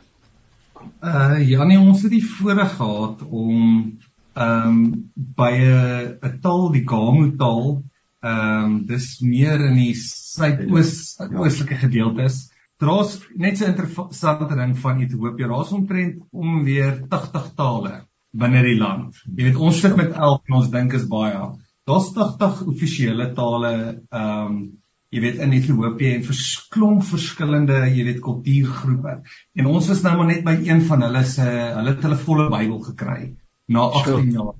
Uh 1.03 1.39
Janie, 1.49 1.79
ons 1.79 2.01
het 2.01 2.11
die 2.11 2.25
voorreg 2.25 2.75
gehad 2.75 3.21
om 3.29 3.99
ehm 4.33 4.67
um, 4.67 5.11
by 5.15 5.51
'n 5.51 6.17
'n 6.21 6.39
taal, 6.41 6.71
die 6.71 6.87
Gamu 6.87 7.35
taal, 7.37 7.83
ehm 8.23 8.63
um, 8.63 8.85
dis 8.85 9.19
meer 9.19 9.59
in 9.65 9.75
die 9.75 9.93
suidoos 9.95 11.17
oostelike 11.19 11.75
gedeeltes 11.75 12.51
Daar's 12.81 13.19
net 13.37 13.57
so 13.57 13.65
'n 13.65 13.69
interessante 13.69 14.55
ding 14.55 14.77
van 14.77 14.99
Ethiopië. 14.99 15.47
Daar's 15.47 15.71
omtrent 15.71 16.23
om 16.31 16.63
weer 16.63 17.03
80 17.09 17.51
tale 17.55 18.07
binne 18.31 18.61
die 18.63 18.77
land. 18.77 19.15
Jy 19.35 19.43
weet 19.43 19.55
ons 19.55 19.79
sit 19.79 19.95
met 19.95 20.11
11 20.11 20.41
en 20.45 20.55
ons 20.55 20.69
dink 20.69 20.93
is 20.93 21.05
baie. 21.07 21.43
Daar's 21.85 22.09
80 22.13 22.63
offisiële 22.73 23.33
tale 23.33 23.73
ehm 24.09 24.47
um, 24.47 24.81
jy 25.11 25.21
weet 25.25 25.41
in 25.43 25.53
Ethiopië 25.53 26.13
en 26.15 26.23
versklomp 26.23 27.03
verskillende, 27.03 27.81
jy 27.91 28.05
weet 28.07 28.21
kultuurgroepe. 28.23 29.17
En 29.59 29.67
ons 29.67 29.89
is 29.91 30.03
nou 30.05 30.13
maar 30.17 30.29
net 30.29 30.45
by 30.45 30.55
een 30.63 30.81
van 30.87 31.03
hulle 31.07 31.23
se 31.27 31.47
hulle 31.47 31.95
het 31.95 32.05
hulle 32.07 32.19
volle 32.27 32.47
Bybel 32.53 32.79
gekry 32.85 33.33
na 33.67 33.89
18 34.01 34.31
jaar. 34.37 34.55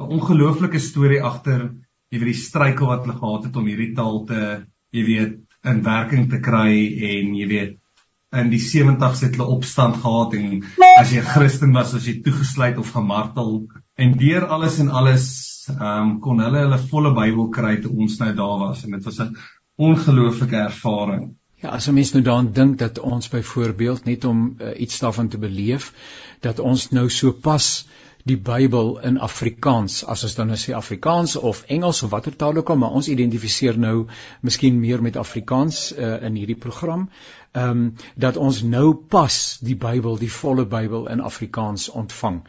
'n 0.00 0.16
Ongelooflike 0.16 0.80
storie 0.80 1.22
agter 1.22 1.70
jy 2.10 2.18
weet 2.18 2.32
die 2.32 2.40
struikel 2.42 2.90
wat 2.90 3.04
hulle 3.04 3.18
gehad 3.18 3.46
het 3.46 3.56
om 3.60 3.68
hierdie 3.70 3.92
taal 3.94 4.24
te 4.26 4.40
jy 4.96 5.04
weet 5.06 5.36
in 5.70 5.82
werking 5.86 6.26
te 6.30 6.40
kry 6.42 6.72
en 7.10 7.36
jy 7.38 7.46
weet 7.50 7.76
in 8.40 8.50
die 8.50 8.62
70's 8.62 9.22
het 9.26 9.36
hulle 9.36 9.56
opstand 9.56 9.98
gehad 10.02 10.34
en 10.38 10.64
as 10.98 11.12
jy 11.12 11.20
'n 11.20 11.30
Christen 11.34 11.72
was 11.74 11.94
as 11.94 12.06
jy 12.06 12.20
toegesluit 12.24 12.78
of 12.78 12.90
gemartel 12.94 13.68
en 13.98 14.18
deur 14.18 14.46
alles 14.46 14.78
en 14.78 14.88
alles 14.88 15.26
um, 15.70 16.18
kon 16.20 16.42
hulle 16.42 16.64
hulle 16.66 16.78
volle 16.90 17.14
Bybel 17.14 17.48
kry 17.54 17.76
toe 17.82 17.94
ons 17.94 18.18
nou 18.22 18.32
daar 18.42 18.58
was 18.66 18.84
en 18.84 18.98
dit 18.98 19.04
was 19.04 19.20
'n 19.20 19.34
ongelooflike 19.80 20.56
ervaring. 20.56 21.28
Ja, 21.60 21.68
as 21.76 21.88
'n 21.88 21.94
mens 21.94 22.12
nou 22.12 22.22
daaraan 22.24 22.52
dink 22.52 22.78
dat 22.78 22.98
ons 22.98 23.28
byvoorbeeld 23.28 24.04
net 24.04 24.24
om 24.24 24.56
uh, 24.58 24.80
iets 24.80 24.98
daarvan 24.98 25.28
te 25.28 25.38
beleef 25.38 25.92
dat 26.40 26.58
ons 26.58 26.90
nou 26.90 27.10
so 27.10 27.32
pas 27.32 27.86
die 28.24 28.36
Bybel 28.36 28.98
in 29.00 29.18
Afrikaans 29.18 30.04
as 30.04 30.24
ons 30.24 30.34
dan 30.34 30.46
nou 30.52 30.58
sê 30.60 30.74
Afrikaans 30.76 31.36
of 31.36 31.62
Engels 31.68 32.02
of 32.02 32.10
watter 32.10 32.36
taal 32.36 32.56
ook 32.56 32.70
al 32.70 32.76
maar 32.76 32.96
ons 33.00 33.08
identifiseer 33.08 33.78
nou 33.78 34.06
miskien 34.40 34.80
meer 34.80 35.02
met 35.02 35.16
Afrikaans 35.16 35.92
uh, 35.96 36.22
in 36.22 36.34
hierdie 36.34 36.58
program 36.66 37.08
ehm 37.52 37.70
um, 37.70 37.94
dat 38.14 38.36
ons 38.36 38.62
nou 38.62 38.94
pas 38.94 39.58
die 39.60 39.76
Bybel, 39.76 40.18
die 40.18 40.32
volle 40.32 40.66
Bybel 40.66 41.08
in 41.08 41.20
Afrikaans 41.20 41.88
ontvang. 41.88 42.42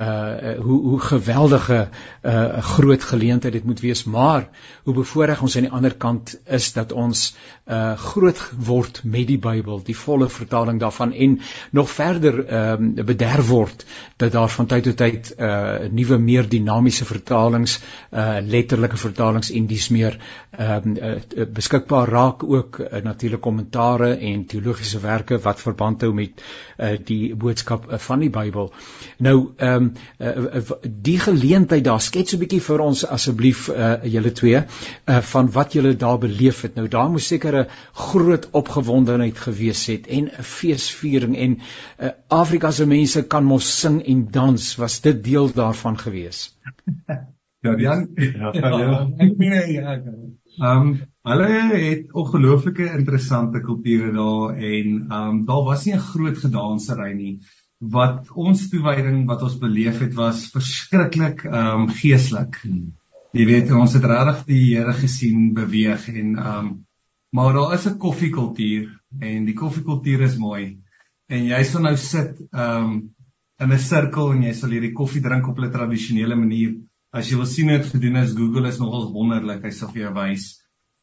Uh 0.00 0.56
hoe 0.58 0.80
hoe 0.82 1.00
geweldige 1.00 1.88
uh 2.22 2.58
groot 2.58 3.02
geleentheid 3.02 3.52
dit 3.52 3.64
moet 3.64 3.80
wees, 3.80 4.04
maar 4.04 4.48
hoe 4.82 4.94
bevoorreg 4.94 5.42
ons 5.42 5.56
aan 5.56 5.66
die 5.66 5.70
ander 5.70 5.94
kant 5.94 6.38
is 6.44 6.72
dat 6.72 6.92
ons 6.92 7.36
uh 7.68 7.96
groot 7.96 8.40
word 8.56 9.00
met 9.04 9.26
die 9.26 9.38
Bybel, 9.38 9.82
die 9.84 9.96
volle 9.96 10.28
vertaling 10.28 10.80
daarvan 10.80 11.12
en 11.12 11.40
nog 11.70 11.90
verder 11.90 12.44
ehm 12.46 12.82
um, 12.98 13.04
bederf 13.04 13.48
word 13.48 13.84
dat 14.16 14.32
daar 14.32 14.48
van 14.48 14.66
tyd 14.66 14.84
tot 14.84 14.96
tyd 14.96 15.34
uh 15.38 15.88
nuwe 15.90 16.18
meer 16.18 16.48
dinamiese 16.48 17.04
vertalings, 17.04 17.80
uh 18.10 18.38
letterlike 18.40 18.96
vertalings 18.96 19.50
en 19.50 19.66
dis 19.66 19.88
meer 19.88 20.16
ehm 20.50 20.88
um, 20.88 20.96
uh, 20.96 21.46
beskikbaar 21.52 22.08
raak 22.08 22.42
ook 22.44 22.78
uh, 22.78 23.02
natuurlik 23.02 23.40
kommentare 23.40 24.14
en 24.16 24.41
en 24.42 24.48
teologiese 24.50 25.00
werke 25.02 25.38
wat 25.46 25.60
verband 25.62 26.02
hou 26.02 26.12
met 26.14 26.42
uh, 26.42 26.96
die 27.06 27.34
boodskap 27.38 27.86
uh, 27.88 27.98
van 28.02 28.22
die 28.24 28.30
Bybel. 28.34 28.72
Nou 29.18 29.36
ehm 29.56 29.88
um, 29.88 29.92
uh, 30.18 30.60
uh, 30.60 30.78
die 31.08 31.18
geleentheid 31.22 31.84
daar 31.84 32.00
skets 32.00 32.34
'n 32.34 32.42
bietjie 32.42 32.60
vir 32.68 32.84
ons 32.84 33.04
asseblief 33.06 33.68
uh, 33.68 33.94
julle 34.14 34.32
twee 34.32 34.62
uh, 34.62 35.18
van 35.32 35.50
wat 35.58 35.76
julle 35.78 35.94
daar 35.96 36.18
beleef 36.18 36.62
het. 36.66 36.74
Nou 36.74 36.88
daar 36.88 37.10
moes 37.10 37.26
seker 37.26 37.60
'n 37.60 37.68
groot 37.92 38.48
opgewondenheid 38.50 39.38
gewees 39.38 39.86
het 39.86 40.06
en 40.06 40.30
'n 40.30 40.48
feesviering 40.54 41.36
en 41.36 41.58
uh, 41.60 42.10
Afrika 42.28 42.70
se 42.70 42.86
mense 42.86 43.22
kan 43.22 43.44
mos 43.44 43.78
sing 43.80 44.02
en 44.06 44.26
dans. 44.30 44.76
Was 44.76 45.00
dit 45.00 45.24
deel 45.24 45.52
daarvan 45.52 45.98
gewees? 45.98 46.50
Ja, 47.62 47.76
Jan. 47.76 48.08
Ja, 48.14 48.50
ja. 48.52 49.10
Ek 49.22 49.36
meen 49.38 49.72
ja. 49.72 49.92
Ehm 50.60 50.86
um, 50.86 51.00
hulle 51.22 51.48
het 51.72 52.12
ongelooflike 52.18 52.84
interessante 52.92 53.60
kulture 53.64 54.10
daar 54.12 54.56
en 54.56 54.88
ehm 55.08 55.28
um, 55.28 55.44
daar 55.48 55.62
was 55.64 55.84
nie 55.86 55.94
'n 55.94 56.06
groot 56.12 56.38
gedansery 56.38 57.12
nie. 57.14 57.40
Wat 57.78 58.30
ons 58.30 58.68
toewyding 58.68 59.26
wat 59.26 59.42
ons 59.42 59.58
beleef 59.58 59.98
het 60.00 60.14
was 60.14 60.50
verskriklik 60.50 61.44
ehm 61.44 61.82
um, 61.82 61.88
geestelik. 61.88 62.60
Hmm. 62.62 62.92
Jy 63.32 63.46
weet 63.46 63.72
ons 63.72 63.92
het 63.92 64.04
regtig 64.04 64.44
die 64.44 64.76
Here 64.76 64.92
gesien 64.92 65.52
beweeg 65.54 66.08
en 66.08 66.36
ehm 66.36 66.58
um, 66.58 66.86
maar 67.30 67.52
daar 67.54 67.74
is 67.74 67.86
'n 67.86 67.98
koffiekultuur 67.98 69.00
en 69.20 69.44
die 69.44 69.54
koffiekultuur 69.54 70.20
is 70.20 70.36
mooi. 70.36 70.78
En 71.28 71.46
jy 71.46 71.62
sal 71.64 71.82
nou 71.82 71.96
sit 71.96 72.36
ehm 72.52 72.84
um, 72.84 73.14
in 73.58 73.72
'n 73.72 73.78
sirkel 73.78 74.32
en 74.32 74.42
jy 74.42 74.52
sal 74.52 74.70
hierdie 74.70 74.92
koffie 74.92 75.22
drink 75.22 75.48
op 75.48 75.58
'n 75.58 75.72
tradisionele 75.72 76.36
manier 76.36 76.76
As 77.12 77.28
jy 77.28 77.36
wil 77.36 77.48
sien 77.48 77.68
hoe 77.68 77.78
dit 77.78 77.90
gedoen 77.92 78.20
is, 78.22 78.36
Google 78.36 78.70
is 78.70 78.78
nogal 78.80 79.10
wonderlik, 79.12 79.66
hy 79.66 79.72
sal 79.76 79.90
vir 79.92 80.06
jou 80.06 80.14
wys. 80.16 80.46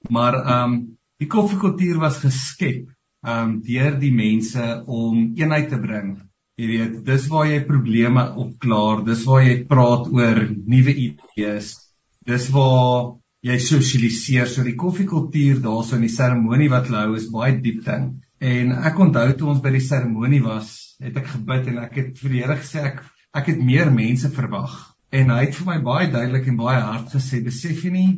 Maar 0.09 0.39
ehm 0.39 0.63
um, 0.63 0.79
die 1.19 1.27
koffiekultuur 1.27 1.99
was 2.01 2.21
geskep 2.23 2.87
ehm 2.87 3.43
um, 3.43 3.53
deur 3.65 3.99
die 4.01 4.13
mense 4.15 4.65
om 4.87 5.29
eenheid 5.37 5.69
te 5.69 5.79
bring. 5.81 6.15
Jy 6.59 6.67
weet, 6.67 6.95
dis 7.07 7.27
waar 7.31 7.45
jy 7.47 7.59
probleme 7.67 8.25
opklaar, 8.41 9.05
dis 9.07 9.21
waar 9.27 9.45
jy 9.45 9.55
praat 9.69 10.09
oor 10.11 10.41
nuwe 10.73 10.95
idees. 11.05 11.69
Dis 12.27 12.49
waar 12.51 13.13
jy 13.45 13.55
sosialiseer. 13.63 14.49
So 14.51 14.65
die 14.67 14.75
koffiekultuur 14.79 15.61
daarso 15.63 15.95
in 15.95 16.03
die 16.07 16.11
seremonie 16.11 16.71
wat 16.73 16.89
hulle 16.89 17.05
hou 17.05 17.15
is 17.19 17.29
baie 17.31 17.53
diep 17.63 17.85
ding. 17.85 18.11
En 18.39 18.73
ek 18.89 18.99
onthou 19.05 19.27
toe 19.39 19.53
ons 19.53 19.63
by 19.63 19.71
die 19.77 19.85
seremonie 19.85 20.41
was, 20.43 20.73
het 21.03 21.17
ek 21.21 21.31
gebid 21.37 21.69
en 21.71 21.83
ek 21.85 21.97
het 22.01 22.19
vir 22.23 22.33
die 22.35 22.43
Here 22.43 22.57
gesê 22.59 22.85
ek 22.93 23.03
ek 23.39 23.53
het 23.53 23.61
meer 23.61 23.93
mense 23.93 24.31
verwag. 24.33 24.79
En 25.09 25.31
hy 25.33 25.39
het 25.47 25.55
vir 25.57 25.65
my 25.65 25.77
baie 25.85 26.09
duidelik 26.13 26.47
en 26.51 26.57
baie 26.59 26.81
hard 26.85 27.13
gesê, 27.15 27.39
besef 27.45 27.81
jy 27.85 27.91
nie 27.93 28.09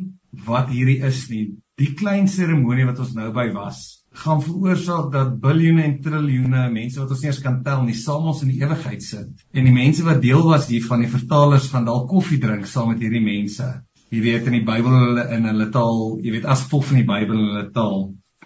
wat 0.46 0.68
hierdie 0.72 1.00
is 1.08 1.24
nie. 1.30 1.44
Die 1.80 1.94
klein 1.96 2.28
seremonie 2.28 2.84
wat 2.88 3.00
ons 3.00 3.14
nou 3.16 3.30
by 3.32 3.46
was, 3.54 3.80
gaan 4.22 4.42
veroorsaak 4.44 5.08
dat 5.14 5.38
biljoene 5.40 5.86
en 5.86 5.94
triljoene 6.04 6.66
mense 6.74 7.00
wat 7.00 7.14
ons 7.14 7.22
nie 7.24 7.30
eens 7.30 7.40
kan 7.44 7.62
tel 7.64 7.86
nie, 7.86 7.96
saam 7.96 8.28
ons 8.28 8.42
in 8.44 8.52
die 8.52 8.60
ewigheid 8.60 9.04
sit. 9.04 9.30
En 9.56 9.68
die 9.68 9.72
mense 9.72 10.04
wat 10.04 10.20
deel 10.24 10.44
was 10.44 10.68
hiervan, 10.68 11.04
die 11.04 11.14
vertalers 11.14 11.70
gaan 11.72 11.88
dalk 11.88 12.10
koffie 12.12 12.40
drink 12.42 12.68
saam 12.68 12.92
met 12.92 13.00
hierdie 13.00 13.24
mense. 13.24 13.70
Jy 14.12 14.20
weet 14.26 14.50
in 14.50 14.58
die 14.58 14.66
Bybel 14.68 15.22
in 15.22 15.48
hulle 15.48 15.70
taal, 15.72 16.18
jy 16.20 16.36
weet 16.36 16.44
as 16.44 16.66
gevolg 16.66 16.90
van 16.90 17.00
die 17.00 17.08
Bybel 17.08 17.38
in 17.38 17.48
hulle 17.54 17.68
taal. 17.72 18.02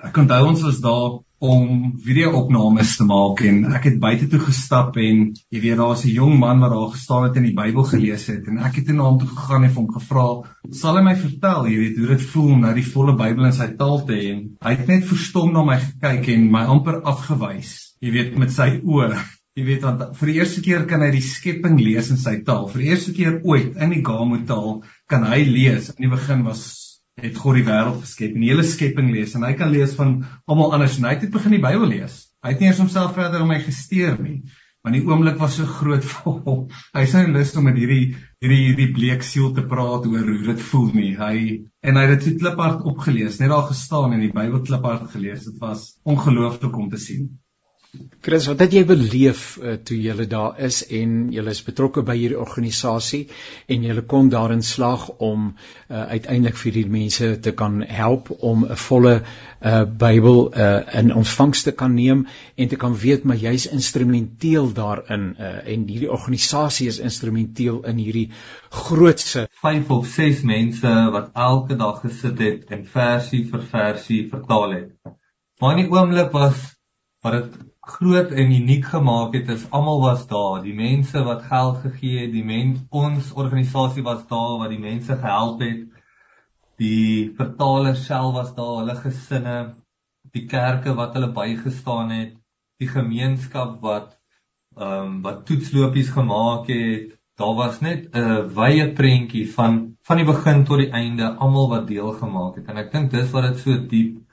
Ek 0.07 0.23
onthou 0.23 0.43
ons 0.53 0.63
was 0.63 0.79
daar 0.85 1.17
om 1.39 1.93
video-opnames 2.01 2.95
te 2.97 3.05
maak 3.05 3.43
en 3.45 3.65
ek 3.77 3.91
het 3.91 3.99
buite 4.01 4.29
toe 4.33 4.41
gestap 4.41 4.97
en 4.97 5.23
jy 5.53 5.61
weet 5.61 5.77
daar's 5.77 6.05
'n 6.07 6.15
jong 6.17 6.39
man 6.41 6.61
wat 6.65 6.73
daar 6.73 6.93
gestaan 6.95 7.25
het 7.29 7.37
en 7.37 7.45
die 7.45 7.55
Bybel 7.55 7.85
gelees 7.85 8.27
het 8.27 8.49
en 8.49 8.59
ek 8.59 8.77
het 8.81 8.89
na 8.89 9.05
hom 9.05 9.19
toe 9.19 9.29
gegaan 9.29 9.65
en 9.65 9.75
hom 9.75 9.89
gevra 9.93 10.27
sal 10.73 10.97
hy 10.97 11.03
my 11.03 11.15
vertel 11.15 11.69
jy 11.69 11.77
weet 11.77 11.99
hoe 11.99 12.09
dit 12.09 12.23
voel 12.33 12.53
om 12.53 12.61
nou 12.61 12.75
die 12.75 12.91
volle 12.93 13.17
Bybel 13.17 13.45
in 13.45 13.53
sy 13.53 13.69
taal 13.77 14.05
te 14.07 14.13
hê? 14.13 14.33
En 14.33 14.57
hy 14.65 14.75
het 14.77 14.89
net 14.89 15.05
verstom 15.05 15.53
na 15.53 15.63
my 15.63 15.79
gekyk 15.79 16.29
en 16.29 16.51
my 16.51 16.65
amper 16.65 17.03
afgewys 17.03 17.97
jy 18.01 18.11
weet 18.11 18.39
met 18.39 18.51
sy 18.51 18.81
oë 18.83 19.13
jy 19.57 19.65
weet 19.65 19.83
want 19.83 20.03
vir 20.17 20.33
die 20.33 20.39
eerste 20.41 20.61
keer 20.65 20.85
kan 20.89 21.01
hy 21.01 21.11
die 21.15 21.25
skepping 21.25 21.79
lees 21.81 22.11
in 22.13 22.19
sy 22.21 22.43
taal. 22.45 22.67
Vir 22.69 22.83
die 22.83 22.91
eerste 22.93 23.13
keer 23.17 23.41
ooit 23.45 23.77
in 23.81 23.95
die 23.95 24.03
Gamo 24.05 24.37
taal 24.45 24.83
kan 25.09 25.25
hy 25.25 25.45
lees. 25.49 25.89
In 25.97 26.05
die 26.05 26.13
begin 26.13 26.45
was 26.45 26.86
het 27.17 27.39
God 27.41 27.57
die 27.57 27.65
wêreld 27.65 28.03
geskep 28.03 28.35
en 28.37 28.43
die 28.45 28.51
hele 28.51 28.65
skepping 28.69 29.07
lees 29.15 29.35
en 29.39 29.45
hy 29.47 29.55
kan 29.57 29.71
lees 29.73 29.95
van 29.97 30.19
almal 30.45 30.75
anders 30.77 30.99
en 30.99 31.07
hy 31.09 31.15
het 31.17 31.31
begin 31.33 31.55
die 31.57 31.63
Bybel 31.63 31.89
lees. 31.89 32.17
Hy 32.45 32.53
het 32.53 32.61
nie 32.61 32.69
eers 32.69 32.81
homself 32.83 33.15
verder 33.17 33.45
om 33.45 33.49
my 33.49 33.57
gesteer 33.63 34.19
nie, 34.21 34.43
want 34.85 34.99
die 34.99 35.01
oomblik 35.07 35.39
was 35.41 35.57
so 35.57 35.65
groot 35.79 36.05
vir 36.11 36.37
hom. 36.45 36.67
Hy 36.93 37.07
sê 37.09 37.23
hy 37.23 37.33
lus 37.33 37.55
om 37.57 37.65
met 37.71 37.79
hierdie 37.81 38.13
hierdie 38.45 38.61
hierdie 38.67 38.91
bleek 38.99 39.25
siel 39.25 39.49
te 39.57 39.65
praat 39.71 40.05
oor 40.11 40.29
hoe 40.29 40.43
dit 40.51 40.63
voel 40.69 40.93
nie. 40.99 41.15
Hy 41.17 41.39
en 41.89 41.97
hy 41.97 42.05
het 42.05 42.19
dit 42.19 42.29
so 42.29 42.43
kliphard 42.45 42.85
opgelees, 42.93 43.41
net 43.41 43.55
daar 43.55 43.65
gestaan 43.71 44.13
en 44.13 44.21
die 44.27 44.35
Bybel 44.37 44.61
kliphard 44.69 45.09
gelees. 45.17 45.49
Dit 45.49 45.57
was 45.65 45.89
ongelooflik 46.05 46.77
om 46.77 46.93
te 46.93 47.01
sien. 47.01 47.33
Chris, 48.27 48.47
wat 48.51 48.63
het 48.65 48.73
jy 48.75 48.83
beleef 48.89 49.43
uh, 49.63 49.77
toe 49.87 49.97
jy 50.01 50.27
daar 50.31 50.59
is 50.67 50.81
en 50.91 51.29
jy 51.35 51.45
is 51.53 51.63
betrokke 51.67 52.03
by 52.07 52.17
hierdie 52.19 52.39
organisasie 52.41 53.27
en 53.71 53.85
jy 53.87 53.95
kon 54.11 54.31
daarin 54.33 54.63
slaag 54.67 55.05
om 55.23 55.53
uh, 55.53 56.03
uiteindelik 56.11 56.59
vir 56.59 56.71
hierdie 56.71 56.93
mense 56.97 57.29
te 57.41 57.53
kan 57.53 57.83
help 57.83 58.31
om 58.41 58.65
'n 58.65 58.79
volle 58.87 59.15
uh, 59.21 59.85
Bybel 59.85 60.41
uh, 60.53 60.81
in 61.01 61.15
ontvangs 61.15 61.63
te 61.63 61.73
kan 61.73 61.95
neem 61.95 62.27
en 62.57 62.69
te 62.69 62.77
kan 62.77 62.97
weet 63.05 63.25
maar 63.25 63.37
jy's 63.37 63.67
instrumenteel 63.67 64.73
daarin 64.73 65.37
uh, 65.39 65.53
en 65.65 65.87
hierdie 65.87 66.11
organisasie 66.11 66.89
is 66.89 66.99
instrumenteel 66.99 67.83
in 67.85 68.03
hierdie 68.03 68.31
grootse 68.71 69.47
5 69.63 69.91
of 69.91 70.07
6 70.07 70.43
mense 70.43 70.95
wat 71.13 71.31
elke 71.35 71.77
dag 71.77 72.01
gesit 72.01 72.39
het 72.39 72.75
en 72.75 72.87
versie 72.87 73.45
vir 73.51 73.63
versie 73.71 74.29
vertaal 74.31 74.71
het. 74.71 74.91
Maar 75.61 75.77
in 75.77 75.85
die 75.85 75.93
oomblik 75.93 76.33
was 76.33 76.75
wat 77.25 77.33
dit 77.33 77.66
groot 77.87 78.33
en 78.33 78.53
uniek 78.53 78.85
gemaak 78.91 79.35
het 79.39 79.49
is 79.55 79.67
almal 79.71 80.01
was 80.03 80.27
daar, 80.27 80.63
die 80.63 80.75
mense 80.75 81.23
wat 81.25 81.45
geld 81.47 81.79
gegee 81.85 82.25
het, 82.25 82.33
die 82.35 82.45
mens 82.45 82.81
ons 82.91 83.31
organisasie 83.33 84.03
was 84.03 84.25
daar 84.31 84.57
wat 84.63 84.73
die 84.75 84.83
mense 84.83 85.15
gehelp 85.15 85.63
het. 85.63 85.85
Die 86.83 87.31
vertalers 87.39 88.03
self 88.09 88.35
was 88.35 88.51
daar, 88.57 88.81
hulle 88.81 88.97
gesinne, 89.05 89.57
die 90.35 90.45
kerke 90.51 90.97
wat 90.99 91.15
hulle 91.17 91.31
bygestaan 91.37 92.11
het, 92.11 92.35
die 92.83 92.91
gemeenskap 92.91 93.79
wat 93.87 94.17
ehm 94.77 95.07
um, 95.07 95.21
wat 95.25 95.47
toetslopies 95.49 96.11
gemaak 96.13 96.67
het. 96.69 97.15
Daar 97.41 97.55
was 97.57 97.81
net 97.81 98.11
'n 98.13 98.51
wye 98.59 98.91
prentjie 98.99 99.47
van 99.53 99.97
van 100.03 100.17
die 100.17 100.27
begin 100.27 100.65
tot 100.65 100.79
die 100.79 100.91
einde, 100.91 101.35
almal 101.35 101.69
wat 101.71 101.87
deel 101.87 102.13
gemaak 102.13 102.57
het. 102.57 102.69
En 102.69 102.77
ek 102.77 102.93
dink 102.93 103.11
dis 103.11 103.31
wat 103.31 103.47
dit 103.49 103.59
so 103.59 103.79
diep 103.95 104.26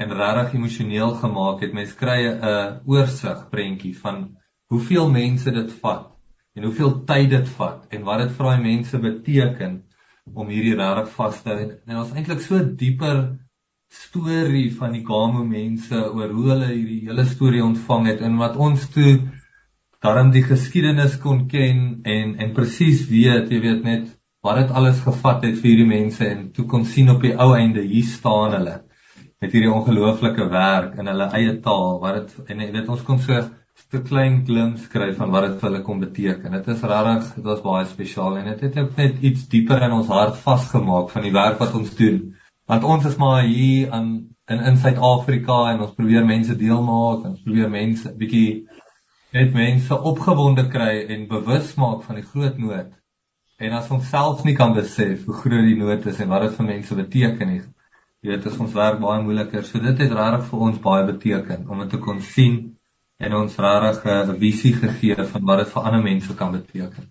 en 0.00 0.14
regtig 0.16 0.54
emosioneel 0.56 1.12
gemaak 1.20 1.60
het. 1.64 1.74
Mens 1.76 1.92
kry 2.02 2.20
'n 2.28 2.80
oorsig 2.86 3.48
prentjie 3.50 3.96
van 3.98 4.36
hoeveel 4.72 5.10
mense 5.10 5.50
dit 5.50 5.72
vat 5.82 6.08
en 6.56 6.64
hoeveel 6.64 7.04
tyd 7.04 7.30
dit 7.30 7.48
vat 7.58 7.86
en 7.94 8.06
wat 8.08 8.22
dit 8.24 8.32
vir 8.36 8.46
daai 8.46 8.62
mense 8.62 8.98
beteken 8.98 9.82
om 10.34 10.48
hierdie 10.48 10.76
regtig 10.78 11.12
vas 11.18 11.42
te 11.42 11.50
hou. 11.50 11.68
En 11.86 12.02
ons 12.02 12.12
eintlik 12.14 12.40
so 12.40 12.64
dieper 12.82 13.20
storie 13.90 14.70
van 14.78 14.92
die 14.92 15.04
Gamo 15.06 15.44
mense 15.44 16.00
oor 16.14 16.32
hoe 16.32 16.48
hulle 16.52 16.72
hierdie 16.72 17.00
hele 17.08 17.26
storie 17.26 17.64
ontvang 17.64 18.06
het 18.12 18.20
en 18.26 18.36
wat 18.38 18.56
ons 18.56 18.88
toe 18.94 19.14
daarom 20.00 20.30
die 20.30 20.46
geskiedenis 20.46 21.18
kon 21.20 21.48
ken 21.48 22.00
en 22.04 22.36
en 22.38 22.54
presies 22.54 23.08
weet, 23.10 23.50
jy 23.50 23.60
weet 23.60 23.82
net 23.84 24.06
wat 24.46 24.62
dit 24.62 24.70
alles 24.70 25.00
gevat 25.04 25.42
het 25.44 25.58
vir 25.58 25.70
hierdie 25.72 25.90
mense 25.90 26.24
en 26.26 26.46
toe 26.56 26.64
kon 26.66 26.84
sien 26.84 27.10
op 27.10 27.20
die 27.26 27.34
ou 27.36 27.50
einde 27.56 27.82
hier 27.82 28.08
staan 28.08 28.56
hulle 28.56 28.80
met 29.40 29.54
hierdie 29.54 29.72
ongelooflike 29.72 30.46
werk 30.52 30.98
in 31.00 31.08
hulle 31.08 31.26
eie 31.36 31.52
taal 31.64 31.94
wat 32.02 32.16
dit 32.18 32.50
en 32.52 32.58
jy 32.60 32.66
weet 32.74 32.90
ons 32.92 33.04
kon 33.06 33.20
so 33.24 33.36
'n 33.98 34.02
klein 34.08 34.34
glimps 34.48 34.82
kry 34.92 35.06
van 35.20 35.30
wat 35.34 35.46
dit 35.46 35.54
vir 35.60 35.68
hulle 35.68 35.80
kon 35.86 36.02
beteken. 36.02 36.52
Dit 36.52 36.68
is 36.74 36.82
regtig, 36.90 37.30
dit 37.36 37.46
was 37.48 37.62
baie 37.64 37.86
spesiaal 37.92 38.36
en 38.40 38.50
dit 38.50 38.60
het 38.66 38.76
ook 38.82 38.98
net 38.98 39.24
iets 39.30 39.48
dieper 39.54 39.86
in 39.86 39.96
ons 39.96 40.12
hart 40.12 40.36
vasgemaak 40.44 41.08
van 41.14 41.24
die 41.26 41.32
werk 41.38 41.58
wat 41.64 41.74
ons 41.80 41.96
doen. 42.02 42.20
Want 42.68 42.84
ons 42.84 43.08
is 43.12 43.16
maar 43.16 43.42
hier 43.42 43.90
aan 43.96 44.12
in 44.50 44.60
in 44.72 44.76
Suid-Afrika 44.84 45.58
en 45.72 45.80
ons 45.86 45.96
probeer 45.96 46.26
mense 46.26 46.56
deel 46.66 46.82
maak 46.82 47.24
ons 47.32 47.42
probeer 47.48 47.70
mense 47.70 48.12
bietjie 48.22 48.68
net 49.32 49.52
mense 49.54 50.00
opgewonde 50.12 50.68
kry 50.68 50.94
en 51.16 51.28
bewus 51.32 51.74
maak 51.80 52.04
van 52.06 52.20
die 52.20 52.28
groot 52.28 52.58
nood. 52.58 52.92
En 53.58 53.72
as 53.80 53.90
ons 53.90 54.08
self 54.08 54.44
nie 54.44 54.58
kan 54.62 54.76
besef 54.76 55.24
hoe 55.24 55.42
groot 55.42 55.68
die 55.72 55.80
nood 55.80 56.06
is 56.12 56.20
en 56.20 56.28
wat 56.28 56.48
dit 56.48 56.56
vir 56.60 56.74
mense 56.74 57.04
beteken 57.04 57.54
nie, 57.54 57.62
Jy 58.20 58.28
weet, 58.28 58.42
dit 58.44 58.52
is 58.52 58.58
ons 58.60 58.74
werk 58.76 58.98
baie 59.00 59.22
moeiliker. 59.24 59.64
So 59.64 59.80
dit 59.80 60.02
het 60.04 60.12
regtig 60.12 60.50
vir 60.50 60.66
ons 60.66 60.82
baie 60.84 61.06
beteken 61.08 61.68
om 61.68 61.78
dit 61.80 61.90
te 61.94 62.00
kon 62.04 62.20
sien 62.20 62.58
en 63.20 63.36
ons 63.38 63.56
regtig 63.64 64.04
'n 64.10 64.36
visie 64.42 64.74
gegee 64.76 65.24
van 65.32 65.44
wat 65.44 65.64
dit 65.64 65.72
vir 65.72 65.82
ander 65.82 66.02
mense 66.02 66.34
kan 66.34 66.52
beteken. 66.52 67.08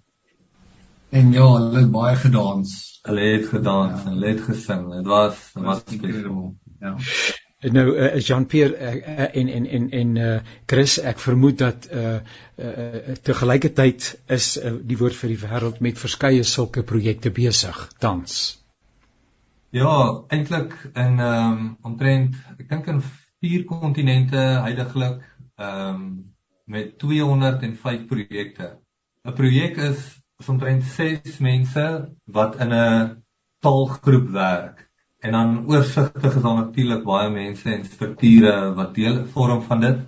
En 1.10 1.32
ja, 1.34 1.47
hulle 1.53 1.80
het 1.80 1.91
baie 1.91 2.16
gedans. 2.16 2.99
Hulle 3.01 3.22
het 3.22 3.47
gedans 3.47 4.03
ja. 4.03 4.05
en 4.05 4.14
hulle 4.14 4.28
het 4.28 4.41
gesing. 4.41 4.93
Dit 4.93 5.05
was 5.05 5.51
dit 5.53 5.64
was 5.64 5.84
incredible. 5.89 6.53
Ja. 6.80 6.95
Nou 7.62 7.97
uh, 7.97 8.20
Jean-Pierre 8.20 8.78
uh, 8.78 9.36
en 9.36 9.47
en 9.47 9.66
en 9.66 9.89
en 9.89 10.16
uh, 10.16 10.39
Chris, 10.66 10.99
ek 10.99 11.20
vermoed 11.20 11.57
dat 11.57 11.89
uh, 11.91 12.14
uh, 12.55 13.18
te 13.22 13.34
gelyke 13.34 13.74
tyd 13.74 14.20
is 14.28 14.57
uh, 14.62 14.78
die 14.84 14.97
woord 14.97 15.16
vir 15.16 15.34
die 15.34 15.41
wêreld 15.41 15.82
met 15.84 15.99
verskeie 15.99 16.43
sulke 16.43 16.84
projekte 16.84 17.32
besig 17.32 17.88
tans. 17.99 18.59
Ja, 19.72 20.24
eintlik 20.34 20.72
in 20.98 21.20
ehm 21.22 21.52
um, 21.54 21.66
omtrent 21.86 22.38
ek 22.58 22.72
dink 22.72 22.88
in 22.90 23.02
vier 23.06 23.68
kontinente 23.70 24.40
heidaglik 24.66 25.20
ehm 25.62 26.00
um, 26.00 26.08
met 26.66 26.96
205 27.04 28.08
projekte. 28.10 28.70
'n 29.28 29.36
Projek 29.38 29.78
is 29.90 30.02
omtrent 30.48 30.90
6 30.96 31.38
mense 31.46 31.86
wat 32.26 32.58
in 32.66 32.74
'n 32.74 33.14
taalgroep 33.62 34.34
werk. 34.40 34.90
En 35.22 35.38
dan 35.38 35.56
oorsigtig 35.70 36.36
is 36.36 36.42
daar 36.42 36.58
natuurlik 36.64 37.04
baie 37.06 37.30
mense 37.30 37.70
en 37.70 37.86
strukture 37.86 38.74
wat 38.74 38.96
deel 38.96 39.26
vorm 39.26 39.62
van 39.62 39.86
dit. 39.86 40.00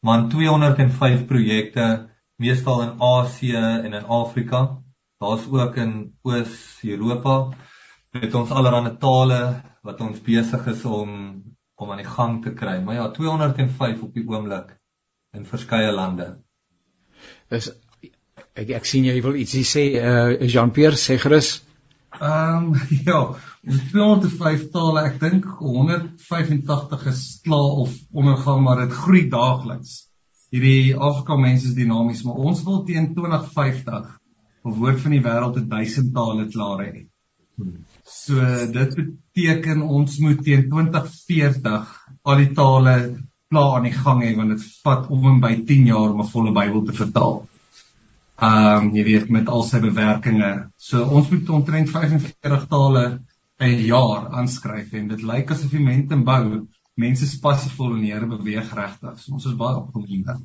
Maar 0.00 0.28
205 0.28 1.26
projekte 1.26 2.08
meestal 2.36 2.82
in 2.88 3.00
Asië 3.00 3.64
en 3.84 3.92
in 3.92 4.06
Afrika. 4.22 4.80
Daar's 5.18 5.44
ook 5.50 5.76
in 5.76 6.16
Oos-Europa 6.22 7.50
het 8.16 8.34
ons 8.34 8.50
allerlei 8.50 8.96
tale 8.98 9.40
wat 9.86 10.00
ons 10.00 10.20
besig 10.26 10.66
is 10.66 10.84
om 10.84 11.42
om 11.80 11.90
aan 11.90 12.02
die 12.02 12.10
gang 12.12 12.42
te 12.44 12.50
kry. 12.52 12.74
Maar 12.84 12.94
ja, 12.94 13.06
205 13.16 14.02
op 14.04 14.14
die 14.14 14.26
oomblik 14.28 14.74
in 15.32 15.46
verskeie 15.48 15.92
lande. 15.92 16.26
Is 17.48 17.70
ek 18.52 18.74
ek 18.76 18.88
sien 18.88 19.06
jy 19.08 19.16
wil 19.24 19.38
ietsie 19.40 19.64
sê 19.64 19.84
uh 19.96 20.36
Jean-Pierre 20.44 21.00
sê 21.00 21.16
gerus. 21.22 21.62
Ehm 22.18 22.66
um, 22.66 22.80
ja, 23.08 23.20
ons 23.64 23.82
205 23.94 24.68
tale, 24.74 25.06
ek 25.08 25.20
dink 25.22 25.46
185 25.62 27.06
is 27.14 27.24
klaar 27.46 27.82
of 27.86 27.94
ondergang, 28.12 28.64
maar 28.66 28.84
dit 28.84 28.96
groei 29.04 29.28
daagliks. 29.32 29.94
Hierdie 30.50 30.96
Afrika 30.98 31.38
mense 31.38 31.70
is 31.70 31.76
dinamies, 31.78 32.24
maar 32.26 32.42
ons 32.50 32.64
wil 32.66 32.82
teen 32.84 33.12
2050 33.14 34.18
'n 34.66 34.76
woord 34.76 35.00
van 35.00 35.16
die 35.16 35.22
wêreld 35.24 35.56
in 35.56 35.68
1000 35.70 36.12
tale 36.14 36.48
klaar 36.52 36.84
hê. 36.84 37.06
Hmm. 37.56 37.78
So 38.10 38.42
dit 38.74 38.94
beteken 38.98 39.82
ons 39.82 40.18
moet 40.18 40.42
teen 40.44 40.66
2040 40.70 41.90
al 42.22 42.42
die 42.42 42.50
tale 42.58 42.94
klaar 43.50 43.76
aan 43.76 43.86
die 43.88 43.94
gang 43.94 44.22
hê 44.22 44.34
want 44.38 44.54
dit 44.54 44.66
vat 44.84 45.08
om 45.14 45.28
en 45.30 45.40
by 45.42 45.52
10 45.68 45.86
jaar 45.90 46.10
om 46.10 46.20
'n 46.22 46.32
volle 46.34 46.52
Bybel 46.58 46.84
te 46.86 46.96
vertaal. 47.02 47.40
Ehm 48.40 48.84
um, 48.86 48.90
jy 48.96 49.04
weet 49.04 49.30
met 49.36 49.48
al 49.48 49.62
sy 49.68 49.80
bewerkings. 49.80 50.68
So 50.76 51.04
ons 51.04 51.30
moet 51.30 51.50
omtrent 51.58 51.90
45 51.90 52.66
tale 52.74 53.04
'n 53.60 53.82
jaar 53.86 54.28
aanskryf 54.40 54.92
en 54.92 55.08
dit 55.08 55.22
lyk 55.22 55.50
asof 55.50 55.70
die 55.70 55.86
mense 55.88 56.16
bou 56.30 56.66
mense 56.96 57.40
passievol 57.40 57.94
en 57.96 58.02
die 58.04 58.12
Here 58.12 58.26
beweeg 58.26 58.72
regtig. 58.74 59.18
So 59.18 59.34
ons 59.34 59.46
is 59.46 59.58
baie 59.60 59.76
opgewonde. 59.76 60.38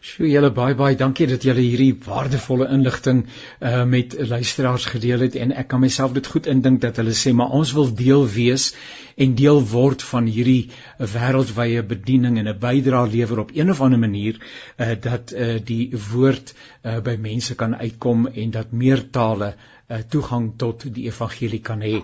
Sjoe, 0.00 0.28
julle 0.30 0.50
baie 0.54 0.76
baie 0.78 0.94
dankie 0.98 1.26
dat 1.26 1.42
julle 1.42 1.62
hierdie 1.64 1.94
waardevolle 2.06 2.68
inligting 2.74 3.24
uh 3.70 3.84
met 3.84 4.14
luisteraars 4.32 4.84
gedeel 4.92 5.24
het. 5.26 5.34
En 5.34 5.54
ek 5.62 5.68
kan 5.72 5.82
myself 5.82 6.12
dit 6.14 6.26
goed 6.34 6.46
indink 6.46 6.80
dat 6.84 7.00
hulle 7.02 7.14
sê 7.18 7.32
maar 7.34 7.54
ons 7.58 7.72
wil 7.74 7.90
deel 8.00 8.26
wees 8.34 8.68
en 9.16 9.34
deel 9.34 9.58
word 9.72 10.04
van 10.10 10.28
hierdie 10.30 10.70
wêreldwye 11.14 11.82
bediening 11.94 12.38
en 12.38 12.48
'n 12.48 12.58
bydrae 12.66 13.10
lewer 13.16 13.42
op 13.46 13.50
een 13.54 13.70
of 13.74 13.80
ander 13.80 13.98
manier 13.98 14.38
uh 14.78 14.94
dat 15.08 15.34
uh 15.34 15.58
die 15.72 15.90
woord 16.12 16.54
uh 16.84 17.00
by 17.00 17.16
mense 17.18 17.54
kan 17.54 17.74
uitkom 17.74 18.26
en 18.26 18.50
dat 18.50 18.72
meer 18.72 19.10
tale 19.10 19.54
uh, 19.54 19.77
toegang 19.88 20.50
tot 20.60 20.84
die 20.94 21.06
evangelie 21.08 21.60
kan 21.64 21.80
hê. 21.80 22.02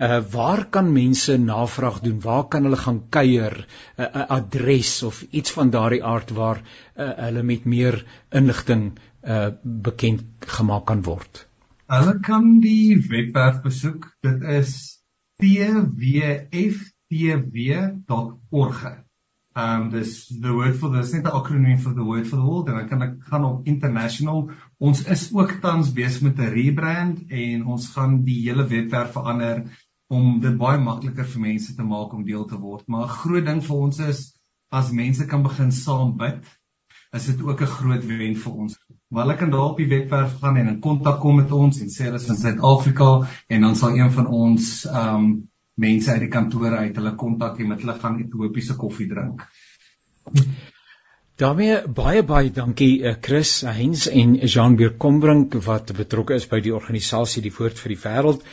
Uh 0.00 0.20
waar 0.32 0.64
kan 0.70 0.92
mense 0.92 1.36
navraag 1.38 2.00
doen? 2.00 2.20
Waar 2.20 2.48
kan 2.48 2.64
hulle 2.64 2.76
gaan 2.76 3.08
kuier? 3.10 3.66
'n 3.98 4.02
uh, 4.02 4.24
adres 4.38 5.02
of 5.02 5.22
iets 5.30 5.52
van 5.52 5.70
daardie 5.70 6.04
aard 6.04 6.30
waar 6.30 6.62
uh, 6.62 7.10
hulle 7.26 7.42
met 7.42 7.64
meer 7.64 8.04
inligting 8.30 8.98
uh 9.22 9.48
bekend 9.62 10.24
gemaak 10.40 10.86
kan 10.86 11.02
word? 11.02 11.46
Hulle 11.86 12.20
kan 12.20 12.60
die 12.60 12.98
webwerf 13.08 13.62
besoek. 13.62 14.16
Dit 14.20 14.42
is 14.42 15.02
twftw.org. 15.42 16.86
Um 19.56 19.90
dis 19.90 20.26
the 20.28 20.52
word 20.52 20.76
for 20.76 20.90
this 20.92 21.12
net 21.12 21.24
'n 21.24 21.36
akroniem 21.38 21.78
vir 21.84 21.94
the 21.94 22.04
word 22.04 22.26
for 22.26 22.36
the 22.36 22.44
world 22.48 22.68
en 22.68 22.74
dan 22.80 22.88
kan 22.88 23.02
ek 23.02 23.14
gaan 23.28 23.44
op 23.44 23.66
international. 23.66 24.50
Ons 24.78 25.02
is 25.08 25.28
ook 25.32 25.56
tans 25.62 25.92
besig 25.96 26.22
met 26.22 26.38
'n 26.38 26.52
rebrand 26.52 27.20
en 27.30 27.64
ons 27.66 27.88
gaan 27.94 28.22
die 28.24 28.40
hele 28.48 28.66
webwerf 28.68 29.12
verander 29.12 29.64
om 30.06 30.40
dit 30.40 30.56
baie 30.56 30.78
makliker 30.78 31.24
vir 31.24 31.40
mense 31.40 31.74
te 31.74 31.82
maak 31.82 32.12
om 32.12 32.24
deel 32.24 32.44
te 32.44 32.58
word. 32.60 32.84
Maar 32.88 33.06
'n 33.06 33.18
groot 33.20 33.46
ding 33.46 33.62
vir 33.64 33.76
ons 33.76 33.98
is 33.98 34.20
as 34.70 34.90
mense 34.90 35.26
kan 35.26 35.42
begin 35.42 35.72
saam 35.72 36.16
bid, 36.16 36.44
is 37.14 37.26
dit 37.26 37.42
ook 37.42 37.60
'n 37.60 37.74
groot 37.78 38.04
wen 38.04 38.36
vir 38.36 38.52
ons. 38.52 38.78
Maar 39.08 39.24
hulle 39.24 39.36
kan 39.36 39.50
daar 39.50 39.70
op 39.70 39.76
die 39.76 39.88
webwerf 39.88 40.38
gaan 40.40 40.56
en 40.56 40.68
in 40.68 40.80
kontak 40.80 41.20
kom 41.20 41.36
met 41.36 41.52
ons 41.52 41.80
en 41.80 41.88
sê 41.88 42.04
hulle 42.04 42.20
is 42.20 42.26
van 42.26 42.36
Suid-Afrika 42.36 43.28
en 43.48 43.60
dan 43.60 43.76
sal 43.76 43.96
een 43.96 44.12
van 44.12 44.26
ons 44.26 44.84
um 44.84 45.48
mense 45.74 46.10
uit 46.10 46.20
die 46.20 46.28
kantore 46.28 46.76
uit 46.76 46.96
hulle 46.96 47.14
kontak 47.14 47.58
en 47.60 47.68
met 47.68 47.80
hulle 47.80 47.98
gaan 47.98 48.18
Ethiopiese 48.18 48.76
koffie 48.76 49.08
drink. 49.08 49.48
Daarmee 51.36 51.82
baie 51.92 52.22
baie 52.24 52.50
dankie 52.50 53.02
uh, 53.02 53.14
Chris 53.20 53.60
Heinz 53.60 54.06
en 54.08 54.38
Jean 54.48 54.76
Bierkombrink 54.76 55.58
wat 55.66 55.92
betrokke 55.96 56.36
is 56.40 56.46
by 56.48 56.62
die 56.64 56.72
organisasie 56.72 57.42
die 57.44 57.52
Woord 57.52 57.76
vir 57.82 57.92
die 57.92 58.00
Wêreld. 58.00 58.46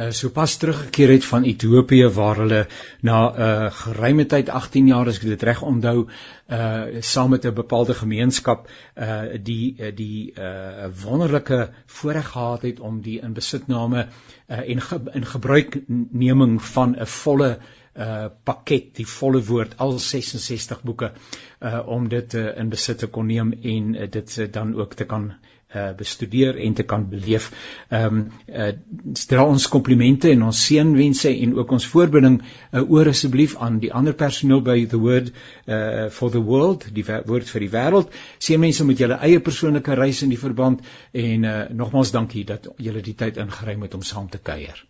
Uh, 0.00 0.08
sopas 0.16 0.54
teruggekeer 0.56 1.10
het 1.12 1.26
van 1.28 1.44
Ethiopië 1.44 2.06
waar 2.16 2.38
hulle 2.40 2.60
na 3.04 3.18
'n 3.28 3.34
uh, 3.36 3.48
eh, 3.48 3.72
geruime 3.80 4.24
tyd 4.26 4.48
18 4.48 4.86
jaar 4.88 5.08
as 5.08 5.18
ek 5.18 5.26
dit 5.28 5.42
reg 5.42 5.60
onthou 5.62 6.06
uh 6.48 7.00
saam 7.00 7.30
met 7.30 7.44
'n 7.44 7.54
bepaalde 7.54 7.94
gemeenskap 7.94 8.68
uh 8.96 9.36
die 9.42 9.76
uh, 9.78 9.92
die 9.96 10.32
uh 10.38 10.88
wonderlike 11.02 11.68
voorreg 11.86 12.28
gehad 12.32 12.62
het 12.62 12.80
om 12.80 13.02
die 13.02 13.20
inbesitname 13.20 14.06
uh 14.48 14.62
en 14.70 14.80
ge, 14.80 15.00
in 15.12 15.26
gebruikneming 15.26 16.62
van 16.62 16.96
'n 16.96 17.06
volle 17.06 17.58
uh 17.98 18.28
pakket 18.44 18.92
die 19.00 19.06
volle 19.06 19.40
woord 19.42 19.78
al 19.82 19.98
66 19.98 20.82
boeke 20.86 21.12
uh 21.60 21.80
om 21.86 22.08
dit 22.08 22.34
uh, 22.34 22.50
in 22.56 22.68
besit 22.70 22.98
te 22.98 23.06
kon 23.06 23.26
neem 23.26 23.52
en 23.52 23.94
uh, 23.94 24.10
dit 24.10 24.36
uh, 24.38 24.46
dan 24.52 24.74
ook 24.74 24.94
te 24.94 25.04
kan 25.04 25.32
uh 25.74 25.90
bestudeer 25.96 26.56
en 26.58 26.74
te 26.74 26.82
kan 26.82 27.08
beleef. 27.08 27.50
Ehm 27.88 28.16
um, 28.16 28.32
uh 28.48 28.72
stel 29.12 29.46
ons 29.46 29.68
komplimente 29.68 30.30
en 30.30 30.42
ons 30.42 30.62
seënwense 30.66 31.30
en 31.30 31.54
ook 31.58 31.70
ons 31.70 31.86
voorbinding 31.86 32.40
uh, 32.42 32.90
oor 32.90 33.08
asseblief 33.08 33.56
aan 33.56 33.78
die 33.78 33.92
ander 33.92 34.14
personeel 34.14 34.62
by 34.66 34.86
the 34.86 34.98
word 34.98 35.32
uh 35.66 36.08
for 36.10 36.30
the 36.30 36.42
world, 36.42 36.86
die 36.94 37.06
woord 37.06 37.50
vir 37.54 37.66
die 37.66 37.72
wêreld. 37.76 38.14
Seën 38.38 38.60
mense 38.60 38.84
met 38.84 38.98
julle 38.98 39.18
eie 39.22 39.40
persoonlike 39.40 39.94
reis 39.94 40.22
in 40.26 40.34
die 40.34 40.42
verband 40.42 40.82
en 41.12 41.44
uh 41.44 41.58
nogmaals 41.70 42.10
dankie 42.10 42.44
dat 42.44 42.66
julle 42.76 43.02
die 43.02 43.14
tyd 43.14 43.36
ingeruim 43.36 43.86
het 43.86 43.94
om 43.94 44.02
saam 44.02 44.28
te 44.28 44.38
kuier. 44.38 44.89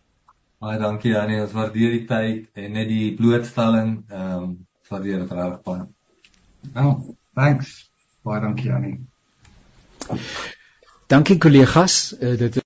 Baie 0.60 0.76
dankie 0.76 1.14
Annie, 1.16 1.38
ons 1.40 1.54
waardeer 1.56 1.94
die 1.94 2.02
tyd 2.04 2.58
en 2.60 2.74
net 2.76 2.88
die 2.90 3.14
blootstelling. 3.16 3.94
Ehm 4.12 4.42
um, 4.42 4.50
waardeer 4.90 5.22
dit 5.22 5.30
regtig 5.32 5.60
baie. 5.64 5.84
Nou, 6.74 6.90
thanks. 7.38 7.70
Baie 8.26 8.42
dankie 8.42 8.72
Annie. 8.74 8.98
Dankie 11.08 11.38
kollegas. 11.40 11.96
Uh, 12.18 12.34
dit 12.42 12.58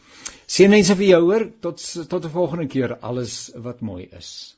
Seënwense 0.53 0.95
vir 0.99 1.07
jou 1.07 1.21
hoor 1.21 1.51
tot 1.61 2.07
tot 2.09 2.25
'n 2.25 2.29
volgende 2.29 2.67
keer 2.67 2.97
alles 2.99 3.51
wat 3.55 3.81
mooi 3.81 4.07
is. 4.11 4.57